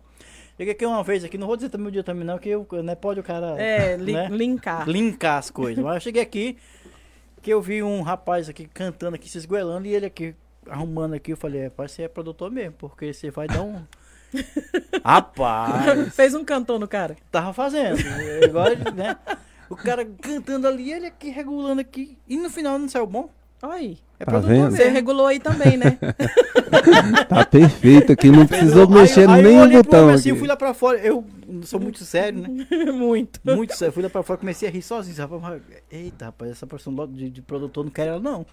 Cheguei 0.58 0.74
aqui 0.74 0.86
uma 0.86 1.04
vez 1.04 1.24
aqui, 1.24 1.38
não 1.38 1.48
vou 1.48 1.56
dizer 1.56 1.70
também 1.70 1.88
o 1.88 1.92
dia 1.92 2.04
também 2.04 2.24
não, 2.24 2.38
que 2.38 2.50
eu, 2.50 2.68
né, 2.84 2.94
pode 2.94 3.20
o 3.20 3.24
cara... 3.24 3.60
É, 3.60 3.96
li 3.96 4.14
né, 4.14 4.28
linkar. 4.30 4.88
Linkar 4.88 5.38
as 5.38 5.50
coisas. 5.50 5.84
Mas 5.84 5.96
eu 5.96 6.02
cheguei 6.02 6.22
aqui, 6.22 6.58
que 7.42 7.52
eu 7.52 7.62
vi 7.62 7.82
um 7.82 8.02
rapaz 8.02 8.48
aqui 8.48 8.68
cantando 8.68 9.16
aqui, 9.16 9.28
se 9.30 9.38
esgoelando, 9.38 9.88
e 9.88 9.96
ele 9.96 10.06
aqui 10.06 10.36
arrumando 10.70 11.14
aqui, 11.14 11.32
eu 11.32 11.38
falei, 11.38 11.64
é, 11.64 11.70
parece 11.70 11.98
que 11.98 12.02
é 12.04 12.08
produtor 12.08 12.52
mesmo, 12.52 12.74
porque 12.78 13.14
você 13.14 13.30
vai 13.30 13.48
dar 13.48 13.62
um... 13.62 13.82
Rapaz! 15.04 16.14
Fez 16.16 16.36
um 16.36 16.46
cantor 16.46 16.80
no 16.80 16.88
cara? 16.88 17.16
Tava 17.32 17.52
fazendo. 17.54 17.98
Agora, 18.44 18.76
né? 18.92 19.18
O 19.70 19.76
cara 19.76 20.06
cantando 20.06 20.68
ali, 20.68 20.92
ele 20.92 21.08
aqui 21.08 21.30
regulando 21.30 21.82
aqui, 21.82 22.18
e 22.28 22.38
no 22.38 22.50
final 22.50 22.78
não 22.78 22.90
saiu 22.90 23.08
bom. 23.08 23.30
Aí. 23.62 24.00
É 24.20 24.26
tá 24.26 24.40
vendo? 24.40 24.72
Você 24.72 24.90
regulou 24.90 25.28
aí 25.28 25.40
também, 25.40 25.78
né? 25.78 25.98
tá 27.30 27.46
perfeito 27.46 28.12
aqui, 28.12 28.30
não 28.30 28.46
precisou 28.46 28.84
aí, 28.84 28.94
mexer 28.94 29.30
aí, 29.30 29.42
nem 29.42 29.62
o 29.62 29.70
botão. 29.70 30.10
Assim, 30.10 30.30
eu 30.30 30.36
fui 30.36 30.48
lá 30.48 30.58
pra 30.58 30.74
fora, 30.74 31.00
eu 31.00 31.24
sou 31.64 31.80
muito 31.80 32.04
sério, 32.04 32.42
né? 32.42 32.68
muito. 32.92 33.40
Muito 33.46 33.76
sério. 33.76 33.94
Fui 33.94 34.04
lá 34.04 34.10
pra 34.10 34.22
fora, 34.22 34.38
comecei 34.38 34.68
a 34.68 34.72
rir 34.72 34.82
sozinho. 34.82 35.16
Rapaz, 35.18 35.62
eita, 35.90 36.26
rapaz, 36.26 36.52
essa 36.52 36.68
pessoa 36.68 37.08
de, 37.08 37.30
de, 37.30 37.42
produtor 37.42 37.86
não 37.86 37.92
quer 37.92 38.08
ela, 38.08 38.20
não. 38.20 38.46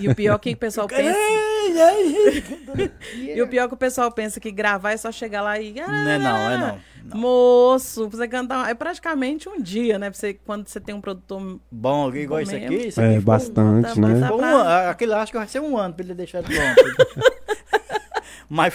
E, 0.00 0.04
e 0.04 0.08
o 0.08 0.14
pior 0.14 0.38
que 0.38 0.52
o 0.52 0.56
pessoal 0.56 0.86
pensa. 0.86 1.16
e 3.16 3.40
o 3.40 3.48
pior 3.48 3.68
que 3.68 3.74
o 3.74 3.78
pessoal 3.78 4.12
pensa 4.12 4.38
que 4.38 4.50
gravar 4.50 4.92
é 4.92 4.96
só 4.98 5.10
chegar 5.10 5.40
lá 5.40 5.58
e. 5.58 5.80
Ah, 5.80 5.88
não 5.88 6.10
é 6.10 6.18
não, 6.18 6.36
é 6.36 6.58
não. 6.58 6.78
não. 7.04 7.18
Moço, 7.18 8.08
pra 8.08 8.18
você 8.18 8.28
cantar. 8.28 8.70
É 8.70 8.74
praticamente 8.74 9.48
um 9.48 9.60
dia, 9.60 9.98
né? 9.98 10.10
Pra 10.10 10.18
você, 10.18 10.34
quando 10.34 10.68
você 10.68 10.80
tem 10.80 10.94
um 10.94 11.00
produtor. 11.00 11.60
Bom, 11.70 12.14
igual 12.14 12.40
isso 12.40 12.54
aqui. 12.54 12.74
Isso 12.74 13.00
aqui 13.00 13.14
é, 13.14 13.20
bastante, 13.20 13.98
um, 13.98 14.02
né? 14.02 14.28
Pra... 14.28 14.89
aquele 14.90 15.12
acho 15.14 15.32
que 15.32 15.38
vai 15.38 15.48
ser 15.48 15.60
um 15.60 15.76
ano 15.76 15.94
pra 15.94 16.04
ele 16.04 16.14
deixar 16.14 16.42
pronto. 16.42 17.30
Mas 18.48 18.74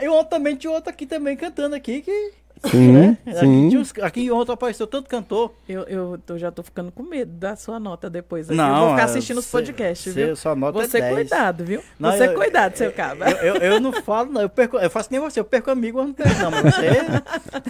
eu 0.00 0.24
também 0.24 0.56
tinha 0.56 0.70
outro 0.70 0.90
aqui 0.90 1.06
também 1.06 1.36
cantando 1.36 1.74
aqui 1.74 2.00
que 2.00 2.32
Sim, 2.64 2.92
né? 2.92 3.18
sim. 3.38 3.66
Aqui, 3.66 3.76
uns, 3.76 3.92
aqui 4.02 4.30
ontem 4.30 4.52
apareceu 4.52 4.86
tanto 4.86 5.08
cantor. 5.08 5.52
Eu, 5.68 5.82
eu, 5.82 6.18
eu, 6.26 6.38
já 6.38 6.50
tô 6.50 6.62
ficando 6.62 6.90
com 6.90 7.02
medo 7.02 7.30
da 7.32 7.54
sua 7.54 7.78
nota 7.78 8.08
depois. 8.08 8.48
Aqui. 8.48 8.56
Não, 8.56 8.68
eu 8.68 8.80
vou 8.80 8.90
ficar 8.90 9.04
assistindo 9.04 9.38
os 9.38 9.46
podcasts, 9.46 10.14
viu? 10.14 10.34
Sua 10.34 10.54
nota 10.54 10.78
você 10.78 10.98
é 10.98 11.12
cuidado, 11.12 11.64
viu? 11.64 11.82
Não, 11.98 12.12
você 12.12 12.28
eu, 12.28 12.34
cuidado, 12.34 12.76
seu 12.76 12.92
cabra. 12.92 13.30
Eu, 13.30 13.56
eu, 13.56 13.72
eu, 13.72 13.80
não 13.80 13.92
falo, 13.92 14.32
não. 14.32 14.42
Eu, 14.42 14.48
perco, 14.48 14.78
eu 14.78 14.90
faço 14.90 15.08
nem 15.10 15.20
você. 15.20 15.40
Eu 15.40 15.44
perco 15.44 15.70
amigo, 15.70 15.98
eu 15.98 16.06
não 16.06 16.12
perco, 16.12 16.42
não. 16.42 16.50
Mas 16.50 16.62
você, 16.62 16.90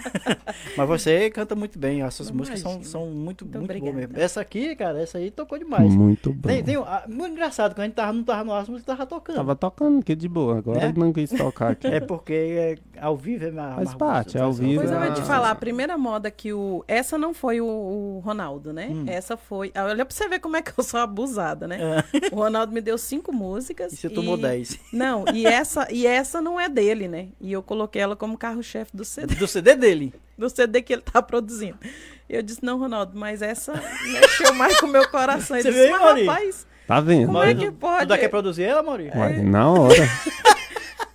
mas 0.76 0.88
você 0.88 1.30
canta 1.30 1.54
muito 1.54 1.78
bem. 1.78 2.02
As 2.02 2.14
suas 2.14 2.30
músicas 2.30 2.60
são, 2.60 2.82
são 2.82 3.06
muito, 3.06 3.44
muito, 3.44 3.58
muito 3.58 3.80
boas 3.80 3.94
mesmo. 3.94 4.12
Essa 4.16 4.40
aqui, 4.40 4.74
cara, 4.76 5.00
essa 5.00 5.18
aí 5.18 5.30
tocou 5.30 5.58
demais. 5.58 5.92
Muito 5.92 6.32
bom. 6.32 6.48
Tem, 6.48 6.62
tem, 6.62 6.76
ah, 6.76 7.04
muito 7.08 7.32
engraçado, 7.32 7.74
quando 7.74 7.80
a 7.80 7.84
gente 7.84 7.94
tava, 7.94 8.12
não 8.12 8.24
tava 8.24 8.44
no 8.44 8.52
ar, 8.52 8.62
as 8.62 8.68
músicas 8.68 8.96
tava 8.96 9.06
tocando. 9.06 9.36
Tava 9.36 9.56
tocando, 9.56 10.04
que 10.04 10.14
de 10.14 10.28
boa. 10.28 10.58
Agora 10.58 10.80
é? 10.80 10.92
não 10.92 11.12
quis 11.12 11.30
tocar 11.30 11.72
aqui. 11.72 11.86
É 11.96 12.00
porque 12.00 12.32
é, 12.34 12.76
ao 13.00 13.16
vivo 13.16 13.46
é 13.46 13.50
mais. 13.50 13.74
Faz 13.76 13.94
parte, 13.94 14.36
é 14.36 14.40
ao 14.40 14.52
vivo. 14.52 14.75
Pois 14.76 14.90
eu 14.90 15.00
vou 15.00 15.14
te 15.14 15.22
falar, 15.22 15.54
primeira 15.56 15.96
moda 15.98 16.30
que 16.30 16.52
o. 16.52 16.84
Essa 16.86 17.18
não 17.18 17.34
foi 17.34 17.60
o, 17.60 17.66
o 17.66 18.20
Ronaldo, 18.24 18.72
né? 18.72 18.88
Hum. 18.90 19.04
Essa 19.06 19.36
foi. 19.36 19.72
Olha 19.76 20.04
pra 20.04 20.14
você 20.14 20.28
ver 20.28 20.38
como 20.38 20.56
é 20.56 20.62
que 20.62 20.72
eu 20.76 20.84
sou 20.84 21.00
abusada, 21.00 21.66
né? 21.66 21.78
É. 22.12 22.34
O 22.34 22.36
Ronaldo 22.36 22.72
me 22.72 22.80
deu 22.80 22.96
cinco 22.98 23.32
músicas. 23.32 23.92
E 23.92 23.96
você 23.96 24.06
e... 24.06 24.10
tomou 24.10 24.36
dez. 24.36 24.78
Não, 24.92 25.24
e 25.32 25.46
essa, 25.46 25.88
e 25.90 26.06
essa 26.06 26.40
não 26.40 26.58
é 26.60 26.68
dele, 26.68 27.08
né? 27.08 27.28
E 27.40 27.52
eu 27.52 27.62
coloquei 27.62 28.00
ela 28.00 28.16
como 28.16 28.38
carro-chefe 28.38 28.96
do 28.96 29.04
CD. 29.04 29.34
Do 29.34 29.46
CD 29.46 29.74
dele? 29.74 30.14
Do 30.36 30.48
CD 30.50 30.82
que 30.82 30.92
ele 30.92 31.02
tá 31.02 31.22
produzindo. 31.22 31.78
Eu 32.28 32.42
disse, 32.42 32.62
não, 32.62 32.78
Ronaldo, 32.78 33.12
mas 33.18 33.40
essa 33.40 33.72
mexeu 34.12 34.52
mais 34.54 34.78
com 34.80 34.86
o 34.86 34.90
meu 34.90 35.08
coração. 35.08 35.56
Ele 35.56 35.62
você 35.62 35.70
disse, 35.70 35.82
veio, 35.82 36.26
rapaz. 36.26 36.66
Tá 36.86 37.00
vendo? 37.00 37.26
Como 37.26 37.42
é 37.42 37.54
que 37.54 37.70
pode? 37.70 38.06
Tu 38.06 38.20
quer 38.20 38.28
produzir 38.28 38.64
ela, 38.64 38.82
Maurício? 38.82 39.20
É. 39.20 39.42
Na 39.42 39.70
hora. 39.70 39.94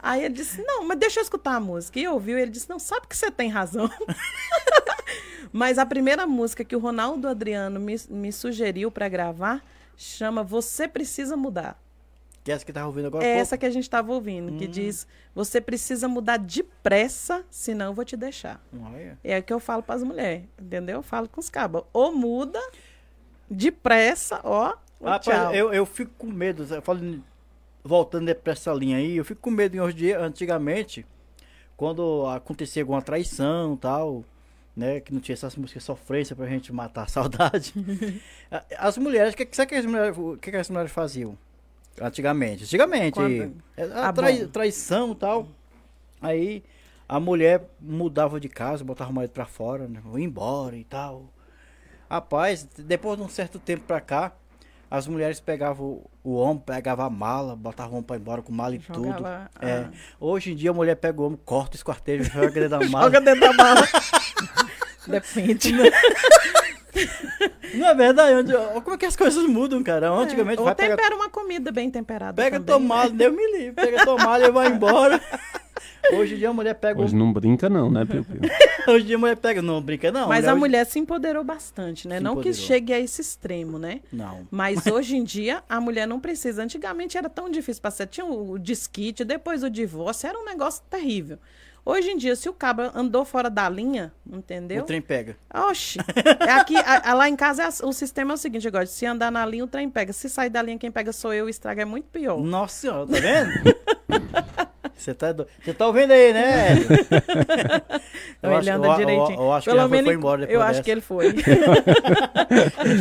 Aí 0.01 0.25
ele 0.25 0.33
disse: 0.33 0.61
Não, 0.63 0.85
mas 0.85 0.97
deixa 0.97 1.19
eu 1.19 1.23
escutar 1.23 1.55
a 1.55 1.59
música. 1.59 1.99
E 1.99 2.07
ouviu, 2.07 2.37
ele 2.37 2.51
disse: 2.51 2.69
Não, 2.69 2.79
sabe 2.79 3.07
que 3.07 3.15
você 3.15 3.29
tem 3.29 3.49
razão. 3.49 3.89
mas 5.53 5.77
a 5.77 5.85
primeira 5.85 6.25
música 6.25 6.63
que 6.63 6.75
o 6.75 6.79
Ronaldo 6.79 7.27
Adriano 7.27 7.79
me, 7.79 7.95
me 8.09 8.31
sugeriu 8.31 8.89
para 8.89 9.07
gravar 9.07 9.63
chama 9.95 10.43
Você 10.43 10.87
Precisa 10.87 11.37
Mudar. 11.37 11.79
Que 12.43 12.51
é 12.51 12.55
essa 12.55 12.65
que 12.65 12.71
estava 12.71 12.87
ouvindo 12.87 13.05
agora? 13.05 13.23
É 13.23 13.37
essa 13.37 13.55
que 13.55 13.65
a 13.67 13.69
gente 13.69 13.83
estava 13.83 14.11
ouvindo, 14.11 14.53
hum. 14.53 14.57
que 14.57 14.67
diz: 14.67 15.05
você 15.35 15.61
precisa 15.61 16.07
mudar 16.07 16.37
depressa, 16.37 17.45
senão 17.51 17.87
eu 17.87 17.93
vou 17.93 18.03
te 18.03 18.17
deixar. 18.17 18.59
Olha. 18.81 19.17
É 19.23 19.37
o 19.37 19.43
que 19.43 19.53
eu 19.53 19.59
falo 19.59 19.83
para 19.83 19.95
as 19.95 20.03
mulheres, 20.03 20.45
entendeu? 20.59 20.97
Eu 20.97 21.03
falo 21.03 21.29
com 21.29 21.39
os 21.39 21.49
cabos. 21.49 21.83
Ou 21.93 22.11
muda 22.11 22.59
depressa, 23.49 24.41
ó. 24.43 24.73
Rapaz, 25.03 25.25
tchau. 25.25 25.53
Eu, 25.53 25.73
eu 25.73 25.85
fico 25.85 26.11
com 26.17 26.27
medo, 26.27 26.65
eu 26.73 26.81
falo, 26.81 27.21
voltando 27.83 28.33
para 28.35 28.53
essa 28.53 28.73
linha 28.73 28.97
aí, 28.97 29.17
eu 29.17 29.25
fico 29.25 29.41
com 29.41 29.51
medo 29.51 29.75
em 29.75 29.79
hoje 29.79 29.97
dia, 29.97 30.19
antigamente, 30.19 31.05
quando 31.75 32.25
acontecia 32.27 32.83
alguma 32.83 33.01
traição 33.01 33.75
tal, 33.75 34.23
né, 34.75 34.99
que 34.99 35.13
não 35.13 35.19
tinha 35.19 35.33
essas 35.33 35.55
músicas 35.55 35.83
sofrência 35.83 36.35
pra 36.35 36.47
gente 36.47 36.71
matar 36.71 37.03
a 37.03 37.07
saudade. 37.09 37.73
as 38.77 38.97
mulheres, 38.97 39.33
o 39.33 39.37
que, 39.37 39.45
que, 39.45 39.65
que, 39.65 39.75
as 39.75 39.85
mulheres, 39.85 40.15
que, 40.41 40.51
que 40.51 40.57
as 40.57 40.69
mulheres 40.69 40.91
faziam? 40.91 41.37
Antigamente. 41.99 42.63
Antigamente. 42.63 43.13
Quando... 43.15 43.53
É, 43.75 43.83
a 43.83 44.09
ah, 44.09 44.13
trai, 44.13 44.45
traição 44.47 45.11
e 45.11 45.15
tal. 45.15 45.47
Aí 46.21 46.63
a 47.09 47.19
mulher 47.19 47.69
mudava 47.79 48.39
de 48.39 48.47
casa, 48.47 48.83
botava 48.83 49.11
o 49.11 49.13
marido 49.13 49.31
pra 49.31 49.45
fora, 49.45 49.87
né? 49.87 50.01
Ia 50.15 50.23
embora 50.23 50.77
e 50.77 50.83
tal. 50.83 51.25
Rapaz, 52.09 52.63
depois 52.63 53.17
de 53.17 53.23
um 53.23 53.29
certo 53.29 53.59
tempo 53.59 53.83
pra 53.83 53.99
cá, 53.99 54.33
as 54.91 55.07
mulheres 55.07 55.39
pegavam 55.39 56.01
o 56.21 56.33
homem, 56.35 56.61
pegavam 56.65 57.05
a 57.05 57.09
mala, 57.09 57.55
botavam 57.55 57.93
o 57.93 57.95
homem 57.95 58.03
pra 58.03 58.17
ir 58.17 58.19
embora 58.19 58.41
com 58.41 58.51
mala 58.51 58.75
e 58.75 58.79
Jogava, 58.79 59.15
tudo. 59.15 59.25
É. 59.25 59.31
Ah. 59.31 59.49
É. 59.61 59.89
Hoje 60.19 60.51
em 60.51 60.55
dia 60.55 60.71
a 60.71 60.73
mulher 60.73 60.95
pega 60.97 61.21
o 61.21 61.25
homem, 61.27 61.39
corta, 61.45 61.77
esquarteja, 61.77 62.25
joga 62.25 62.51
dentro 62.51 62.69
da 62.77 62.79
mala. 62.89 63.05
joga 63.05 63.21
dentro 63.21 63.39
da 63.39 63.53
mala. 63.53 63.87
Depende. 65.07 65.71
Não 67.73 67.87
é 67.87 67.95
verdade? 67.95 68.53
Como 68.83 68.95
é 68.95 68.97
que 68.97 69.05
as 69.05 69.15
coisas 69.15 69.45
mudam, 69.47 69.81
cara? 69.81 70.07
É, 70.07 70.09
Antigamente 70.09 70.61
é, 70.61 70.65
vai 70.65 70.75
tempera 70.75 70.97
pegar... 70.97 71.15
uma 71.15 71.29
comida 71.29 71.71
bem 71.71 71.89
temperada. 71.89 72.33
Pega 72.33 72.59
tomada, 72.59 73.09
né? 73.11 73.15
Deus 73.15 73.33
me 73.33 73.51
livre. 73.57 73.71
Pega 73.71 74.03
tomada 74.03 74.45
e 74.45 74.51
vai 74.51 74.67
embora. 74.67 75.21
Hoje 76.13 76.35
em 76.35 76.37
dia 76.37 76.49
a 76.49 76.53
mulher 76.53 76.73
pega. 76.75 77.01
Hoje 77.01 77.15
não 77.15 77.31
brinca, 77.31 77.69
não, 77.69 77.89
né, 77.89 78.05
Piu 78.05 78.23
Piu? 78.23 78.41
Hoje 78.87 79.03
em 79.03 79.07
dia 79.07 79.15
a 79.15 79.19
mulher 79.19 79.37
pega. 79.37 79.61
Não 79.61 79.81
brinca, 79.81 80.11
não. 80.11 80.27
Mas 80.27 80.47
a 80.47 80.55
mulher, 80.55 80.85
se 80.85 80.99
empoderou 80.99 81.43
bastante, 81.43 82.07
né? 82.07 82.17
Se 82.17 82.23
não 82.23 82.33
empoderou. 82.33 82.57
que 82.57 82.59
chegue 82.59 82.93
a 82.93 82.99
esse 82.99 83.21
extremo, 83.21 83.77
né? 83.77 84.01
Não. 84.11 84.47
Mas 84.49 84.87
hoje 84.87 85.15
em 85.15 85.23
dia 85.23 85.63
a 85.69 85.79
mulher 85.79 86.07
não 86.07 86.19
precisa. 86.19 86.63
Antigamente 86.63 87.17
era 87.17 87.29
tão 87.29 87.49
difícil 87.49 87.81
passar. 87.81 88.07
Tinha 88.07 88.25
o 88.25 88.57
disquite, 88.57 89.23
depois 89.23 89.63
o 89.63 89.69
divórcio, 89.69 90.27
era 90.27 90.37
um 90.37 90.45
negócio 90.45 90.83
terrível. 90.89 91.37
Hoje 91.83 92.11
em 92.11 92.17
dia, 92.17 92.35
se 92.35 92.47
o 92.47 92.53
cabra 92.53 92.91
andou 92.93 93.25
fora 93.25 93.49
da 93.49 93.67
linha, 93.67 94.13
entendeu? 94.31 94.83
O 94.83 94.85
trem 94.85 95.01
pega. 95.01 95.35
Oxi. 95.53 95.97
É 96.47 96.51
aqui, 96.51 96.75
a, 96.75 97.09
a, 97.11 97.13
lá 97.13 97.27
em 97.27 97.35
casa, 97.35 97.63
é, 97.63 97.67
o 97.85 97.91
sistema 97.91 98.33
é 98.33 98.35
o 98.35 98.37
seguinte, 98.37 98.67
agora, 98.67 98.85
se 98.85 99.05
andar 99.05 99.31
na 99.31 99.43
linha, 99.45 99.63
o 99.63 99.67
trem 99.67 99.89
pega. 99.89 100.13
Se 100.13 100.29
sair 100.29 100.49
da 100.49 100.61
linha, 100.61 100.77
quem 100.77 100.91
pega 100.91 101.11
sou 101.11 101.33
eu, 101.33 101.45
o 101.45 101.49
estrago 101.49 101.81
é 101.81 101.85
muito 101.85 102.05
pior. 102.05 102.39
Nossa 102.39 102.81
senhora, 102.81 103.07
tá 103.07 103.19
vendo? 103.19 103.51
Você 105.01 105.13
tá, 105.15 105.31
do... 105.31 105.47
Você 105.63 105.73
tá 105.73 105.87
ouvindo 105.87 106.11
aí, 106.11 106.31
né? 106.31 106.75
eu 108.43 108.59
ele 108.59 108.69
anda 108.69 108.95
direitinho. 108.95 109.39
Eu, 109.39 109.43
eu 109.43 109.53
acho 109.53 109.65
Pelo 109.65 109.89
que 109.89 109.95
ele 109.95 110.03
foi 110.03 110.13
embora 110.13 110.41
depois 110.41 110.53
Eu 110.53 110.59
dessa. 110.59 110.71
acho 110.71 110.83
que 110.83 110.91
ele 110.91 111.01
foi. 111.01 111.35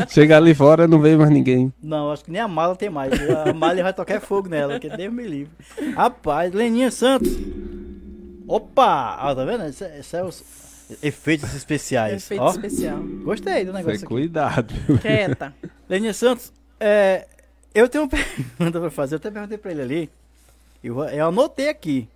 Chega 0.08 0.36
ali 0.38 0.54
fora, 0.54 0.88
não 0.88 0.98
veio 0.98 1.18
mais 1.18 1.30
ninguém. 1.30 1.72
Não, 1.82 2.10
acho 2.10 2.24
que 2.24 2.30
nem 2.30 2.40
a 2.40 2.48
mala 2.48 2.74
tem 2.74 2.88
mais. 2.88 3.12
A 3.46 3.52
mala 3.52 3.82
vai 3.82 3.92
tocar 3.92 4.20
fogo 4.20 4.48
nela, 4.48 4.80
que 4.80 4.88
Deus 4.88 5.12
me 5.12 5.26
livre. 5.26 5.52
Rapaz, 5.94 6.52
Leninha 6.54 6.90
Santos. 6.90 7.30
Opa! 8.48 9.16
Ah, 9.20 9.34
tá 9.34 9.44
vendo? 9.44 9.64
Esse, 9.66 9.84
esse 9.84 10.16
é 10.16 10.24
os 10.24 10.42
efeitos 11.02 11.54
especiais. 11.54 12.24
Efeito 12.24 12.42
Ó, 12.42 12.50
especial. 12.50 12.98
Gostei 13.22 13.64
do 13.64 13.72
negócio. 13.72 14.00
Cê 14.00 14.06
cuidado. 14.06 14.74
Quieta. 15.00 15.54
Leninha 15.88 16.14
Santos, 16.14 16.52
é, 16.80 17.26
eu 17.74 17.88
tenho 17.88 18.04
uma 18.04 18.10
pergunta 18.56 18.80
pra 18.80 18.90
fazer. 18.90 19.14
Eu 19.14 19.18
até 19.18 19.30
perguntei 19.30 19.58
pra 19.58 19.70
ele 19.70 19.82
ali. 19.82 20.10
Eu, 20.82 21.04
eu 21.04 21.28
anotei 21.28 21.68
aqui. 21.68 22.08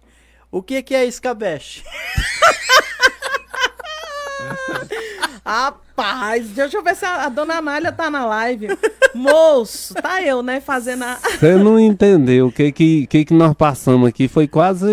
O 0.50 0.62
que, 0.62 0.82
que 0.82 0.94
é 0.94 1.04
escabeche? 1.04 1.84
Rapaz, 5.44 6.48
deixa 6.48 6.78
eu 6.78 6.82
ver 6.82 6.96
se 6.96 7.04
a, 7.04 7.26
a 7.26 7.28
dona 7.28 7.56
Anália 7.56 7.92
tá 7.92 8.10
na 8.10 8.24
live. 8.24 8.68
Moço, 9.14 9.92
tá 9.94 10.22
eu, 10.22 10.42
né, 10.42 10.58
fazendo 10.58 11.04
a. 11.04 11.16
Você 11.16 11.54
não 11.56 11.78
entendeu 11.78 12.46
o 12.46 12.52
que, 12.52 12.72
que, 12.72 13.06
que, 13.06 13.24
que 13.26 13.34
nós 13.34 13.54
passamos 13.54 14.08
aqui. 14.08 14.26
Foi 14.26 14.48
quase 14.48 14.86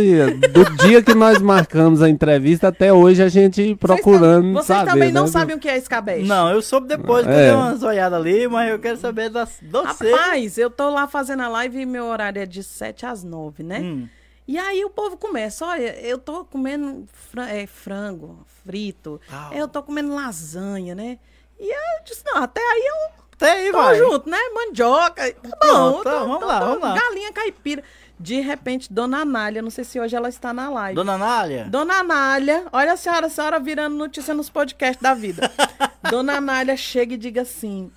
do 0.49 0.65
dia 0.83 1.01
que 1.01 1.15
nós 1.15 1.41
marcamos 1.41 2.01
a 2.01 2.09
entrevista 2.09 2.67
até 2.67 2.91
hoje 2.91 3.23
a 3.23 3.29
gente 3.29 3.75
procurando. 3.75 4.51
Vocês, 4.53 4.65
vocês 4.65 4.79
saber, 4.79 4.91
também 4.91 5.11
não 5.11 5.23
né? 5.23 5.29
sabem 5.29 5.55
o 5.55 5.59
que 5.59 5.69
é 5.69 5.77
escabeche? 5.77 6.27
Não, 6.27 6.51
eu 6.51 6.61
soube 6.61 6.87
depois, 6.87 7.25
é. 7.25 7.29
eu 7.29 7.35
dei 7.35 7.51
uma 7.51 7.75
zoiada 7.75 8.17
ali, 8.17 8.47
mas 8.47 8.69
eu 8.69 8.77
quero 8.77 8.97
saber 8.97 9.29
das 9.29 9.57
doce. 9.61 10.11
Rapaz, 10.11 10.57
eu 10.57 10.69
tô 10.69 10.89
lá 10.89 11.07
fazendo 11.07 11.43
a 11.43 11.47
live 11.47 11.79
e 11.79 11.85
meu 11.85 12.05
horário 12.05 12.41
é 12.41 12.45
de 12.45 12.61
7 12.61 13.05
às 13.05 13.23
9, 13.23 13.63
né? 13.63 13.79
Hum. 13.79 14.07
E 14.47 14.57
aí 14.57 14.83
o 14.83 14.89
povo 14.89 15.17
começa, 15.17 15.65
olha, 15.65 15.99
eu 16.01 16.17
tô 16.17 16.43
comendo 16.45 17.07
é, 17.49 17.65
frango 17.67 18.45
frito, 18.65 19.21
eu 19.51 19.67
tô 19.67 19.81
comendo 19.81 20.13
lasanha, 20.13 20.93
né? 20.95 21.19
E 21.59 21.71
eu 21.71 22.03
disse, 22.03 22.23
não, 22.25 22.37
até 22.37 22.59
aí 22.59 22.85
eu 22.87 23.21
até 23.41 23.51
aí, 23.53 23.71
tô 23.71 23.77
vai. 23.77 23.97
junto, 23.97 24.29
né? 24.29 24.37
Mandioca, 24.53 25.33
tá 25.33 25.57
bom. 25.61 26.03
Tá, 26.03 26.19
vamos 26.19 26.39
tô, 26.39 26.45
lá, 26.45 26.59
tô, 26.59 26.65
vamos 26.65 26.81
lá. 26.81 26.95
Galinha 26.95 27.33
caipira. 27.33 27.83
De 28.19 28.39
repente, 28.39 28.93
Dona 28.93 29.21
Anália, 29.21 29.63
não 29.63 29.71
sei 29.71 29.83
se 29.83 29.99
hoje 29.99 30.15
ela 30.15 30.29
está 30.29 30.53
na 30.53 30.69
live. 30.69 30.95
Dona 30.95 31.13
Anália? 31.13 31.65
Dona 31.65 31.95
Anália, 31.95 32.67
olha 32.71 32.93
a 32.93 32.97
senhora, 32.97 33.25
a 33.25 33.29
senhora 33.31 33.59
virando 33.59 33.95
notícia 33.95 34.31
nos 34.35 34.47
podcasts 34.47 35.01
da 35.01 35.15
vida. 35.15 35.51
Dona 36.07 36.37
Anália 36.37 36.77
chega 36.77 37.15
e 37.15 37.17
diga 37.17 37.41
assim: 37.41 37.91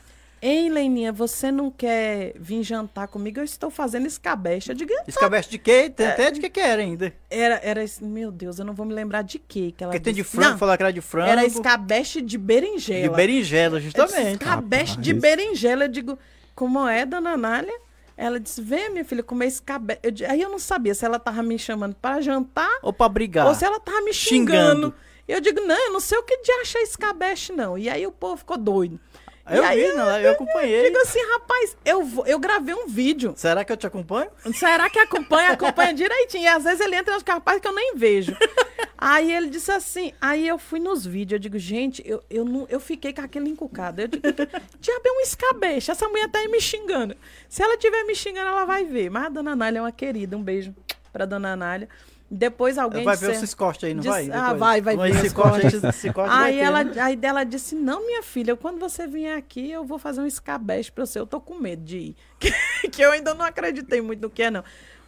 Ei, 0.46 0.68
Leninha, 0.68 1.10
você 1.10 1.50
não 1.50 1.70
quer 1.70 2.34
vir 2.38 2.62
jantar 2.62 3.08
comigo? 3.08 3.40
Eu 3.40 3.44
estou 3.44 3.70
fazendo 3.70 4.06
escabeche. 4.06 4.70
Eu 4.70 4.74
digo, 4.74 4.92
escabeche 5.08 5.48
de 5.48 5.56
quê? 5.56 5.88
Tem 5.88 6.06
até 6.06 6.30
de 6.30 6.38
que 6.38 6.50
que 6.50 6.60
era 6.60 6.82
ainda. 6.82 7.14
Era, 7.30 7.58
era, 7.64 7.82
meu 8.02 8.30
Deus, 8.30 8.58
eu 8.58 8.64
não 8.66 8.74
vou 8.74 8.84
me 8.84 8.92
lembrar 8.92 9.22
de 9.22 9.38
quê 9.38 9.72
que 9.74 9.82
ela 9.82 9.90
Porque 9.90 10.04
tem 10.04 10.12
de 10.12 10.22
frango, 10.22 10.50
não, 10.50 10.58
falar 10.58 10.76
que 10.76 10.82
era 10.82 10.92
de 10.92 11.00
frango. 11.00 11.30
Era 11.30 11.46
escabeche 11.46 12.20
de 12.20 12.36
berinjela. 12.36 13.08
De 13.08 13.16
berinjela, 13.16 13.80
justamente. 13.80 14.32
Escabeche 14.32 14.90
Rapaz. 14.90 15.02
de 15.02 15.14
berinjela. 15.14 15.84
Eu 15.84 15.88
digo, 15.88 16.18
como 16.54 16.86
é, 16.86 17.06
dona 17.06 17.30
Anália? 17.30 17.80
Ela 18.14 18.38
disse, 18.38 18.60
vem, 18.60 18.90
minha 18.90 19.04
filha, 19.06 19.22
comer 19.22 19.46
escabeche. 19.46 20.00
Eu, 20.02 20.12
aí 20.28 20.42
eu 20.42 20.50
não 20.50 20.58
sabia 20.58 20.94
se 20.94 21.06
ela 21.06 21.18
tava 21.18 21.42
me 21.42 21.58
chamando 21.58 21.94
para 21.94 22.20
jantar. 22.20 22.80
Ou 22.82 22.92
para 22.92 23.08
brigar. 23.08 23.46
Ou 23.46 23.54
se 23.54 23.64
ela 23.64 23.80
tava 23.80 24.02
me 24.02 24.12
xingando. 24.12 24.58
xingando. 24.58 24.94
Eu 25.26 25.40
digo, 25.40 25.62
não, 25.62 25.86
eu 25.86 25.92
não 25.94 26.00
sei 26.00 26.18
o 26.18 26.22
que 26.22 26.36
de 26.42 26.52
achar 26.52 26.82
escabeche, 26.82 27.50
não. 27.50 27.78
E 27.78 27.88
aí 27.88 28.06
o 28.06 28.12
povo 28.12 28.36
ficou 28.36 28.58
doido. 28.58 29.00
Eu 29.46 29.62
e 29.62 29.74
vi, 29.74 29.84
aí, 29.84 29.92
não, 29.92 30.18
eu 30.18 30.32
acompanhei. 30.32 30.84
Digo 30.84 30.98
assim, 30.98 31.20
rapaz, 31.32 31.76
eu, 31.84 32.02
vou, 32.02 32.26
eu 32.26 32.38
gravei 32.38 32.74
um 32.74 32.86
vídeo. 32.86 33.34
Será 33.36 33.62
que 33.62 33.70
eu 33.70 33.76
te 33.76 33.86
acompanho? 33.86 34.30
Será 34.54 34.88
que 34.88 34.98
acompanha? 34.98 35.50
Acompanha 35.50 35.92
direitinho. 35.94 36.44
E 36.44 36.48
às 36.48 36.64
vezes 36.64 36.80
ele 36.80 36.96
entra 36.96 37.12
nos 37.12 37.22
capazes 37.22 37.60
que 37.60 37.68
eu 37.68 37.74
nem 37.74 37.94
vejo. 37.94 38.34
aí 38.96 39.30
ele 39.32 39.50
disse 39.50 39.70
assim, 39.70 40.14
aí 40.18 40.48
eu 40.48 40.58
fui 40.58 40.80
nos 40.80 41.04
vídeos, 41.04 41.32
eu 41.32 41.38
digo, 41.38 41.58
gente, 41.58 42.02
eu, 42.06 42.24
eu, 42.30 42.44
não, 42.44 42.66
eu 42.70 42.80
fiquei 42.80 43.12
com 43.12 43.20
aquele 43.20 43.50
encucado. 43.50 44.00
Eu 44.00 44.08
digo, 44.08 44.22
diabo 44.80 45.02
é 45.04 45.12
um 45.12 45.20
escabeche, 45.20 45.90
essa 45.90 46.08
mulher 46.08 46.28
tá 46.30 46.38
aí 46.38 46.48
me 46.48 46.60
xingando. 46.60 47.14
Se 47.48 47.62
ela 47.62 47.76
tiver 47.76 48.02
me 48.04 48.14
xingando, 48.14 48.48
ela 48.48 48.64
vai 48.64 48.84
ver. 48.84 49.10
Mas 49.10 49.26
a 49.26 49.28
dona 49.28 49.54
Nália 49.54 49.78
é 49.78 49.82
uma 49.82 49.92
querida, 49.92 50.36
um 50.38 50.42
beijo 50.42 50.74
pra 51.12 51.26
dona 51.26 51.54
Nália. 51.54 51.88
Depois 52.34 52.76
alguém 52.78 53.04
vai 53.04 53.16
ver 53.16 53.30
disse, 53.30 53.44
os 53.44 53.54
cortes 53.54 53.84
aí, 53.84 53.94
não 53.94 54.02
disse, 54.02 54.28
vai? 54.28 54.30
Ah, 54.32 54.52
vai, 54.54 54.80
vai 54.80 54.96
ver 54.96 55.24
esse 55.24 55.34
corte. 55.34 55.66
Esse 55.66 56.12
corte 56.12 56.32
aí 56.32 56.58
ela, 56.58 56.82
né? 56.82 57.00
aí 57.00 57.14
dela 57.14 57.44
disse: 57.44 57.76
"Não, 57.76 58.04
minha 58.04 58.24
filha, 58.24 58.56
quando 58.56 58.80
você 58.80 59.06
vier 59.06 59.38
aqui, 59.38 59.70
eu 59.70 59.84
vou 59.84 60.00
fazer 60.00 60.20
um 60.20 60.26
escabeche 60.26 60.90
para 60.90 61.06
você. 61.06 61.20
Eu 61.20 61.26
tô 61.26 61.40
com 61.40 61.54
medo 61.60 61.84
de 61.84 61.96
ir". 61.98 62.16
que 62.90 63.02
eu 63.02 63.12
ainda 63.12 63.34
não 63.34 63.44
acreditei 63.44 64.00
muito 64.00 64.20
no 64.20 64.28
que 64.28 64.42
é 64.42 64.50
não. 64.50 64.64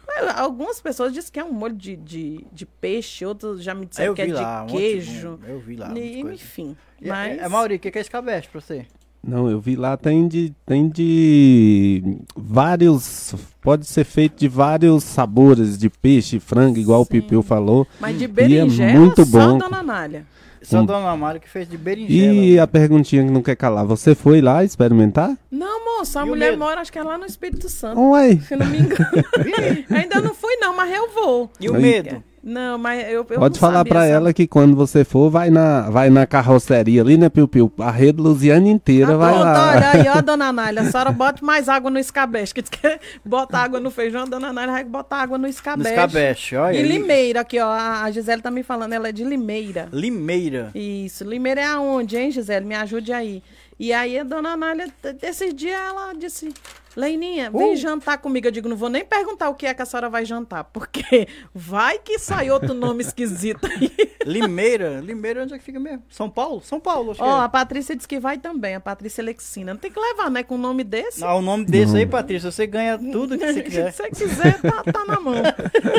Mas 0.07 0.37
algumas 0.37 0.79
pessoas 0.79 1.11
dizem 1.11 1.29
que 1.29 1.39
é 1.39 1.43
um 1.43 1.51
molho 1.51 1.75
de, 1.75 1.97
de, 1.97 2.47
de 2.49 2.65
peixe, 2.65 3.25
outros 3.25 3.61
já 3.61 3.75
me 3.75 3.85
disseram 3.85 4.13
que 4.13 4.21
é 4.21 4.27
lá, 4.27 4.65
de 4.65 4.71
queijo. 4.71 5.37
eu 5.45 5.59
vi 5.59 5.75
lá. 5.75 5.91
E, 5.97 6.21
enfim. 6.21 6.77
E, 7.01 7.09
mas... 7.09 7.37
É, 7.37 7.43
é, 7.43 7.49
Mauri, 7.49 7.75
o 7.75 7.79
que 7.79 7.89
é 7.89 8.01
escabeche 8.01 8.47
para 8.47 8.61
você? 8.61 8.87
Não, 9.27 9.49
eu 9.49 9.59
vi 9.59 9.75
lá, 9.75 9.97
tem 9.97 10.25
de, 10.25 10.53
tem 10.65 10.87
de 10.87 12.17
vários. 12.33 13.35
Pode 13.61 13.85
ser 13.85 14.05
feito 14.05 14.39
de 14.39 14.47
vários 14.47 15.03
sabores 15.03 15.77
de 15.77 15.89
peixe, 15.89 16.39
frango, 16.39 16.79
igual 16.79 17.01
Sim. 17.01 17.05
o 17.05 17.09
Pipeu 17.09 17.43
falou. 17.43 17.85
Mas 17.99 18.17
de 18.17 18.25
berinjela, 18.25 18.91
e 18.91 18.95
é 18.95 18.97
muito 18.97 19.25
bom. 19.25 19.59
só 19.59 19.67
Dona 19.67 19.83
Nália. 19.83 20.25
Só 20.61 20.79
a 20.79 20.81
Dona 20.81 21.11
Amália 21.11 21.39
que 21.39 21.49
fez 21.49 21.69
de 21.69 21.77
berinjela. 21.77 22.33
E 22.33 22.59
a 22.59 22.67
perguntinha 22.67 23.23
que 23.23 23.31
não 23.31 23.41
quer 23.41 23.55
calar, 23.55 23.85
você 23.85 24.15
foi 24.15 24.41
lá 24.41 24.63
experimentar? 24.63 25.37
Não, 25.51 25.97
moça, 25.97 26.21
a 26.21 26.25
e 26.25 26.29
mulher 26.29 26.57
mora, 26.57 26.81
acho 26.81 26.91
que 26.91 26.99
é 26.99 27.03
lá 27.03 27.17
no 27.17 27.25
Espírito 27.25 27.69
Santo. 27.69 27.99
Oi. 27.99 28.39
Se 28.39 28.55
não 28.55 28.65
me 28.65 28.79
engano. 28.79 29.09
Ainda 29.89 30.21
não 30.21 30.33
fui 30.33 30.55
não, 30.57 30.75
mas 30.75 30.93
eu 30.93 31.09
vou. 31.11 31.49
E 31.59 31.69
o 31.69 31.73
medo? 31.73 32.23
Não, 32.47 32.77
mas 32.77 33.03
eu, 33.11 33.25
eu 33.29 33.39
Pode 33.39 33.59
falar 33.59 33.83
para 33.83 34.05
ela 34.05 34.31
que 34.31 34.47
quando 34.47 34.73
você 34.73 35.03
for, 35.03 35.29
vai 35.29 35.49
na, 35.49 35.89
vai 35.89 36.09
na 36.09 36.25
carroceria 36.25 37.01
ali, 37.01 37.17
né, 37.17 37.27
Piu 37.27 37.45
Piu? 37.45 37.69
A 37.77 37.91
rede 37.91 38.21
Luziana 38.21 38.69
inteira 38.69 39.15
ah, 39.15 39.17
vai 39.17 39.33
pronto, 39.33 39.43
lá. 39.43 39.71
Olha 39.75 39.89
aí, 39.91 40.07
ó, 40.07 40.21
dona 40.23 40.53
Nália, 40.53 40.81
a 40.83 40.85
senhora 40.89 41.11
bota 41.11 41.45
mais 41.45 41.67
água 41.67 41.91
no 41.91 41.99
escabeche, 41.99 42.53
que 42.53 42.63
quer 42.63 43.01
botar 43.25 43.63
água 43.63 43.81
no 43.81 43.91
feijão, 43.91 44.21
a 44.21 44.25
dona 44.25 44.53
Nália 44.53 44.71
vai 44.71 44.83
botar 44.85 45.17
água 45.17 45.37
no 45.37 45.45
escabeche. 45.45 45.89
No 45.89 45.95
escabeche, 46.05 46.55
olha. 46.55 46.77
E 46.77 46.83
Limeira, 46.83 47.41
aqui, 47.41 47.59
ó, 47.59 47.69
a 47.69 48.09
Gisele 48.11 48.41
tá 48.41 48.49
me 48.49 48.63
falando, 48.63 48.93
ela 48.93 49.09
é 49.09 49.11
de 49.11 49.25
Limeira. 49.25 49.89
Limeira. 49.91 50.71
Isso, 50.73 51.25
Limeira 51.25 51.59
é 51.59 51.65
aonde, 51.65 52.15
hein, 52.15 52.31
Gisele? 52.31 52.65
Me 52.65 52.75
ajude 52.75 53.11
aí. 53.11 53.43
E 53.77 53.91
aí 53.91 54.17
a 54.17 54.23
dona 54.23 54.55
Nália, 54.55 54.87
desses 55.19 55.53
dias, 55.53 55.77
ela 55.77 56.13
disse, 56.13 56.53
Leininha, 56.97 57.51
vem 57.51 57.73
uh. 57.73 57.77
jantar 57.77 58.17
comigo. 58.17 58.47
Eu 58.47 58.51
digo, 58.51 58.67
não 58.67 58.75
vou 58.75 58.89
nem 58.89 59.05
perguntar 59.05 59.49
o 59.49 59.53
que 59.53 59.67
é 59.67 59.73
que 59.75 59.83
a 59.83 59.85
senhora 59.85 60.09
vai 60.09 60.25
jantar, 60.25 60.63
porque 60.63 61.27
vai 61.53 61.99
que 61.99 62.17
sai 62.17 62.49
outro 62.49 62.73
nome 62.73 63.03
esquisito 63.03 63.67
aí. 63.67 63.91
Limeira. 64.25 64.99
Limeira, 64.99 65.43
onde 65.43 65.53
é 65.53 65.59
que 65.59 65.63
fica 65.63 65.79
mesmo? 65.79 66.01
São 66.09 66.27
Paulo? 66.27 66.59
São 66.63 66.79
Paulo, 66.79 67.15
Ó, 67.19 67.23
oh, 67.23 67.41
é. 67.41 67.45
a 67.45 67.49
Patrícia 67.49 67.95
disse 67.95 68.07
que 68.07 68.19
vai 68.19 68.39
também, 68.39 68.73
a 68.73 68.79
Patrícia 68.79 69.23
Lexina. 69.23 69.75
Não 69.75 69.79
tem 69.79 69.91
que 69.91 69.99
levar, 69.99 70.31
né, 70.31 70.41
com 70.41 70.55
o 70.55 70.57
nome 70.57 70.83
desse. 70.83 71.21
Não, 71.21 71.37
o 71.37 71.41
nome 71.41 71.65
desse 71.65 71.95
aí, 71.95 72.07
Patrícia, 72.07 72.49
você 72.49 72.65
ganha 72.65 72.97
tudo 72.97 73.37
que 73.37 73.45
você 73.45 73.61
quiser. 73.61 73.91
Se 73.91 73.97
você 73.97 74.09
quiser, 74.09 74.59
tá, 74.59 74.83
tá 74.91 75.05
na 75.05 75.19
mão. 75.19 75.35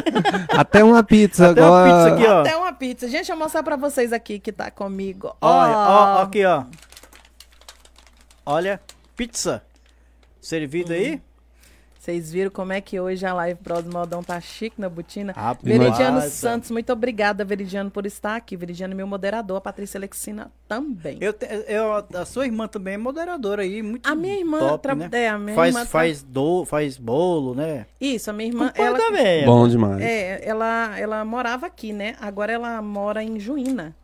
Até 0.51 0.83
uma 0.83 1.05
pizza 1.05 1.53
Até 1.53 1.61
agora. 1.61 1.95
Uma 1.95 1.95
pizza 1.95 2.15
aqui, 2.17 2.27
ó. 2.27 2.41
Até 2.41 2.57
uma 2.57 2.73
pizza. 2.73 3.09
Gente, 3.09 3.31
eu 3.31 3.37
vou 3.37 3.45
mostrar 3.45 3.63
pra 3.63 3.77
vocês 3.77 4.13
aqui 4.13 4.41
que 4.41 4.51
tá 4.51 4.69
comigo. 4.69 5.33
Olha, 5.41 5.77
ó, 5.77 6.17
ó 6.17 6.23
aqui, 6.23 6.45
ó. 6.45 6.65
Olha, 8.45 8.81
pizza. 9.15 9.63
Servido 10.41 10.93
hum. 10.93 10.97
aí? 10.97 11.20
Vocês 12.09 12.32
viram 12.32 12.51
como 12.51 12.72
é 12.72 12.80
que 12.80 12.99
hoje 12.99 13.26
a 13.26 13.34
Live 13.34 13.61
do 13.84 13.93
Modão 13.93 14.22
tá 14.22 14.41
chique 14.41 14.80
na 14.80 14.89
botina? 14.89 15.34
Ah, 15.36 15.55
Veridiano 15.61 16.22
Santos, 16.22 16.70
muito 16.70 16.91
obrigada, 16.91 17.45
Veridiano, 17.45 17.91
por 17.91 18.07
estar 18.07 18.36
aqui. 18.36 18.57
Veridiano, 18.57 18.97
meu 18.97 19.07
moderador, 19.07 19.59
a 19.59 19.61
Patrícia 19.61 19.99
Alexina 19.99 20.51
também. 20.66 21.18
Eu, 21.20 21.34
eu, 21.66 21.93
a 22.18 22.24
sua 22.24 22.47
irmã 22.47 22.66
também 22.66 22.95
é 22.95 22.97
moderadora 22.97 23.62
aí, 23.62 23.82
muito 23.82 24.09
A 24.09 24.14
minha 24.14 24.39
irmã, 24.39 24.59
top, 24.59 24.95
né? 24.95 25.11
é, 25.12 25.28
a 25.28 25.39
minha 25.39 25.55
faz, 25.55 25.74
irmã 25.74 25.86
faz, 25.86 26.22
do, 26.22 26.64
faz 26.64 26.97
bolo, 26.97 27.55
né? 27.55 27.84
Isso, 28.01 28.30
a 28.30 28.32
minha 28.32 28.49
irmã, 28.49 28.72
ela 28.74 28.97
também. 28.97 29.45
Bom 29.45 29.68
demais. 29.68 30.01
É, 30.01 30.49
ela, 30.49 30.99
ela 30.99 31.24
morava 31.26 31.66
aqui, 31.66 31.93
né? 31.93 32.14
Agora 32.20 32.51
ela 32.51 32.80
mora 32.80 33.22
em 33.22 33.39
Juína. 33.39 33.95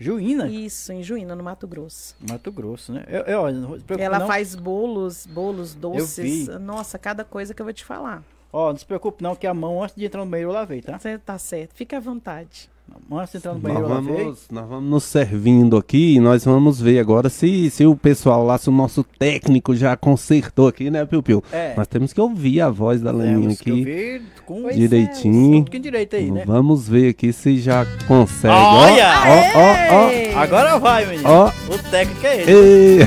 Juína? 0.00 0.48
Isso, 0.48 0.92
em 0.92 1.02
Juína, 1.02 1.36
no 1.36 1.44
Mato 1.44 1.68
Grosso. 1.68 2.16
Mato 2.26 2.50
Grosso, 2.50 2.90
né? 2.90 3.04
Eu, 3.06 3.20
eu, 3.22 3.98
Ela 3.98 4.20
não. 4.20 4.26
faz 4.26 4.54
bolos, 4.54 5.26
bolos 5.26 5.74
doces. 5.74 6.48
Nossa, 6.58 6.98
cada 6.98 7.22
coisa 7.22 7.52
que 7.52 7.60
eu 7.60 7.66
vou 7.66 7.72
te 7.74 7.84
falar. 7.84 8.24
Ó, 8.50 8.70
não 8.70 8.78
se 8.78 8.86
preocupe 8.86 9.22
não, 9.22 9.36
que 9.36 9.46
a 9.46 9.52
mão 9.52 9.82
antes 9.82 9.94
de 9.94 10.06
entrar 10.06 10.24
no 10.24 10.30
banheiro 10.30 10.50
eu 10.50 10.54
lavei, 10.54 10.80
tá? 10.80 10.98
Você 10.98 11.18
tá 11.18 11.38
certo. 11.38 11.74
Fica 11.74 11.98
à 11.98 12.00
vontade. 12.00 12.70
Antes 13.12 13.32
de 13.32 13.38
entrar 13.38 13.54
no 13.54 13.58
banheiro 13.58 13.88
nós 13.88 14.04
vamos, 14.04 14.38
nós 14.52 14.68
vamos 14.68 14.90
nos 14.90 15.04
servindo 15.04 15.76
aqui 15.76 16.14
e 16.14 16.20
nós 16.20 16.44
vamos 16.44 16.80
ver 16.80 17.00
agora 17.00 17.28
se, 17.28 17.68
se 17.68 17.84
o 17.84 17.96
pessoal 17.96 18.46
lá, 18.46 18.56
se 18.56 18.68
o 18.68 18.72
nosso 18.72 19.02
técnico 19.18 19.74
já 19.74 19.96
consertou 19.96 20.68
aqui, 20.68 20.90
né, 20.90 21.04
Piu 21.04 21.20
Piu? 21.20 21.42
É. 21.52 21.74
Nós 21.76 21.88
temos 21.88 22.12
que 22.12 22.20
ouvir 22.20 22.60
a 22.60 22.70
voz 22.70 23.00
da 23.00 23.10
Leninha 23.10 23.50
aqui. 23.50 23.72
ouvir 23.72 24.22
com 24.46 24.68
direitinho. 24.68 25.64
É, 25.72 25.78
direito 25.78 26.14
aí, 26.14 26.30
né? 26.30 26.44
Vamos 26.46 26.88
ver 26.88 27.10
aqui 27.10 27.32
se 27.32 27.58
já 27.58 27.84
consegue. 28.06 28.54
Olha! 28.54 29.12
Ó, 29.26 29.58
ó, 29.58 30.36
ó, 30.36 30.38
Agora 30.40 30.78
vai, 30.78 31.04
menino. 31.06 31.28
Ó. 31.28 31.48
O 31.48 31.78
técnico 31.90 32.26
é 32.26 32.42
ele. 32.42 33.02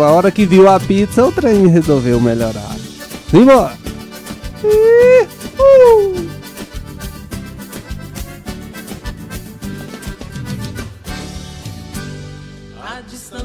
a 0.02 0.10
hora 0.10 0.30
que 0.30 0.46
viu 0.46 0.68
a 0.68 0.80
pizza, 0.80 1.26
o 1.26 1.32
trem 1.32 1.66
resolveu 1.66 2.18
melhorar. 2.18 2.76
Simbora! 3.30 3.78
Uh! 4.64 6.29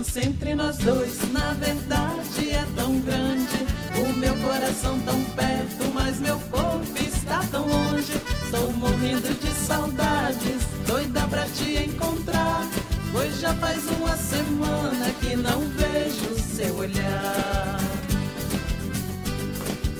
Distância 0.05 0.25
entre 0.25 0.55
nós 0.55 0.77
dois, 0.77 1.31
na 1.31 1.53
verdade 1.53 2.51
é 2.51 2.65
tão 2.75 2.99
grande. 2.99 3.65
O 3.97 4.13
meu 4.13 4.35
coração 4.37 4.99
tão 4.99 5.21
perto, 5.35 5.91
mas 5.93 6.19
meu 6.19 6.37
corpo 6.51 6.85
está 6.97 7.39
tão 7.51 7.67
longe. 7.67 8.13
Estou 8.43 8.71
morrendo 8.73 9.33
de 9.39 9.51
saudades, 9.65 10.63
doida 10.85 11.21
pra 11.27 11.45
te 11.45 11.85
encontrar. 11.85 12.67
Pois 13.11 13.39
já 13.39 13.53
faz 13.55 13.83
uma 13.99 14.15
semana 14.17 15.09
que 15.21 15.35
não 15.35 15.61
vejo 15.69 16.39
seu 16.39 16.75
olhar. 16.75 17.79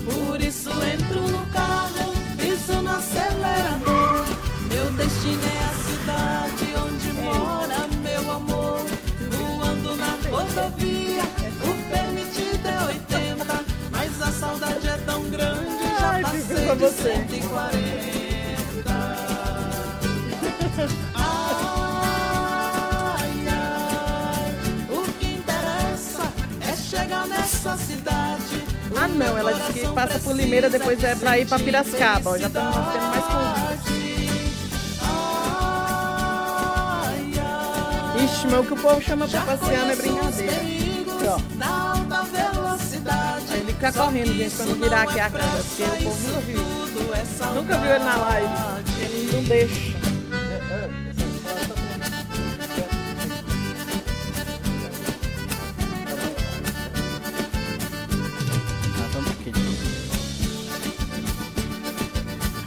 Por 0.06 0.42
isso 0.42 0.70
entro 0.70 1.22
no 1.30 1.46
carro, 1.48 2.14
piso 2.38 2.82
no 2.82 2.92
acelerador. 2.92 4.26
Meu 4.70 4.92
destino 4.94 5.42
é 5.52 5.55
rodovia, 10.56 11.24
o 11.64 11.74
permitido 11.92 12.66
é 12.66 12.86
80, 12.86 13.46
mas 13.92 14.22
a 14.22 14.32
saudade 14.32 14.88
é 14.88 14.98
tão 15.06 15.24
grande, 15.30 15.66
já 16.00 16.10
Ai, 16.10 16.22
passei 16.22 16.42
de 16.42 16.48
140. 16.48 18.16
Ai, 21.16 23.48
ai, 23.50 24.56
o 24.90 25.04
que 25.20 25.28
interessa 25.34 26.24
é 26.62 26.74
chegar 26.76 27.28
nessa 27.28 27.76
cidade. 27.78 28.64
Ah 28.96 29.08
não, 29.10 29.38
ela 29.38 29.54
disse 29.54 29.74
que 29.74 29.88
passa 29.94 30.20
por 30.20 30.34
Limeira, 30.34 30.70
depois 30.70 31.04
é 31.04 31.16
pra 31.16 31.38
ir 31.38 31.46
pra 31.48 31.60
Piracicaba, 31.60 32.40
já 32.40 32.48
estamos 32.48 32.76
tendo 32.94 33.15
Ixi, 38.26 38.48
mas 38.48 38.60
o 38.60 38.64
que 38.64 38.74
o 38.74 38.78
povo 38.78 39.00
chama 39.02 39.28
pra 39.28 39.42
passear 39.42 39.86
não 39.86 39.92
é 39.92 39.96
brincadeira. 39.96 40.54
Aí 43.52 43.60
ele 43.60 43.74
fica 43.74 43.92
correndo, 43.92 44.34
gente, 44.34 44.56
pra 44.56 44.66
não 44.66 44.76
virar 44.76 45.02
aqui 45.04 45.20
a 45.20 45.30
cara, 45.30 45.44
porque 45.44 45.84
o 45.84 46.04
povo 46.04 46.28
nunca 46.28 46.40
viu. 46.42 46.60
Nunca 47.54 47.78
viu 47.78 47.92
ele 47.92 48.04
na 48.04 48.16
live. 48.16 48.50
Ele 49.00 49.32
não 49.32 49.44
deixa. 49.44 49.96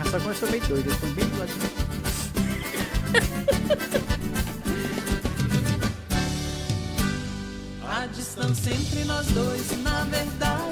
Essa 0.06 0.20
coisa 0.20 0.38
foi 0.38 0.50
meio 0.50 0.66
doida, 0.68 0.88
eu 0.90 0.96
tô 0.96 1.06
bem 1.08 1.26
do 1.26 1.87
distância 8.48 8.70
entre 8.74 9.04
nós 9.04 9.26
dois, 9.28 9.82
na 9.82 10.04
verdade 10.04 10.67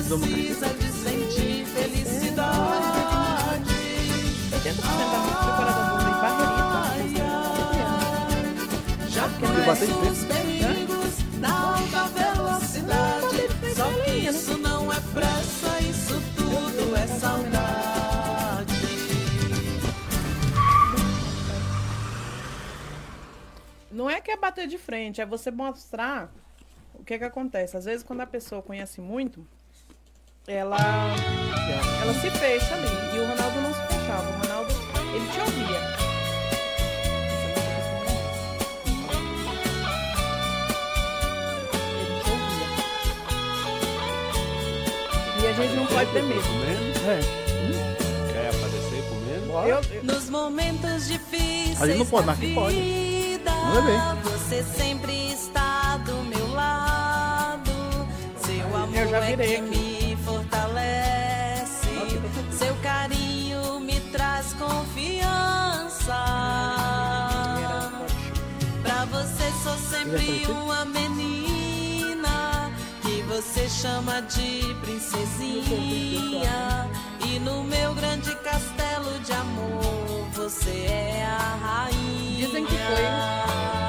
precisa 0.00 0.66
de 0.68 0.92
sentir 0.92 1.66
felicidade. 1.66 2.50
80% 4.50 4.80
da 5.12 5.18
música 5.18 5.44
do 5.44 5.70
do 5.98 6.12
Barreirita. 6.20 7.20
Já 9.08 9.28
conheço 9.38 10.26
perigos 10.26 11.14
na 11.38 11.52
alta 11.52 12.04
velocidade. 12.08 13.36
Só 13.76 13.86
que 14.02 14.10
isso 14.10 14.56
não 14.58 14.90
é 14.90 15.00
pressa, 15.12 15.80
isso 15.82 16.20
tudo 16.34 16.96
é 16.96 17.06
saudade. 17.06 18.80
Não 23.90 24.08
é 24.08 24.18
que 24.20 24.30
é 24.30 24.36
bater 24.36 24.66
de 24.66 24.78
frente, 24.78 25.20
é 25.20 25.26
você 25.26 25.50
mostrar 25.50 26.32
o 26.94 27.04
que 27.04 27.18
que 27.18 27.24
acontece. 27.24 27.76
Às 27.76 27.84
vezes 27.84 28.02
quando 28.02 28.22
a 28.22 28.26
pessoa 28.26 28.62
conhece 28.62 28.98
muito, 29.00 29.46
ela 30.50 31.14
ela 32.02 32.14
se 32.14 32.30
fecha 32.30 32.74
ali. 32.74 32.88
E 33.14 33.18
o 33.18 33.26
Ronaldo 33.26 33.60
não 33.60 33.72
se 33.72 33.80
fechava. 33.82 34.28
O 34.28 34.40
Ronaldo, 34.42 34.74
ele 35.14 35.28
te 35.28 35.40
ouvia. 35.40 35.80
E 45.40 45.46
a 45.46 45.52
gente 45.52 45.74
não 45.74 45.86
pode 45.86 46.10
ter 46.10 46.22
medo. 46.22 46.40
É. 47.06 47.20
Quer 48.32 48.48
aparecer 48.48 49.04
comendo? 49.08 49.68
Eu, 49.68 50.02
Nos 50.02 50.28
momentos 50.28 51.06
difíceis. 51.06 51.80
A 51.80 51.86
gente 51.86 51.98
não 51.98 52.06
pode, 52.06 52.26
mas 52.26 52.38
aqui 52.38 52.54
pode. 52.54 52.74
Vida, 52.74 53.50
Você 54.24 54.64
sempre 54.64 55.32
está 55.32 55.96
do 55.98 56.16
meu 56.24 56.52
lado. 56.52 57.70
Seu 58.44 58.66
amor 58.76 58.96
é 58.96 59.36
que 59.36 59.60
me 59.62 59.76
fortalece. 59.76 59.79
Carinho 62.82 63.80
me 63.80 64.00
traz 64.12 64.52
confiança. 64.54 66.14
Pra 68.82 69.04
você 69.06 69.50
sou 69.62 69.76
sempre 69.76 70.46
uma 70.46 70.84
menina 70.84 72.70
que 73.02 73.22
você 73.22 73.68
chama 73.68 74.20
de 74.22 74.74
princesinha. 74.80 76.50
E 77.26 77.38
no 77.38 77.62
meu 77.64 77.94
grande 77.94 78.34
castelo 78.36 79.18
de 79.20 79.32
amor 79.32 80.26
você 80.32 80.86
é 80.88 81.24
a 81.26 81.56
rainha. 81.56 82.46
Dizem 82.46 82.64
que 82.66 82.76
foi. 82.76 83.79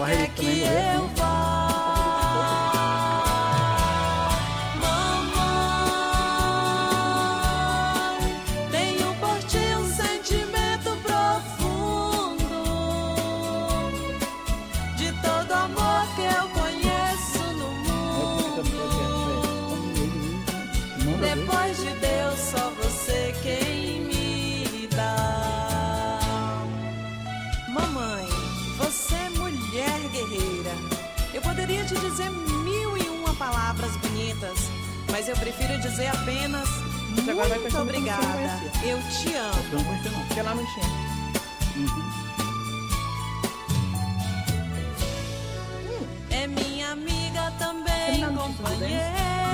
Mas 0.00 0.16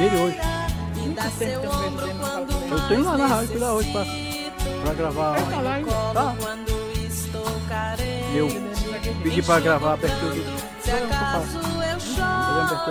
Dele 0.07 0.22
hoje. 0.22 0.38
E 1.04 1.09
dá 1.11 1.30
seu 1.30 1.61
ombro 1.62 2.09
quando 2.20 2.52
Eu 2.70 2.88
tenho 2.88 3.04
lá 3.04 3.18
na 3.18 3.26
rádio 3.26 3.59
lá 3.59 3.74
hoje 3.74 3.90
pra, 3.90 4.04
pra 4.82 4.94
gravar. 4.94 5.34
Tá 5.34 5.61
lá, 5.61 5.80
tá. 6.14 6.36
Quando 6.38 6.70
estou 7.04 7.61
carente. 7.68 8.36
Eu 8.36 8.48
pedi 9.22 9.42
pra 9.42 9.59
gravar 9.59 9.90
a 9.90 9.94
abertura 9.94 10.34
do. 10.34 10.59
Se 10.80 10.90
acaso 10.92 11.59
eu 11.59 12.00
choro. 12.00 12.86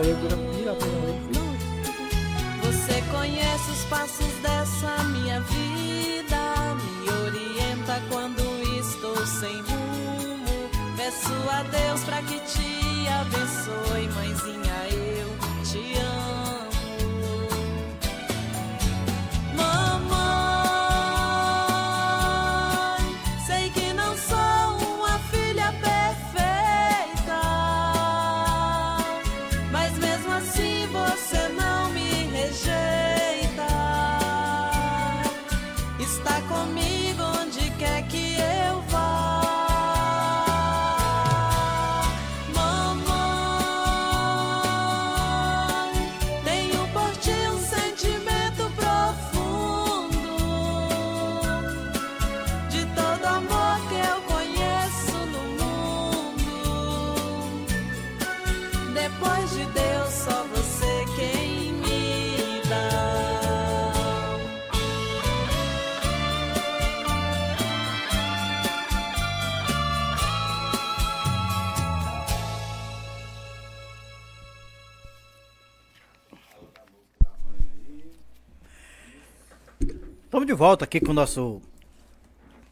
Você 2.64 3.02
conhece 3.12 3.72
os 3.72 3.86
passos 3.86 4.34
dessa 4.42 5.04
minha 5.06 5.40
vida, 5.40 6.76
me 6.76 7.10
orienta 7.12 8.02
quando 8.10 8.42
estou 8.78 9.26
sem 9.26 9.62
rumo. 9.62 10.70
Peço 10.98 11.34
a 11.50 11.64
Deus 11.64 12.04
para 12.04 12.22
que 12.24 12.40
te 12.42 13.08
abençoe, 13.08 14.10
mãezinha, 14.10 14.88
eu 14.92 15.64
te 15.64 15.98
amo. 15.98 16.25
Volta 80.56 80.86
aqui 80.86 81.00
com 81.00 81.12
o 81.12 81.14
nosso 81.14 81.62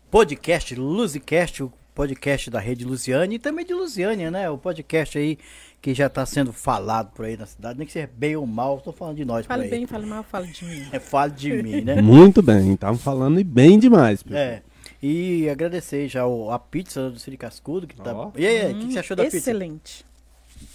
podcast, 0.09 0.75
Luzicast, 0.75 1.63
o 1.63 1.73
podcast 1.93 2.49
da 2.49 2.59
rede 2.59 2.85
Luziane 2.85 3.35
e 3.35 3.39
também 3.39 3.65
de 3.65 3.73
Luziânia, 3.73 4.31
né? 4.31 4.49
O 4.49 4.57
podcast 4.57 5.17
aí 5.17 5.37
que 5.81 5.93
já 5.93 6.07
está 6.07 6.25
sendo 6.25 6.53
falado 6.53 7.11
por 7.13 7.25
aí 7.25 7.35
na 7.35 7.45
cidade, 7.45 7.77
nem 7.77 7.85
que 7.85 7.91
seja 7.93 8.09
bem 8.15 8.35
ou 8.37 8.47
mal, 8.47 8.77
estou 8.77 8.93
falando 8.93 9.17
de 9.17 9.25
nós 9.25 9.45
por 9.45 9.49
Fale 9.53 9.63
aí. 9.65 9.69
bem, 9.69 9.85
fale 9.85 10.05
mal, 10.05 10.23
fale 10.23 10.47
de 10.47 10.63
mim. 10.65 10.87
É, 10.93 10.99
fale 10.99 11.33
de 11.33 11.51
mim, 11.61 11.81
né? 11.81 12.01
Muito 12.01 12.41
bem, 12.41 12.73
estavam 12.73 12.97
falando 12.97 13.39
e 13.39 13.43
bem 13.43 13.77
demais. 13.77 14.23
Piu. 14.23 14.35
É. 14.37 14.61
E 15.01 15.49
agradecer 15.49 16.07
já 16.07 16.25
o- 16.25 16.49
a 16.51 16.57
pizza 16.57 17.09
do 17.09 17.19
Ciro 17.19 17.37
Cascudo, 17.37 17.85
que 17.85 17.95
tá. 17.97 18.15
Ó. 18.15 18.31
E 18.37 18.47
aí, 18.47 18.71
o 18.71 18.79
que, 18.79 18.85
que 18.87 18.93
você 18.93 18.99
achou 18.99 19.17
da 19.17 19.23
pizza? 19.25 19.37
Excelente. 19.37 20.05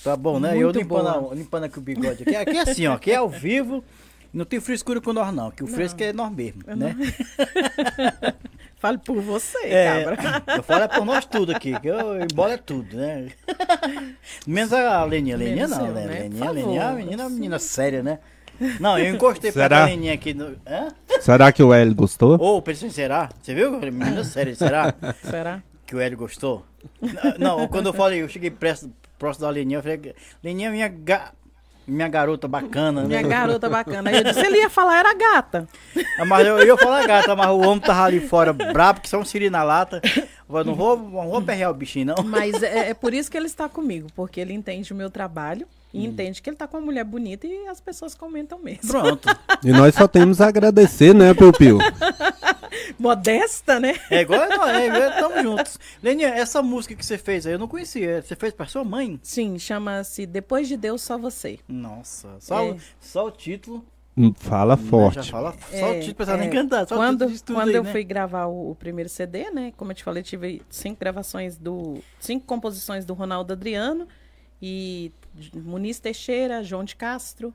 Tá 0.05 0.15
bom, 0.15 0.39
né? 0.39 0.55
eu 0.55 0.65
Muito 0.65 0.79
limpando, 0.81 1.11
boa. 1.21 1.33
a- 1.33 1.35
limpando 1.35 1.65
aqui 1.65 1.79
o 1.79 1.81
bigode 1.83 2.23
aqui. 2.25 2.37
Aqui 2.37 2.57
é 2.59 2.61
assim, 2.61 2.87
ó. 2.87 2.93
Aqui 2.93 3.11
é 3.11 3.17
ao 3.17 3.29
vivo. 3.31 3.83
Não 4.33 4.45
tem 4.45 4.61
frescura 4.61 5.01
com 5.01 5.13
nós, 5.13 5.35
não. 5.35 5.51
Que 5.51 5.65
o 5.65 5.67
fresco 5.67 6.03
é 6.03 6.13
nós 6.13 6.31
mesmo, 6.33 6.63
né? 6.67 6.95
Fale 8.77 8.99
por 8.99 9.21
você, 9.21 9.59
É, 9.67 10.05
cabra. 10.05 10.43
eu 10.57 10.63
falo 10.63 10.85
é 10.85 10.89
por 10.89 11.05
nós 11.05 11.25
tudo 11.25 11.51
aqui, 11.51 11.79
que 11.81 11.89
eu 11.89 12.21
embora 12.23 12.53
é 12.55 12.57
tudo, 12.57 12.97
né? 12.97 13.27
Menos 14.47 14.73
a 14.73 15.03
Leninha. 15.05 15.37
Leninha 15.37 15.67
Menos 15.67 15.77
não, 15.79 15.87
eu, 15.89 15.95
né? 15.95 16.07
né? 16.07 16.19
Leninha, 16.21 16.51
Leninha 16.53 16.81
é 16.83 16.85
uma 16.87 16.93
menina, 16.95 17.23
uma 17.25 17.31
menina 17.31 17.59
séria, 17.59 18.03
né? 18.05 18.21
Não, 18.79 18.97
eu 18.97 19.13
encostei 19.15 19.51
pra 19.51 19.65
Será? 19.65 19.85
Leninha 19.87 20.15
aqui 20.15 20.33
no. 20.33 20.57
Hã? 20.65 20.89
Será 21.21 21.51
que 21.51 21.61
o 21.63 21.73
Hélio 21.75 21.95
gostou? 21.95 22.35
Ô, 22.41 22.63
pensei, 22.63 22.89
será? 22.91 23.29
Você 23.43 23.53
viu? 23.53 23.73
Menina 23.81 24.23
séria, 24.23 24.55
será? 24.55 24.95
Será? 25.23 25.61
que 25.85 25.97
o 25.97 26.01
Hélio 26.01 26.19
gostou? 26.19 26.65
N- 27.03 27.15
Não, 27.39 27.67
quando 27.67 27.87
eu 27.87 27.93
falei, 27.95 28.23
eu 28.23 28.29
cheguei 28.29 28.51
próximo, 28.51 28.93
próximo 29.19 29.47
da 29.47 29.51
Leninha, 29.51 29.79
eu 29.79 29.83
falei, 29.83 30.15
Leninha 30.45 30.69
é 30.69 30.73
minha, 30.73 30.89
ga... 30.89 31.33
minha 31.89 32.09
garota 32.09 32.47
bacana, 32.47 33.03
Minha 33.05 33.23
né? 33.23 33.29
garota 33.29 33.69
bacana. 33.69 34.11
Aí 34.11 34.17
eu 34.19 34.25
disse, 34.25 34.41
ele 34.47 34.59
ia 34.59 34.69
falar, 34.71 34.99
era 34.99 35.15
gata. 35.15 35.67
Ah, 36.19 36.25
Mas 36.25 36.47
eu 36.47 36.65
ia 36.65 36.77
falar 36.77 37.07
gata, 37.07 37.35
mas 37.35 37.49
o 37.49 37.59
homem 37.61 37.81
tava 37.81 38.05
ali 38.05 38.21
fora 38.21 38.53
brabo, 38.53 39.01
que 39.01 39.09
são 39.09 39.21
um 39.21 39.25
siri 39.25 39.49
na 39.51 39.63
lata. 39.63 40.01
Eu 40.05 40.23
falei, 40.49 40.65
não 40.65 40.75
vou, 40.75 40.97
não 40.99 41.29
vou 41.29 41.39
aperrear 41.39 41.71
o 41.71 41.75
bichinho, 41.75 42.15
não. 42.17 42.23
Mas 42.25 42.63
é, 42.63 42.91
é 42.91 42.95
por 42.95 43.13
isso 43.15 43.31
que 43.31 43.37
ele 43.37 43.47
está 43.47 43.69
comigo, 43.69 44.09
porque 44.15 44.41
ele 44.41 44.53
entende 44.53 44.93
o 44.93 44.97
meu 44.97 45.11
trabalho 45.11 45.67
Hum. 45.95 46.01
e 46.01 46.07
entende 46.07 46.43
que 46.43 46.51
ele 46.51 46.55
está 46.55 46.67
com 46.67 46.77
uma 46.77 46.85
mulher 46.87 47.05
bonita 47.05 47.47
e 47.47 47.67
as 47.67 47.81
pessoas 47.81 48.15
comentam 48.15 48.59
mesmo. 48.59 48.89
Pronto. 48.91 49.29
E 49.65 49.73
nós 49.73 49.95
só 49.95 50.07
temos 50.07 50.41
a 50.41 50.47
agradecer, 50.47 51.13
né, 51.15 51.35
Piu 51.35 51.53
Piu? 51.53 51.79
Modesta, 52.99 53.81
né? 53.81 53.95
É 54.11 54.21
igual 54.21 54.49
nós, 54.49 54.71
é, 54.77 55.11
tamo 55.21 55.43
juntos. 55.43 55.79
Leninha, 56.03 56.29
essa 56.29 56.63
música 56.63 56.95
que 56.95 57.05
você 57.05 57.19
fez 57.19 57.47
aí, 57.47 57.55
eu 57.55 57.59
não 57.59 57.69
conhecia. 57.69 58.23
Você 58.23 58.37
fez 58.37 58.53
pra 58.53 58.67
sua 58.67 58.85
mãe? 58.85 59.19
Sim, 59.23 59.59
chama-se 59.59 60.27
Depois 60.27 60.69
de 60.69 60.77
Deus, 60.77 61.03
Só 61.03 61.19
Você. 61.19 61.59
Nossa, 61.69 62.29
só, 62.41 62.61
É. 62.61 62.71
o, 62.71 62.77
só 63.01 63.27
o 63.27 63.31
título. 63.31 63.85
Hum, 64.17 64.33
Fala 64.37 64.75
né, 64.77 64.83
forte. 64.83 65.31
fala, 65.31 65.55
só 65.71 65.77
É, 65.77 65.91
o 65.93 66.01
título, 66.01 66.27
pra 66.27 66.35
é, 66.35 66.37
nem 66.39 66.51
cantar. 66.51 66.87
Só 66.89 66.95
o 66.97 66.99
quando 66.99 67.27
quando 67.47 67.69
aí, 67.69 67.75
eu 67.75 67.85
né? 67.85 67.93
fui 67.93 68.03
gravar 68.03 68.47
o, 68.47 68.71
o 68.73 68.75
primeiro 68.75 69.09
CD, 69.09 69.51
né? 69.51 69.73
Como 69.77 69.93
eu 69.93 69.95
te 69.95 70.03
falei, 70.03 70.23
tive 70.23 70.63
cinco 70.69 70.99
gravações 71.01 71.57
do. 71.57 71.99
cinco 72.19 72.45
composições 72.45 73.05
do 73.05 73.15
Ronaldo 73.15 73.53
Adriano 73.53 74.09
e 74.61 75.13
Muniz 75.55 75.99
Teixeira, 75.99 76.63
João 76.63 76.85
de 76.85 76.97
Castro. 76.97 77.55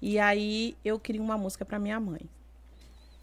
E 0.00 0.18
aí 0.18 0.76
eu 0.84 0.98
queria 0.98 1.22
uma 1.22 1.38
música 1.38 1.64
para 1.64 1.78
minha 1.78 2.00
mãe. 2.00 2.22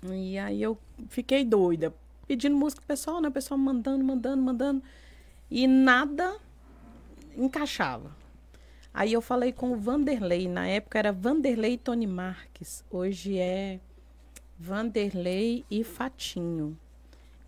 E 0.03 0.37
aí 0.37 0.61
eu 0.61 0.77
fiquei 1.09 1.43
doida, 1.43 1.93
pedindo 2.27 2.55
música 2.55 2.81
pro 2.81 2.87
pessoal, 2.87 3.21
né? 3.21 3.27
O 3.27 3.31
pessoal 3.31 3.57
mandando, 3.57 4.03
mandando, 4.03 4.41
mandando. 4.41 4.83
E 5.51 5.67
nada 5.67 6.37
encaixava. 7.35 8.15
Aí 8.93 9.13
eu 9.13 9.21
falei 9.21 9.51
com 9.51 9.71
o 9.71 9.77
Vanderlei, 9.77 10.47
na 10.47 10.67
época 10.67 10.97
era 10.97 11.11
Vanderlei 11.11 11.77
Tony 11.77 12.07
Marques, 12.07 12.83
hoje 12.89 13.37
é 13.37 13.79
Vanderlei 14.57 15.63
e 15.69 15.83
Fatinho. 15.83 16.77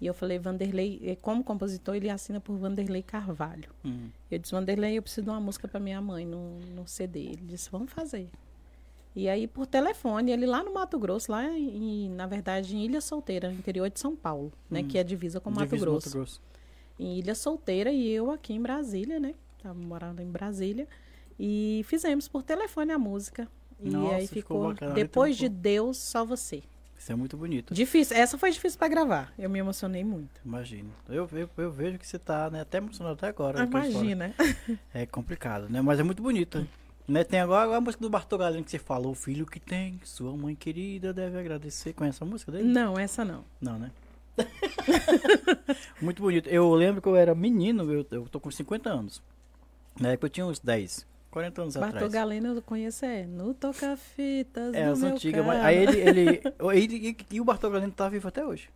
E 0.01 0.07
eu 0.07 0.15
falei, 0.15 0.39
Vanderlei, 0.39 0.99
eh, 1.03 1.15
como 1.15 1.43
compositor, 1.43 1.95
ele 1.95 2.09
assina 2.09 2.41
por 2.41 2.57
Vanderlei 2.57 3.03
Carvalho. 3.03 3.69
Uhum. 3.85 4.09
Eu 4.31 4.39
disse, 4.39 4.51
Vanderlei, 4.51 4.97
eu 4.97 5.01
preciso 5.03 5.25
de 5.25 5.29
uma 5.29 5.39
música 5.39 5.67
para 5.67 5.79
minha 5.79 6.01
mãe 6.01 6.25
no, 6.25 6.59
no 6.75 6.87
CD. 6.87 7.19
Ele 7.19 7.43
disse, 7.43 7.69
vamos 7.69 7.93
fazer. 7.93 8.27
E 9.15 9.29
aí, 9.29 9.45
por 9.45 9.67
telefone, 9.67 10.31
ele 10.31 10.47
lá 10.47 10.63
no 10.63 10.73
Mato 10.73 10.97
Grosso, 10.97 11.31
lá 11.31 11.47
em, 11.47 12.09
na 12.09 12.25
verdade, 12.25 12.75
em 12.75 12.83
Ilha 12.83 12.99
Solteira, 12.99 13.53
interior 13.53 13.91
de 13.91 13.99
São 13.99 14.15
Paulo, 14.15 14.51
né? 14.67 14.79
Uhum. 14.81 14.87
Que 14.87 14.97
é 14.97 15.03
divisa 15.03 15.39
com 15.39 15.51
Mato 15.51 15.65
divisa 15.65 15.85
Grosso. 15.85 16.07
Mato 16.07 16.17
Grosso. 16.17 16.41
Em 16.99 17.19
Ilha 17.19 17.35
Solteira 17.35 17.91
e 17.91 18.09
eu 18.09 18.31
aqui 18.31 18.53
em 18.53 18.61
Brasília, 18.61 19.19
né? 19.19 19.35
Tava 19.61 19.77
morando 19.77 20.19
em 20.21 20.31
Brasília. 20.31 20.87
E 21.39 21.83
fizemos 21.85 22.27
por 22.27 22.41
telefone 22.41 22.91
a 22.91 22.97
música. 22.97 23.47
Nossa, 23.79 24.13
e 24.13 24.15
aí 24.15 24.27
ficou, 24.27 24.73
ficou 24.73 24.93
Depois 24.93 25.37
de 25.37 25.47
Deus, 25.47 25.97
só 25.97 26.25
você. 26.25 26.63
Isso 27.01 27.11
é 27.11 27.15
muito 27.15 27.35
bonito. 27.35 27.73
Difícil. 27.73 28.15
Essa 28.15 28.37
foi 28.37 28.51
difícil 28.51 28.77
para 28.77 28.87
gravar. 28.87 29.33
Eu 29.35 29.49
me 29.49 29.57
emocionei 29.57 30.03
muito. 30.03 30.39
Imagino. 30.45 30.91
Eu, 31.09 31.27
eu, 31.33 31.49
eu, 31.57 31.71
vejo 31.71 31.97
que 31.97 32.05
você 32.05 32.19
tá 32.19 32.47
né, 32.51 32.61
até 32.61 32.77
emocionado 32.77 33.15
até 33.15 33.27
agora. 33.27 33.63
Imagina. 33.63 34.35
É 34.93 35.07
complicado, 35.07 35.67
né? 35.67 35.81
Mas 35.81 35.99
é 35.99 36.03
muito 36.03 36.21
bonito. 36.21 36.67
Né? 37.07 37.23
Tem 37.23 37.39
agora 37.39 37.75
a 37.75 37.81
música 37.81 38.03
do 38.03 38.09
Bartogalino 38.09 38.63
que 38.63 38.69
você 38.69 38.77
falou, 38.77 39.13
o 39.13 39.15
filho 39.15 39.47
que 39.47 39.59
tem, 39.59 39.99
sua 40.03 40.37
mãe 40.37 40.53
querida 40.53 41.11
deve 41.11 41.39
agradecer. 41.39 41.93
Conhece 41.93 42.21
a 42.21 42.25
música 42.25 42.51
dele? 42.51 42.65
Não, 42.65 42.99
essa 42.99 43.25
não. 43.25 43.43
Não, 43.59 43.79
né? 43.79 43.89
muito 45.99 46.21
bonito. 46.21 46.47
Eu 46.49 46.71
lembro 46.75 47.01
que 47.01 47.07
eu 47.07 47.15
era 47.15 47.33
menino, 47.33 47.91
eu, 47.91 48.05
eu 48.11 48.27
tô 48.29 48.39
com 48.39 48.51
50 48.51 48.87
anos. 48.91 49.23
Na 49.99 50.09
época 50.09 50.27
eu 50.27 50.29
tinha 50.29 50.45
uns 50.45 50.59
10. 50.59 51.07
40 51.31 51.61
anos 51.61 51.75
Bartol 51.75 51.95
atrás. 51.95 52.11
Galeno 52.11 52.55
eu 52.55 52.61
conheço 52.61 53.05
é 53.05 53.25
no 53.25 53.53
Toca-Fitas 53.53 54.73
É, 54.73 54.83
as 54.83 55.01
antigas. 55.01 55.45
Mas 55.45 55.63
aí 55.63 55.77
ele, 55.77 55.99
ele, 55.99 56.41
ele, 56.61 57.17
e, 57.31 57.41
o 57.41 57.45
Bartol 57.45 57.71
Galeno 57.71 57.91
tá 57.91 58.09
vivo 58.09 58.27
até 58.27 58.45
hoje. 58.45 58.69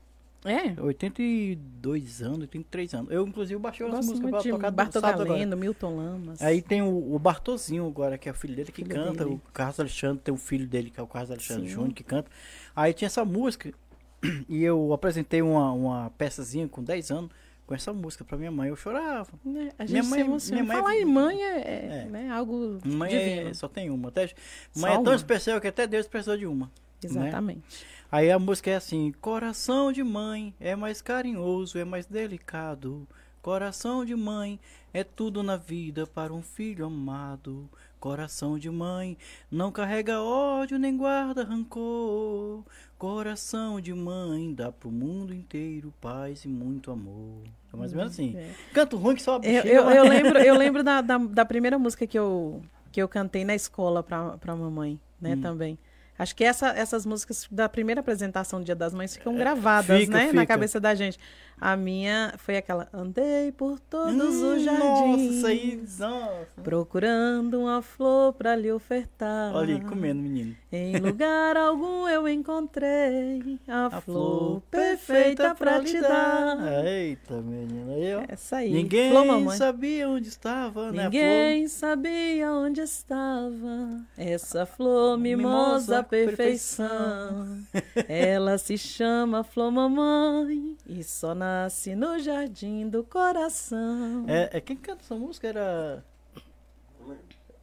É? 0.45 0.79
82 0.79 2.21
anos, 2.21 2.39
83 2.41 2.93
anos. 2.93 3.11
Eu, 3.11 3.27
inclusive, 3.27 3.59
baixei 3.59 3.85
umas 3.85 4.05
músicas 4.05 4.29
pra 4.29 4.43
tocar 4.43 4.69
do 4.69 4.75
Bartol 4.75 5.01
Galeno. 5.01 5.57
Milton 5.57 5.97
Lamas. 5.97 6.41
Aí 6.41 6.61
tem 6.61 6.81
o, 6.81 7.15
o 7.15 7.19
Bartozinho 7.19 7.85
agora, 7.85 8.17
que 8.17 8.29
é 8.29 8.31
o 8.31 8.35
filho 8.35 8.55
dele, 8.55 8.71
que 8.71 8.83
filho 8.83 8.95
canta. 8.95 9.25
Dele. 9.25 9.35
O 9.35 9.51
Carlos 9.51 9.79
Alexandre 9.79 10.21
tem 10.23 10.33
um 10.33 10.37
filho 10.37 10.67
dele, 10.67 10.91
que 10.91 10.99
é 10.99 11.03
o 11.03 11.07
Carlos 11.07 11.31
Alexandre 11.31 11.67
Júnior, 11.67 11.93
que 11.93 12.03
canta. 12.03 12.29
Aí 12.75 12.93
tinha 12.93 13.07
essa 13.07 13.25
música, 13.25 13.73
e 14.47 14.63
eu 14.63 14.93
apresentei 14.93 15.41
uma, 15.41 15.71
uma 15.71 16.09
peçazinha 16.11 16.67
com 16.67 16.83
10 16.83 17.11
anos 17.11 17.31
com 17.65 17.73
essa 17.73 17.91
música 17.91 18.23
pra 18.23 18.37
minha 18.37 18.51
mãe. 18.51 18.69
Eu 18.69 18.75
chorava. 18.75 19.29
É, 19.45 19.73
a 19.77 19.85
gente 19.85 19.91
minha 19.91 20.03
mãe, 20.03 20.39
minha 20.51 20.63
mãe 20.63 20.77
Falar 20.77 20.95
em 20.95 21.05
mãe 21.05 21.41
é, 21.41 21.57
é, 21.57 22.03
é. 22.03 22.05
Né, 22.05 22.29
algo 22.29 22.79
mãe 22.85 23.09
divino. 23.09 23.49
É, 23.49 23.53
só 23.53 23.67
tem 23.67 23.89
uma. 23.89 24.09
Até, 24.09 24.33
mãe 24.75 24.91
é 24.91 24.95
tão 24.95 25.03
uma. 25.03 25.15
especial 25.15 25.59
que 25.59 25.67
até 25.67 25.87
Deus 25.87 26.07
precisou 26.07 26.37
de 26.37 26.45
uma. 26.45 26.65
Né? 26.65 26.71
Exatamente. 27.03 27.59
Né? 27.59 27.87
Aí 28.11 28.31
a 28.31 28.39
música 28.39 28.71
é 28.71 28.75
assim: 28.75 29.13
Coração 29.19 29.91
de 29.91 30.03
mãe 30.03 30.53
é 30.59 30.75
mais 30.75 31.01
carinhoso, 31.01 31.77
é 31.77 31.85
mais 31.85 32.05
delicado. 32.05 33.07
Coração 33.41 34.03
de 34.03 34.15
mãe 34.15 34.59
é 34.93 35.03
tudo 35.03 35.43
na 35.43 35.57
vida 35.57 36.07
para 36.07 36.33
um 36.33 36.41
filho 36.41 36.85
amado. 36.85 37.69
Coração 37.99 38.59
de 38.59 38.69
mãe 38.69 39.17
não 39.49 39.71
carrega 39.71 40.21
ódio 40.21 40.77
nem 40.77 40.95
guarda 40.95 41.43
rancor. 41.43 42.63
Coração 42.97 43.81
de 43.81 43.93
mãe 43.93 44.53
dá 44.53 44.71
pro 44.71 44.91
mundo 44.91 45.33
inteiro 45.33 45.93
paz 45.99 46.45
e 46.45 46.47
muito 46.47 46.91
amor. 46.91 47.43
É 47.73 47.77
mais 47.77 47.91
ou 47.91 47.97
menos 47.97 48.13
assim. 48.13 48.35
É. 48.37 48.51
Canto 48.73 48.97
ruim 48.97 49.15
que 49.15 49.21
só 49.21 49.39
eu, 49.43 49.63
eu, 49.63 49.89
eu, 49.89 50.03
lembro, 50.07 50.37
eu 50.39 50.55
lembro 50.57 50.83
da, 50.83 51.01
da, 51.01 51.17
da, 51.17 51.45
primeira 51.45 51.77
música 51.77 52.07
que 52.07 52.17
eu, 52.17 52.61
que 52.91 53.01
eu 53.01 53.07
cantei 53.07 53.43
na 53.43 53.55
escola 53.55 54.01
pra, 54.01 54.37
pra 54.37 54.55
mamãe, 54.55 54.99
né, 55.19 55.35
hum. 55.35 55.41
também. 55.41 55.79
Acho 56.17 56.33
que 56.35 56.45
essa, 56.45 56.69
essas 56.69 57.05
músicas 57.05 57.45
da 57.51 57.67
primeira 57.67 57.99
apresentação 57.99 58.59
do 58.59 58.65
Dia 58.65 58.75
das 58.75 58.93
Mães 58.93 59.17
ficam 59.17 59.33
é, 59.33 59.37
gravadas, 59.37 59.99
fica, 59.99 60.13
né? 60.13 60.27
Fica. 60.27 60.33
Na 60.33 60.45
cabeça 60.45 60.79
da 60.79 60.95
gente. 60.95 61.19
A 61.59 61.75
minha 61.77 62.33
foi 62.37 62.57
aquela 62.57 62.87
Andei 62.93 63.51
por 63.51 63.79
todos 63.79 64.35
hum, 64.35 64.55
os 64.55 64.63
jardins. 64.63 64.81
Nossa, 64.81 65.21
isso 65.21 65.47
aí, 65.47 65.83
nossa. 65.99 66.61
Procurando 66.63 67.59
uma 67.61 67.81
flor 67.81 68.33
para 68.33 68.55
lhe 68.55 68.71
ofertar. 68.71 69.55
Olha 69.55 69.75
aí, 69.75 69.81
comendo, 69.81 70.21
menino. 70.21 70.55
Em 70.71 70.97
lugar 70.97 71.55
algum 71.55 72.07
eu 72.07 72.27
encontrei 72.27 73.59
a, 73.67 73.87
a 73.87 74.01
flor, 74.01 74.01
flor 74.01 74.61
perfeita 74.69 75.55
para 75.55 75.79
lhe 75.79 76.01
dar. 76.01 76.85
Eita, 76.85 77.41
menina. 77.41 77.93
Aí, 77.93 78.15
ó. 78.15 78.23
Essa 78.27 78.57
aí. 78.57 78.71
Ninguém 78.71 79.11
flor, 79.11 79.53
sabia 79.55 80.09
onde 80.09 80.27
estava, 80.27 80.91
né? 80.91 81.03
Ninguém 81.05 81.67
sabia 81.67 82.51
onde 82.51 82.81
estava. 82.81 84.01
Essa 84.17 84.65
flor 84.65 85.17
mimosa 85.17 86.03
perfeição. 86.03 87.63
Ela 88.07 88.57
se 88.57 88.77
chama 88.77 89.43
Flor 89.43 89.71
Mamãe 89.71 90.75
e 90.87 91.03
só 91.03 91.33
nasce 91.45 91.95
no 91.95 92.17
jardim 92.17 92.89
do 92.89 93.03
coração. 93.03 94.25
É, 94.27 94.57
é 94.57 94.61
quem 94.61 94.75
canta 94.75 95.03
essa 95.03 95.15
música 95.15 95.47
era. 95.47 96.03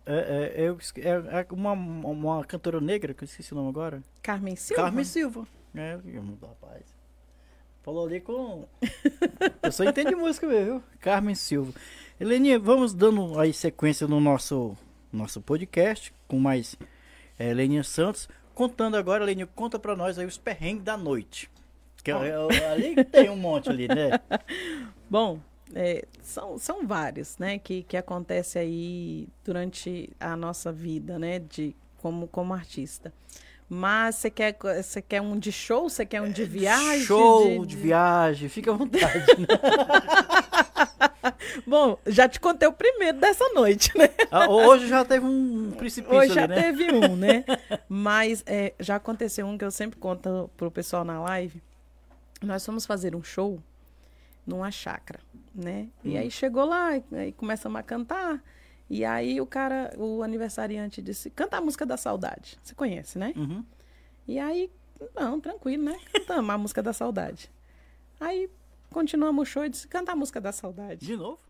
É, 0.07 0.14
é, 0.14 1.01
é, 1.01 1.41
é 1.41 1.47
uma, 1.51 1.72
uma 1.72 2.45
cantora 2.45 2.80
negra, 2.80 3.14
que 3.14 3.24
eu 3.24 3.26
esqueci 3.26 3.53
o 3.53 3.57
nome 3.57 3.68
agora. 3.68 4.03
Carmen 4.22 4.57
Silva? 4.57 4.83
Carmen 4.83 5.05
Silva. 5.05 5.47
É, 5.74 5.99
rapaz. 6.41 6.83
Falou 7.83 8.07
ali 8.07 8.20
com. 8.20 8.66
eu 9.62 9.72
só 9.72 9.85
entendo 9.85 10.16
música 10.16 10.47
mesmo, 10.47 10.64
viu? 10.64 10.83
Carmen 11.01 11.35
Silva. 11.35 11.72
Heleninha, 12.20 12.59
vamos 12.59 12.95
dando 12.95 13.39
aí 13.39 13.53
sequência 13.53 14.07
no 14.07 14.20
nosso, 14.20 14.76
nosso 15.12 15.41
podcast 15.41 16.14
com 16.28 16.39
mais 16.39 16.76
é, 17.39 17.53
Leninha 17.53 17.83
Santos, 17.83 18.28
contando 18.55 18.97
agora, 18.97 19.24
Leninha, 19.24 19.47
conta 19.47 19.78
pra 19.78 19.97
nós 19.97 20.18
aí 20.18 20.26
os 20.26 20.39
perrengues 20.39 20.85
da 20.85 20.97
noite. 20.97 21.51
Que 22.03 22.11
é, 22.11 22.14
é, 22.14 22.66
ali 22.70 23.05
tem 23.05 23.30
um 23.30 23.36
monte 23.36 23.70
ali, 23.70 23.88
né? 23.88 24.18
Bom, 25.09 25.38
é, 25.74 26.05
são, 26.22 26.59
são 26.59 26.86
vários, 26.86 27.38
né, 27.38 27.59
que, 27.59 27.82
que 27.82 27.96
acontece 27.96 28.59
aí 28.59 29.28
durante 29.44 30.11
a 30.20 30.36
nossa 30.36 30.72
vida, 30.72 31.18
né, 31.18 31.38
de, 31.38 31.74
como, 31.98 32.26
como 32.28 32.53
artista. 32.53 33.12
Mas 33.68 34.16
você 34.16 34.30
quer, 34.30 34.55
você 34.82 35.00
quer 35.00 35.22
um 35.22 35.38
de 35.38 35.50
show? 35.50 35.88
Você 35.88 36.05
quer 36.05 36.20
um 36.20 36.30
de 36.30 36.44
viagem? 36.44 37.07
Show, 37.07 37.44
de, 37.44 37.59
de... 37.61 37.66
de 37.68 37.76
viagem, 37.76 38.48
fica 38.48 38.70
à 38.70 38.74
vontade. 38.74 39.24
Né? 41.22 41.32
Bom, 41.64 41.96
já 42.07 42.28
te 42.28 42.40
contei 42.40 42.68
o 42.68 42.72
primeiro 42.72 43.18
dessa 43.18 43.48
noite, 43.50 43.96
né? 43.96 44.09
Ah, 44.30 44.48
hoje 44.50 44.88
já 44.88 45.05
teve 45.05 45.24
um 45.24 45.70
precipício 45.70 46.18
Hoje 46.18 46.34
já 46.34 46.44
ali, 46.44 46.55
né? 46.55 46.62
teve 46.62 46.92
um, 46.92 47.14
né? 47.14 47.44
Mas 47.88 48.42
é, 48.44 48.74
já 48.80 48.96
aconteceu 48.96 49.46
um 49.46 49.57
que 49.57 49.64
eu 49.64 49.70
sempre 49.70 49.98
conto 49.98 50.50
pro 50.57 50.70
pessoal 50.70 51.05
na 51.05 51.20
live. 51.20 51.62
Nós 52.43 52.64
fomos 52.64 52.84
fazer 52.84 53.14
um 53.14 53.22
show 53.22 53.62
numa 54.47 54.70
chácara, 54.70 55.20
né? 55.55 55.88
Hum. 56.05 56.11
E 56.11 56.18
aí 56.18 56.30
chegou 56.30 56.64
lá, 56.64 56.97
e 56.97 57.32
começamos 57.36 57.78
a 57.78 57.82
cantar. 57.82 58.43
E 58.90 59.05
aí 59.05 59.40
o 59.40 59.47
cara, 59.47 59.95
o 59.97 60.22
aniversariante 60.22 61.01
disse, 61.01 61.30
canta 61.30 61.57
a 61.57 61.61
música 61.61 61.86
da 61.86 61.97
saudade. 61.97 62.59
Você 62.62 62.74
conhece, 62.74 63.18
né? 63.18 63.32
Uhum. 63.36 63.64
E 64.26 64.38
aí, 64.38 64.70
não, 65.14 65.40
tranquilo, 65.40 65.84
né? 65.84 65.99
Cantamos 66.12 66.51
a 66.51 66.59
música 66.59 66.82
da 66.82 66.93
saudade. 66.93 67.51
Aí 68.20 68.51
continuamos 68.90 69.49
o 69.49 69.51
show 69.51 69.64
e 69.64 69.68
disse, 69.68 69.88
canta 69.88 70.12
a 70.12 70.16
música 70.16 70.40
da 70.40 70.53
saudade. 70.53 71.07
De 71.07 71.16
novo? 71.16 71.40